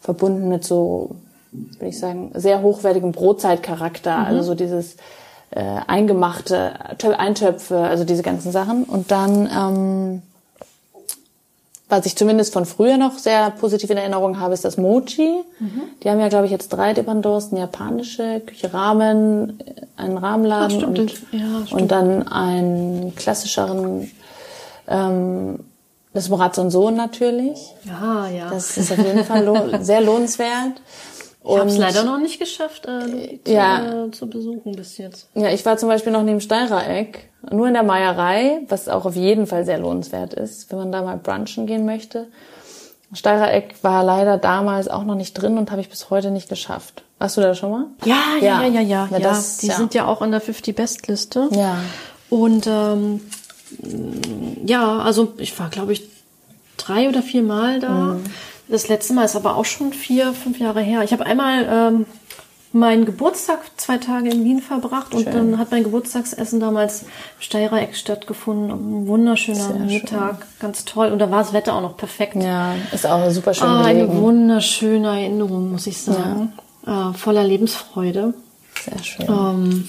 [0.00, 1.16] verbunden mit so,
[1.50, 4.96] würde ich sagen, sehr hochwertigem Brotzeitcharakter, also so dieses
[5.50, 8.84] äh, eingemachte Tö- Eintöpfe, also diese ganzen Sachen.
[8.84, 10.22] Und dann ähm,
[11.88, 15.44] was ich zumindest von früher noch sehr positiv in Erinnerung habe, ist das Mochi.
[16.02, 20.82] Die haben ja, glaube ich, jetzt drei Dependancen, eine japanische Küche Ramen, äh, einen Rahmenladen
[20.82, 24.10] Ach, und, Ja, und dann einen klassischeren,
[24.88, 25.60] ähm,
[26.12, 27.74] das Moraz und Sohn natürlich.
[27.84, 28.50] Ja, ja.
[28.50, 30.80] Das ist auf jeden Fall lohn sehr lohnenswert.
[31.48, 34.04] ich habe es leider noch nicht geschafft, äh, zu, Ja.
[34.06, 35.28] äh, zu besuchen bis jetzt.
[35.34, 39.14] Ja, ich war zum Beispiel noch neben Steirereck, nur in der Meierei, was auch auf
[39.16, 42.26] jeden Fall sehr lohnenswert ist, wenn man da mal brunchen gehen möchte.
[43.12, 47.04] Steirereck war leider damals auch noch nicht drin und habe ich bis heute nicht geschafft.
[47.18, 47.84] Warst du da schon mal?
[48.04, 49.08] Ja, ja, ja, ja, ja.
[49.10, 49.76] Ja, ja, das- die ja.
[49.76, 51.48] sind ja auch in der 50 Best Liste.
[51.52, 51.78] Ja.
[52.28, 53.20] Und ähm,
[54.64, 56.02] ja, also ich war, glaube ich,
[56.76, 57.88] drei oder vier Mal da.
[57.90, 58.24] Mhm.
[58.68, 61.02] Das letzte Mal ist aber auch schon vier, fünf Jahre her.
[61.02, 62.06] Ich habe einmal ähm,
[62.72, 65.26] meinen Geburtstag zwei Tage in Wien verbracht schön.
[65.26, 67.08] und dann hat mein Geburtstagsessen damals im
[67.40, 68.70] Steirer Eck stattgefunden.
[68.70, 70.46] Ein wunderschöner Sehr Mittag, schön.
[70.60, 71.12] ganz toll.
[71.12, 72.36] Und da war das Wetter auch noch perfekt.
[72.36, 73.68] Ja, ist auch super schön.
[73.68, 76.52] Ah, eine wunderschöne Erinnerung, muss ich sagen.
[76.86, 77.10] Ja.
[77.10, 78.34] Äh, voller Lebensfreude.
[78.84, 79.26] Sehr schön.
[79.28, 79.88] Ähm,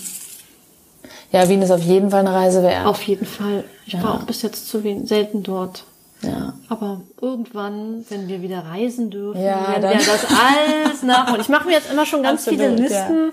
[1.31, 2.85] ja, Wien ist auf jeden Fall eine Reise wert.
[2.85, 3.63] Auf jeden Fall.
[3.85, 4.03] Ich ja.
[4.03, 5.83] war auch bis jetzt zu Wien, selten dort.
[6.21, 6.53] Ja.
[6.69, 11.41] Aber irgendwann, wenn wir wieder reisen dürfen, ja, werden wir das alles nachholen.
[11.41, 13.31] Ich mache mir jetzt immer schon ganz Absolut, viele Listen,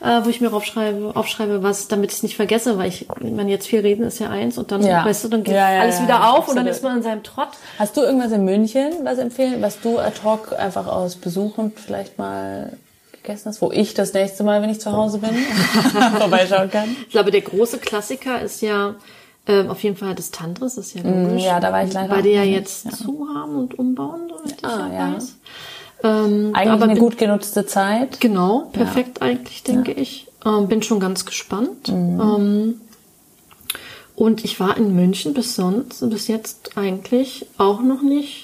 [0.00, 0.18] ja.
[0.18, 3.48] äh, wo ich mir aufschreibe, aufschreibe, was, damit ich es nicht vergesse, weil ich, wenn
[3.48, 5.04] jetzt viel reden ist ja eins und dann, ja.
[5.04, 6.48] weißt du, dann geht alles wieder auf Absolut.
[6.48, 7.50] und dann ist man in seinem Trott.
[7.78, 12.18] Hast du irgendwas in München, was empfehlen, was du ad hoc einfach aus Besuchen vielleicht
[12.18, 12.72] mal
[13.12, 15.30] gegessen hast, wo ich das nächste Mal, wenn ich zu Hause bin,
[16.18, 16.96] vorbeischauen kann?
[17.02, 18.96] Ich glaube, der große Klassiker ist ja
[19.46, 21.44] ähm, auf jeden Fall das Tantris, ist ja mm, logisch.
[21.44, 22.14] Ja, da war ich leider.
[22.14, 22.90] Weil die ja jetzt ja.
[22.92, 25.14] zu haben und umbauen, soweit ich ah, ja.
[25.14, 25.36] weiß.
[26.02, 28.20] Ähm, eigentlich aber eine gut genutzte Zeit.
[28.20, 29.26] Genau, perfekt ja.
[29.26, 29.98] eigentlich, denke ja.
[29.98, 30.28] ich.
[30.44, 31.88] Ähm, bin schon ganz gespannt.
[31.88, 32.20] Mhm.
[32.20, 32.80] Ähm,
[34.16, 38.43] und ich war in München bis sonst, bis jetzt eigentlich auch noch nicht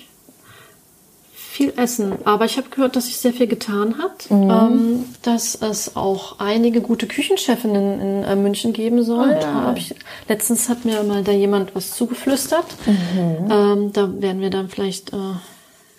[1.60, 2.14] viel essen.
[2.24, 4.30] Aber ich habe gehört, dass sich sehr viel getan hat.
[4.30, 4.50] Mhm.
[4.50, 9.36] Ähm, dass es auch einige gute Küchenchefinnen in äh, München geben soll.
[9.38, 9.74] Oh, ja.
[9.76, 9.94] ich,
[10.26, 12.64] letztens hat mir mal da jemand was zugeflüstert.
[12.86, 13.50] Mhm.
[13.50, 15.16] Ähm, da werden wir dann vielleicht, äh,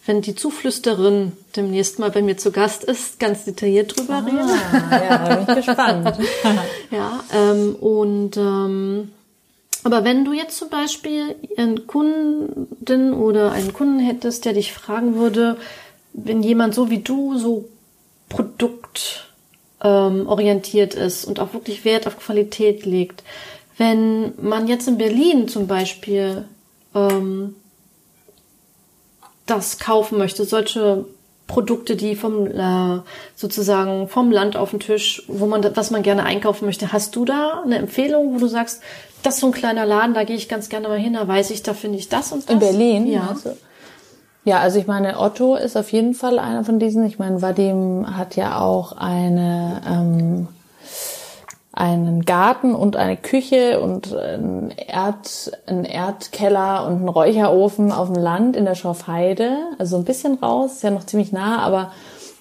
[0.07, 4.49] wenn die Zuflüsterin demnächst mal bei mir zu Gast ist, ganz detailliert drüber ah, reden.
[4.89, 6.17] Ja, bin ich gespannt.
[6.91, 9.11] ja, ähm, und ähm,
[9.83, 15.15] aber wenn du jetzt zum Beispiel einen Kunden oder einen Kunden hättest, der dich fragen
[15.15, 15.57] würde,
[16.13, 17.69] wenn jemand so wie du so
[18.29, 23.23] produktorientiert ähm, ist und auch wirklich Wert auf Qualität legt,
[23.77, 26.45] wenn man jetzt in Berlin zum Beispiel
[26.93, 27.55] ähm,
[29.45, 31.05] das kaufen möchte, solche
[31.51, 33.01] Produkte, die vom äh,
[33.35, 36.93] sozusagen vom Land auf den Tisch, wo man was man gerne einkaufen möchte.
[36.93, 38.81] Hast du da eine Empfehlung, wo du sagst,
[39.21, 41.51] das ist so ein kleiner Laden, da gehe ich ganz gerne mal hin, da weiß
[41.51, 42.53] ich, da finde ich das und das.
[42.53, 43.05] In Berlin?
[43.05, 43.27] Ja.
[43.29, 43.57] Also,
[44.45, 47.05] ja, also ich meine, Otto ist auf jeden Fall einer von diesen.
[47.05, 50.47] Ich meine, Vadim hat ja auch eine ähm,
[51.73, 58.21] einen Garten und eine Küche und ein, Erd, ein Erdkeller und einen Räucherofen auf dem
[58.21, 59.57] Land in der Schorfheide.
[59.79, 61.91] Also ein bisschen raus, ist ja noch ziemlich nah, aber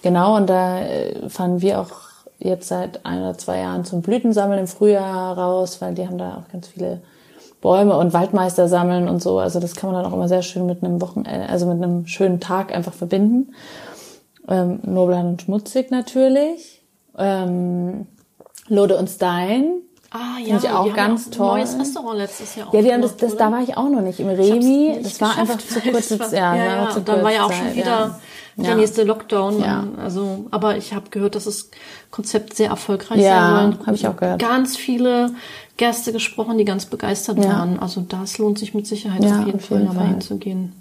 [0.02, 1.92] genau, und da äh, fahren wir auch
[2.38, 6.38] jetzt seit ein oder zwei Jahren zum Blütensammeln im Frühjahr raus, weil die haben da
[6.38, 7.00] auch ganz viele
[7.60, 9.38] Bäume und Waldmeister sammeln und so.
[9.38, 12.06] Also das kann man dann auch immer sehr schön mit einem Wochenende, also mit einem
[12.06, 13.52] schönen Tag einfach verbinden.
[14.48, 16.82] Ähm, Nobelhand und schmutzig natürlich.
[17.18, 18.06] Ähm,
[18.70, 19.82] Lode und Stein.
[20.12, 21.58] Ah ja, Finde ich auch ganz auch toll.
[21.58, 22.74] Neues Restaurant letztes Jahr.
[22.74, 24.98] Ja, die haben das, das da war ich auch noch nicht im Remi.
[25.02, 26.32] Das war einfach zu kurze Zeit.
[26.32, 26.96] Ja, ja, ja.
[26.96, 28.18] und dann war ja auch schon wieder
[28.56, 28.64] ja.
[28.64, 29.60] der nächste Lockdown.
[29.60, 29.86] Ja.
[30.02, 31.70] Also, aber ich habe gehört, dass das
[32.10, 33.86] Konzept sehr erfolgreich ja, sein soll.
[33.86, 34.40] habe ich auch gehört.
[34.40, 35.30] Ganz viele
[35.76, 37.50] Gäste gesprochen, die ganz begeistert ja.
[37.50, 37.78] waren.
[37.78, 40.72] Also das lohnt sich mit Sicherheit auf jeden, auf jeden Fall, Fall mal hinzugehen.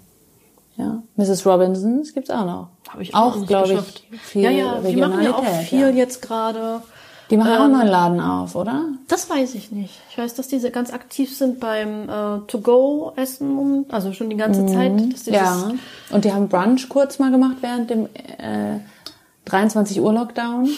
[0.76, 1.46] Ja, Mrs.
[1.46, 2.68] Robinsons gibt's auch noch.
[2.88, 4.18] Habe ich auch, glaube ich.
[4.20, 6.82] Viel ja, ja, die machen ja auch viel jetzt gerade.
[7.30, 8.86] Die machen ähm, auch noch einen Laden auf, oder?
[9.08, 10.00] Das weiß ich nicht.
[10.10, 14.68] Ich weiß, dass diese ganz aktiv sind beim äh, To-Go-Essen, also schon die ganze mhm.
[14.68, 15.12] Zeit.
[15.12, 15.70] Dass die ja,
[16.10, 18.80] und die haben Brunch kurz mal gemacht während dem äh,
[19.44, 20.68] 23 Uhr Lockdown.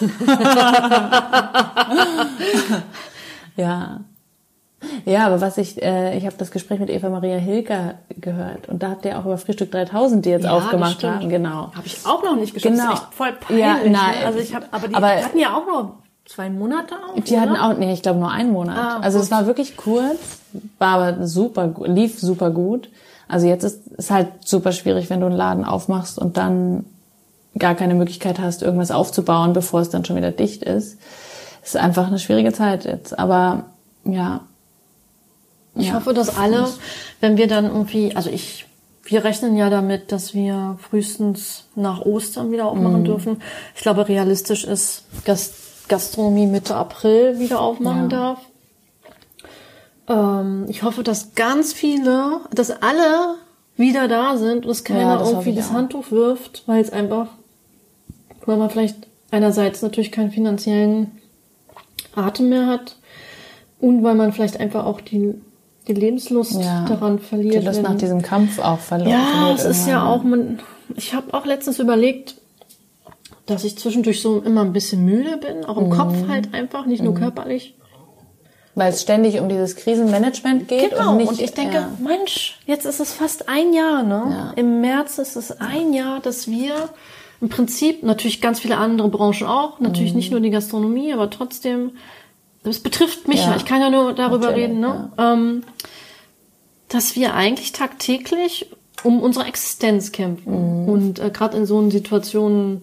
[3.56, 4.00] ja.
[5.04, 8.82] Ja, aber was ich, äh, ich habe das Gespräch mit Eva Maria Hilker gehört und
[8.82, 11.72] da habt ihr auch über Frühstück 3000, die jetzt ja, aufgemacht haben, genau.
[11.74, 12.74] Habe ich auch noch nicht geschafft.
[12.74, 12.90] Genau.
[12.90, 13.64] Das ist echt voll peinlich.
[13.64, 14.26] Ja, nein, ne?
[14.26, 15.94] also ich habe, aber die aber, hatten ja auch nur
[16.24, 17.22] zwei Monate auf.
[17.22, 17.40] Die oder?
[17.42, 18.76] hatten auch, nee, ich glaube nur einen Monat.
[18.76, 20.40] Ah, also es war wirklich kurz,
[20.78, 22.88] war aber super, lief super gut.
[23.28, 26.84] Also jetzt ist es halt super schwierig, wenn du einen Laden aufmachst und dann
[27.58, 30.98] gar keine Möglichkeit hast, irgendwas aufzubauen, bevor es dann schon wieder dicht ist.
[31.62, 33.18] Es ist einfach eine schwierige Zeit jetzt.
[33.18, 33.64] Aber
[34.04, 34.40] ja,
[35.74, 35.94] ich ja.
[35.94, 36.68] hoffe, dass alle,
[37.20, 38.66] wenn wir dann irgendwie, also ich,
[39.04, 43.04] wir rechnen ja damit, dass wir frühestens nach Ostern wieder aufmachen mm.
[43.04, 43.42] dürfen.
[43.74, 45.52] Ich glaube, realistisch ist, dass
[45.88, 48.16] Gastronomie Mitte April wieder aufmachen ja.
[48.16, 48.38] darf.
[50.08, 53.36] Ähm, ich hoffe, dass ganz viele, dass alle
[53.76, 57.28] wieder da sind und dass keiner ja, das irgendwie das Handtuch wirft, weil es einfach,
[58.44, 61.10] weil man vielleicht einerseits natürlich keinen finanziellen
[62.14, 62.96] Atem mehr hat
[63.80, 65.34] und weil man vielleicht einfach auch die
[65.88, 67.62] die Lebenslust ja, daran verliert.
[67.62, 69.10] Die Lust nach diesem Kampf auch verloren.
[69.10, 70.60] Ja, es ist ja auch, man,
[70.94, 72.36] ich habe auch letztens überlegt,
[73.46, 75.90] dass ich zwischendurch so immer ein bisschen müde bin, auch im mhm.
[75.90, 77.18] Kopf halt einfach, nicht nur mhm.
[77.18, 77.74] körperlich.
[78.74, 80.90] Weil es ständig um dieses Krisenmanagement geht.
[80.90, 81.90] Genau, und, nicht, und ich denke, ja.
[81.98, 84.22] Mensch, jetzt ist es fast ein Jahr, ne?
[84.30, 84.52] Ja.
[84.56, 86.88] Im März ist es ein Jahr, dass wir
[87.42, 91.90] im Prinzip, natürlich ganz viele andere Branchen auch, natürlich nicht nur die Gastronomie, aber trotzdem,
[92.64, 93.40] das betrifft mich.
[93.40, 93.50] Ja.
[93.50, 95.12] ja, ich kann ja nur darüber Natürlich, reden, ne?
[95.18, 95.64] Ähm,
[96.88, 98.70] dass wir eigentlich tagtäglich
[99.02, 100.82] um unsere Existenz kämpfen.
[100.84, 100.88] Mhm.
[100.88, 102.82] Und äh, gerade in so einen Situationen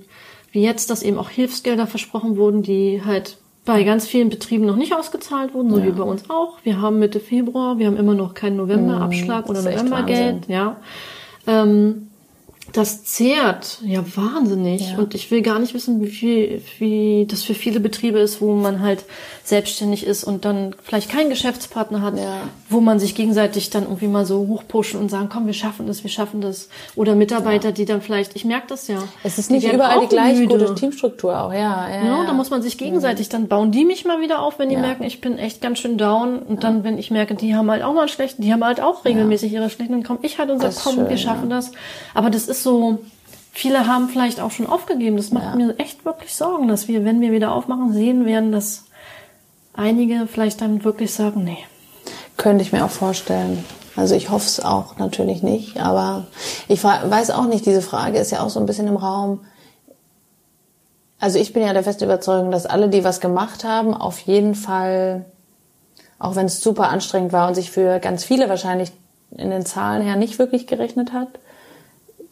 [0.51, 4.75] wie jetzt, dass eben auch Hilfsgelder versprochen wurden, die halt bei ganz vielen Betrieben noch
[4.75, 6.57] nicht ausgezahlt wurden, so wie bei uns auch.
[6.63, 9.67] Wir haben Mitte Februar, wir haben immer noch keinen Novemberabschlag oder Mhm.
[9.67, 10.77] echt Novembergeld, ja.
[11.45, 12.08] Ähm,
[12.73, 14.91] das zehrt ja wahnsinnig.
[14.91, 14.97] Ja.
[14.97, 18.53] Und ich will gar nicht wissen, wie viel, wie das für viele Betriebe ist, wo
[18.53, 19.03] man halt
[19.43, 22.37] selbstständig ist und dann vielleicht keinen Geschäftspartner hat, Ja.
[22.69, 26.03] wo man sich gegenseitig dann irgendwie mal so hochpushen und sagen, komm, wir schaffen das,
[26.03, 26.69] wir schaffen das.
[26.95, 28.99] Oder Mitarbeiter, die dann vielleicht, ich merke das ja.
[29.23, 30.57] Es ist nicht überall die gleich müde.
[30.59, 31.59] gute Teamstruktur auch, ja.
[31.89, 32.25] Ja, Ja, ja.
[32.27, 34.81] da muss man sich gegenseitig, dann bauen die mich mal wieder auf, wenn die Ja.
[34.81, 36.39] merken, ich bin echt ganz schön down.
[36.39, 38.79] Und dann, wenn ich merke, die haben halt auch mal einen schlechten, die haben halt
[38.81, 41.71] auch regelmäßig ihre schlechten, dann komme ich halt und sage, komm, schön, wir schaffen das.
[42.13, 42.99] Aber das ist so,
[43.51, 45.17] viele haben vielleicht auch schon aufgegeben.
[45.17, 45.55] Das macht Ja.
[45.55, 48.85] mir echt wirklich Sorgen, dass wir, wenn wir wieder aufmachen, sehen werden, dass
[49.73, 51.57] einige vielleicht dann wirklich sagen, nee.
[52.37, 53.63] Könnte ich mir auch vorstellen.
[53.95, 56.27] Also ich hoffe es auch natürlich nicht, aber
[56.69, 59.41] ich weiß auch nicht, diese Frage ist ja auch so ein bisschen im Raum.
[61.19, 64.55] Also ich bin ja der festen Überzeugung, dass alle, die was gemacht haben, auf jeden
[64.55, 65.25] Fall,
[66.17, 68.93] auch wenn es super anstrengend war und sich für ganz viele wahrscheinlich
[69.35, 71.27] in den Zahlen her nicht wirklich gerechnet hat,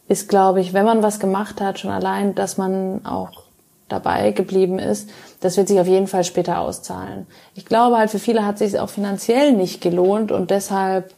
[0.08, 3.42] ist, glaube ich, wenn man was gemacht hat, schon allein, dass man auch
[3.88, 5.08] dabei geblieben ist,
[5.40, 7.26] das wird sich auf jeden Fall später auszahlen.
[7.54, 11.14] Ich glaube halt, für viele hat sich auch finanziell nicht gelohnt und deshalb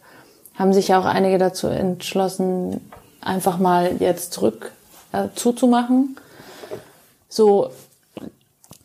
[0.56, 2.80] haben sich auch einige dazu entschlossen,
[3.20, 4.72] einfach mal jetzt zurück
[5.12, 6.16] äh, zuzumachen.
[7.28, 7.70] So,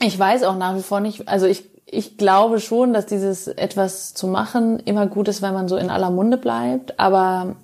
[0.02, 4.14] ich weiß auch nach wie vor nicht, also ich, ich glaube schon, dass dieses etwas
[4.14, 7.56] zu machen immer gut ist, wenn man so in aller Munde bleibt, aber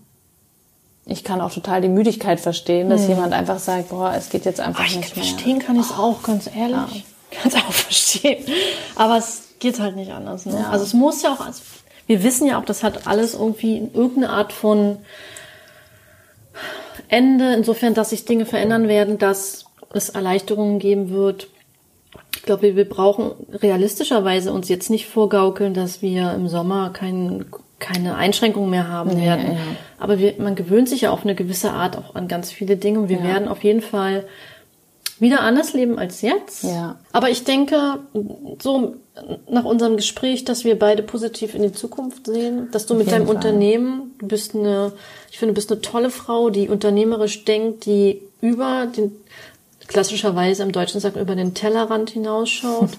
[1.11, 4.59] ich kann auch total die Müdigkeit verstehen, dass jemand einfach sagt, boah, es geht jetzt
[4.59, 5.25] einfach Ah, ich nicht mehr.
[5.25, 6.73] verstehen kann ich es auch, ganz ehrlich.
[6.73, 6.89] Ja.
[7.31, 8.45] Ich kann es auch verstehen.
[8.95, 10.45] Aber es geht halt nicht anders.
[10.45, 10.59] Ne?
[10.59, 10.69] Ja.
[10.69, 11.61] Also es muss ja auch, also
[12.07, 14.97] wir wissen ja auch, das hat alles irgendwie in irgendeine Art von
[17.07, 21.47] Ende, insofern, dass sich Dinge verändern werden, dass es Erleichterungen geben wird.
[22.41, 27.45] Ich glaube, wir, brauchen realistischerweise uns jetzt nicht vorgaukeln, dass wir im Sommer kein,
[27.77, 29.51] keine Einschränkungen mehr haben werden.
[29.51, 29.57] ja.
[29.99, 33.01] Aber wir, man gewöhnt sich ja auf eine gewisse Art auch an ganz viele Dinge
[33.01, 33.23] und wir Ja.
[33.25, 34.25] werden auf jeden Fall
[35.19, 36.63] wieder anders leben als jetzt.
[36.63, 36.95] Ja.
[37.11, 37.99] Aber ich denke,
[38.59, 38.95] so
[39.47, 43.17] nach unserem Gespräch, dass wir beide positiv in die Zukunft sehen, dass du mit jeden
[43.19, 43.35] deinem Fall.
[43.35, 44.93] Unternehmen, du bist eine,
[45.29, 49.11] ich finde, du bist eine tolle Frau, die unternehmerisch denkt, die über den,
[49.87, 52.91] klassischerweise im Deutschen sagt man, über den Tellerrand hinausschaut.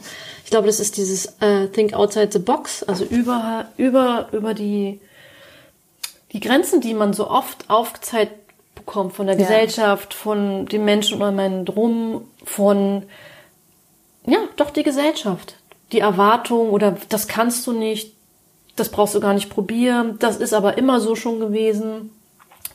[0.45, 5.01] Ich glaube, das ist dieses äh, Think outside the box, also über, über, über die,
[6.33, 8.33] die Grenzen, die man so oft aufgezeigt
[8.75, 9.43] bekommt von der Ja.
[9.43, 13.05] Gesellschaft, von den Menschen um einen drum, von
[14.27, 15.57] ja, doch die Gesellschaft.
[15.93, 18.15] Die Erwartung oder das kannst du nicht,
[18.77, 22.11] das brauchst du gar nicht probieren, das ist aber immer so schon gewesen.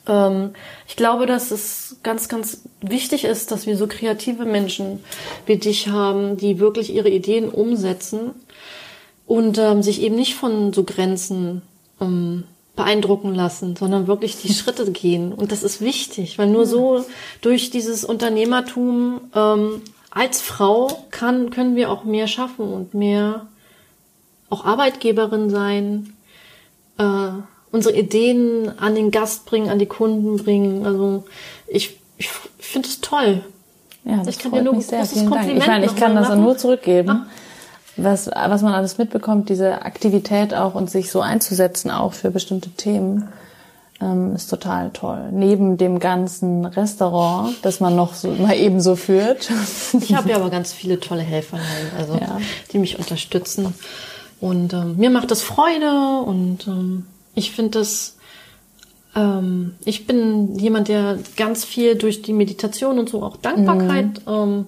[0.08, 0.50] Ähm,
[0.88, 5.04] ich glaube, dass es ganz, ganz wichtig ist, dass wir so kreative Menschen
[5.46, 8.30] wie dich haben, die wirklich ihre Ideen umsetzen
[9.26, 11.62] und ähm, sich eben nicht von so Grenzen
[12.00, 12.44] ähm,
[12.74, 15.32] beeindrucken lassen, sondern wirklich die Schritte gehen.
[15.32, 17.04] Und das ist wichtig, weil nur so
[17.42, 23.46] durch dieses Unternehmertum ähm, als Frau kann, können wir auch mehr schaffen und mehr
[24.48, 26.14] auch Arbeitgeberin sein,
[26.96, 27.30] äh,
[27.72, 30.86] unsere Ideen an den Gast bringen, an die Kunden bringen.
[30.86, 31.24] Also
[31.66, 32.28] ich, ich
[32.58, 33.42] finde es toll.
[34.04, 35.04] Ja, das Ich kann freut dir nur mich sehr.
[35.04, 35.48] Vielen Dank.
[35.56, 36.42] Ich meine, ich kann das machen.
[36.42, 37.26] nur zurückgeben.
[37.96, 42.70] Was, was man alles mitbekommt, diese Aktivität auch und sich so einzusetzen, auch für bestimmte
[42.70, 43.28] Themen,
[44.00, 45.30] ähm, ist total toll.
[45.32, 49.50] Neben dem ganzen Restaurant, das man noch so mal eben so führt.
[50.00, 52.38] Ich habe ja aber ganz viele tolle Helferlein, also Ja.
[52.72, 53.74] die mich unterstützen.
[54.40, 57.06] Und ähm, mir macht das Freude und ähm,
[57.38, 58.16] ich finde das,
[59.14, 64.66] ähm, ich bin jemand, der ganz viel durch die Meditation und so auch Dankbarkeit ähm,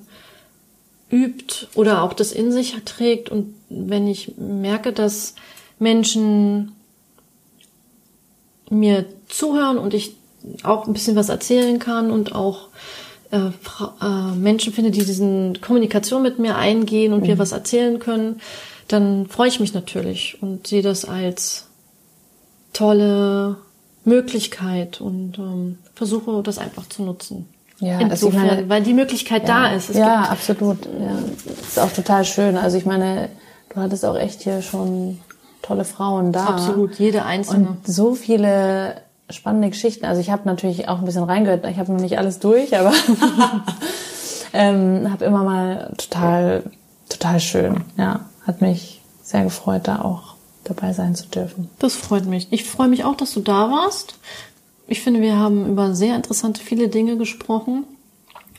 [1.10, 3.28] übt oder auch das in sich trägt.
[3.28, 5.34] Und wenn ich merke, dass
[5.78, 6.72] Menschen
[8.70, 10.14] mir zuhören und ich
[10.62, 12.68] auch ein bisschen was erzählen kann und auch
[13.30, 18.40] äh, äh, Menschen finde, die diesen Kommunikation mit mir eingehen und wir was erzählen können,
[18.88, 21.69] dann freue ich mich natürlich und sehe das als
[22.72, 23.56] tolle
[24.04, 27.48] Möglichkeit und ähm, versuche das einfach zu nutzen.
[27.78, 29.90] Ja, Insofern, meine- weil die Möglichkeit da ist.
[29.90, 30.78] Es ja, gibt, absolut.
[30.86, 31.18] Ja.
[31.62, 32.56] Ist auch total schön.
[32.58, 33.30] Also ich meine,
[33.74, 35.18] du hattest auch echt hier schon
[35.62, 36.44] tolle Frauen da.
[36.44, 37.68] Absolut, jede einzelne.
[37.68, 38.96] Und so viele
[39.30, 40.04] spannende Geschichten.
[40.04, 41.64] Also ich habe natürlich auch ein bisschen reingehört.
[41.66, 42.92] Ich habe noch nicht alles durch, aber
[44.52, 46.64] ähm, habe immer mal total,
[47.08, 47.84] total schön.
[47.96, 50.29] Ja, hat mich sehr gefreut, da auch
[50.64, 51.70] dabei sein zu dürfen.
[51.78, 52.48] Das freut mich.
[52.50, 54.16] Ich freue mich auch, dass du da warst.
[54.86, 57.84] Ich finde, wir haben über sehr interessante viele Dinge gesprochen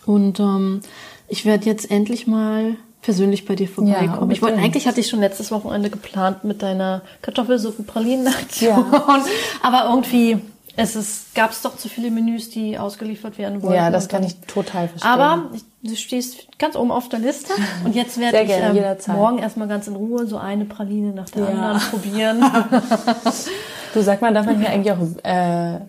[0.06, 0.82] und ähm,
[1.28, 4.30] ich werde jetzt endlich mal persönlich bei dir vorbeikommen.
[4.30, 8.86] Ja, ich wollte eigentlich hatte ich schon letztes Wochenende geplant mit deiner Kartoffelsuppe Pralinen Aktion,
[8.91, 9.26] ja.
[9.61, 10.40] aber irgendwie
[10.82, 13.76] es ist, gab es doch zu viele Menüs, die ausgeliefert werden wollten.
[13.76, 15.12] Ja, das kann ich total verstehen.
[15.12, 15.52] Aber
[15.84, 17.53] du stehst ganz oben auf der Liste
[17.86, 21.30] und jetzt werde ich gerne, ähm, morgen erstmal ganz in Ruhe so eine Praline nach
[21.30, 21.49] der ja.
[21.49, 22.44] anderen probieren.
[23.94, 25.82] du sag mal, darf man hier eigentlich auch äh,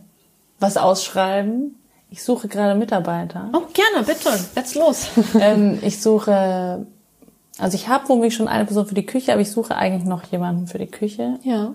[0.60, 1.76] was ausschreiben?
[2.10, 3.48] Ich suche gerade Mitarbeiter.
[3.54, 4.28] Oh, gerne, bitte.
[4.54, 5.08] Jetzt los.
[5.40, 6.86] ähm, ich suche,
[7.58, 10.24] also ich habe womöglich schon eine Person für die Küche, aber ich suche eigentlich noch
[10.24, 11.38] jemanden für die Küche.
[11.42, 11.72] Ja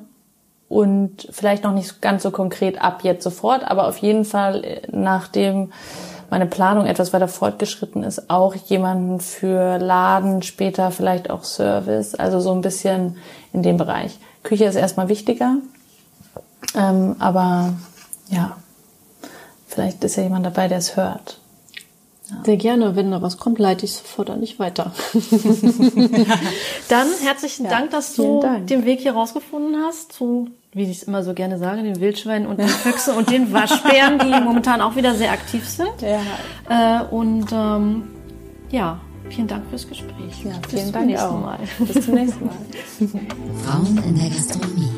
[0.70, 4.82] und vielleicht noch nicht ganz so konkret ab jetzt sofort, aber auf jeden Fall, äh,
[4.92, 5.72] nachdem
[6.30, 12.42] meine Planung etwas weiter fortgeschritten ist, auch jemanden für Laden, später vielleicht auch Service, also
[12.42, 13.18] so ein bisschen
[13.54, 14.20] in dem Bereich.
[14.44, 15.58] Küche ist erstmal wichtiger,
[16.76, 17.74] ähm, aber
[18.30, 18.58] ja,
[19.68, 21.40] vielleicht ist ja jemand dabei, der es hört.
[22.30, 22.44] Ja.
[22.44, 24.92] Sehr gerne, wenn da was kommt, leite ich sofort an dich weiter.
[26.90, 28.68] Dann herzlichen ja, Dank, dass du Dank.
[28.68, 32.48] den Weg hier rausgefunden hast zu, wie ich es immer so gerne sage, den Wildschweinen
[32.48, 36.02] und den Füchsen und den Waschbären, die momentan auch wieder sehr aktiv sind.
[36.02, 37.02] Ja.
[37.02, 38.04] Äh, und ähm,
[38.72, 39.00] ja,
[39.30, 40.44] vielen Dank fürs Gespräch.
[40.44, 41.40] Ja, vielen Bis Dank auch.
[41.40, 41.60] Mal.
[41.80, 42.56] Bis zum nächsten Mal.
[43.64, 44.92] Frauen in der Gastronomie.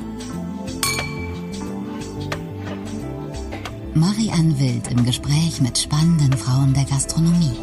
[3.99, 7.57] Marianne Wild im Gespräch mit spannenden Frauen der Gastronomie.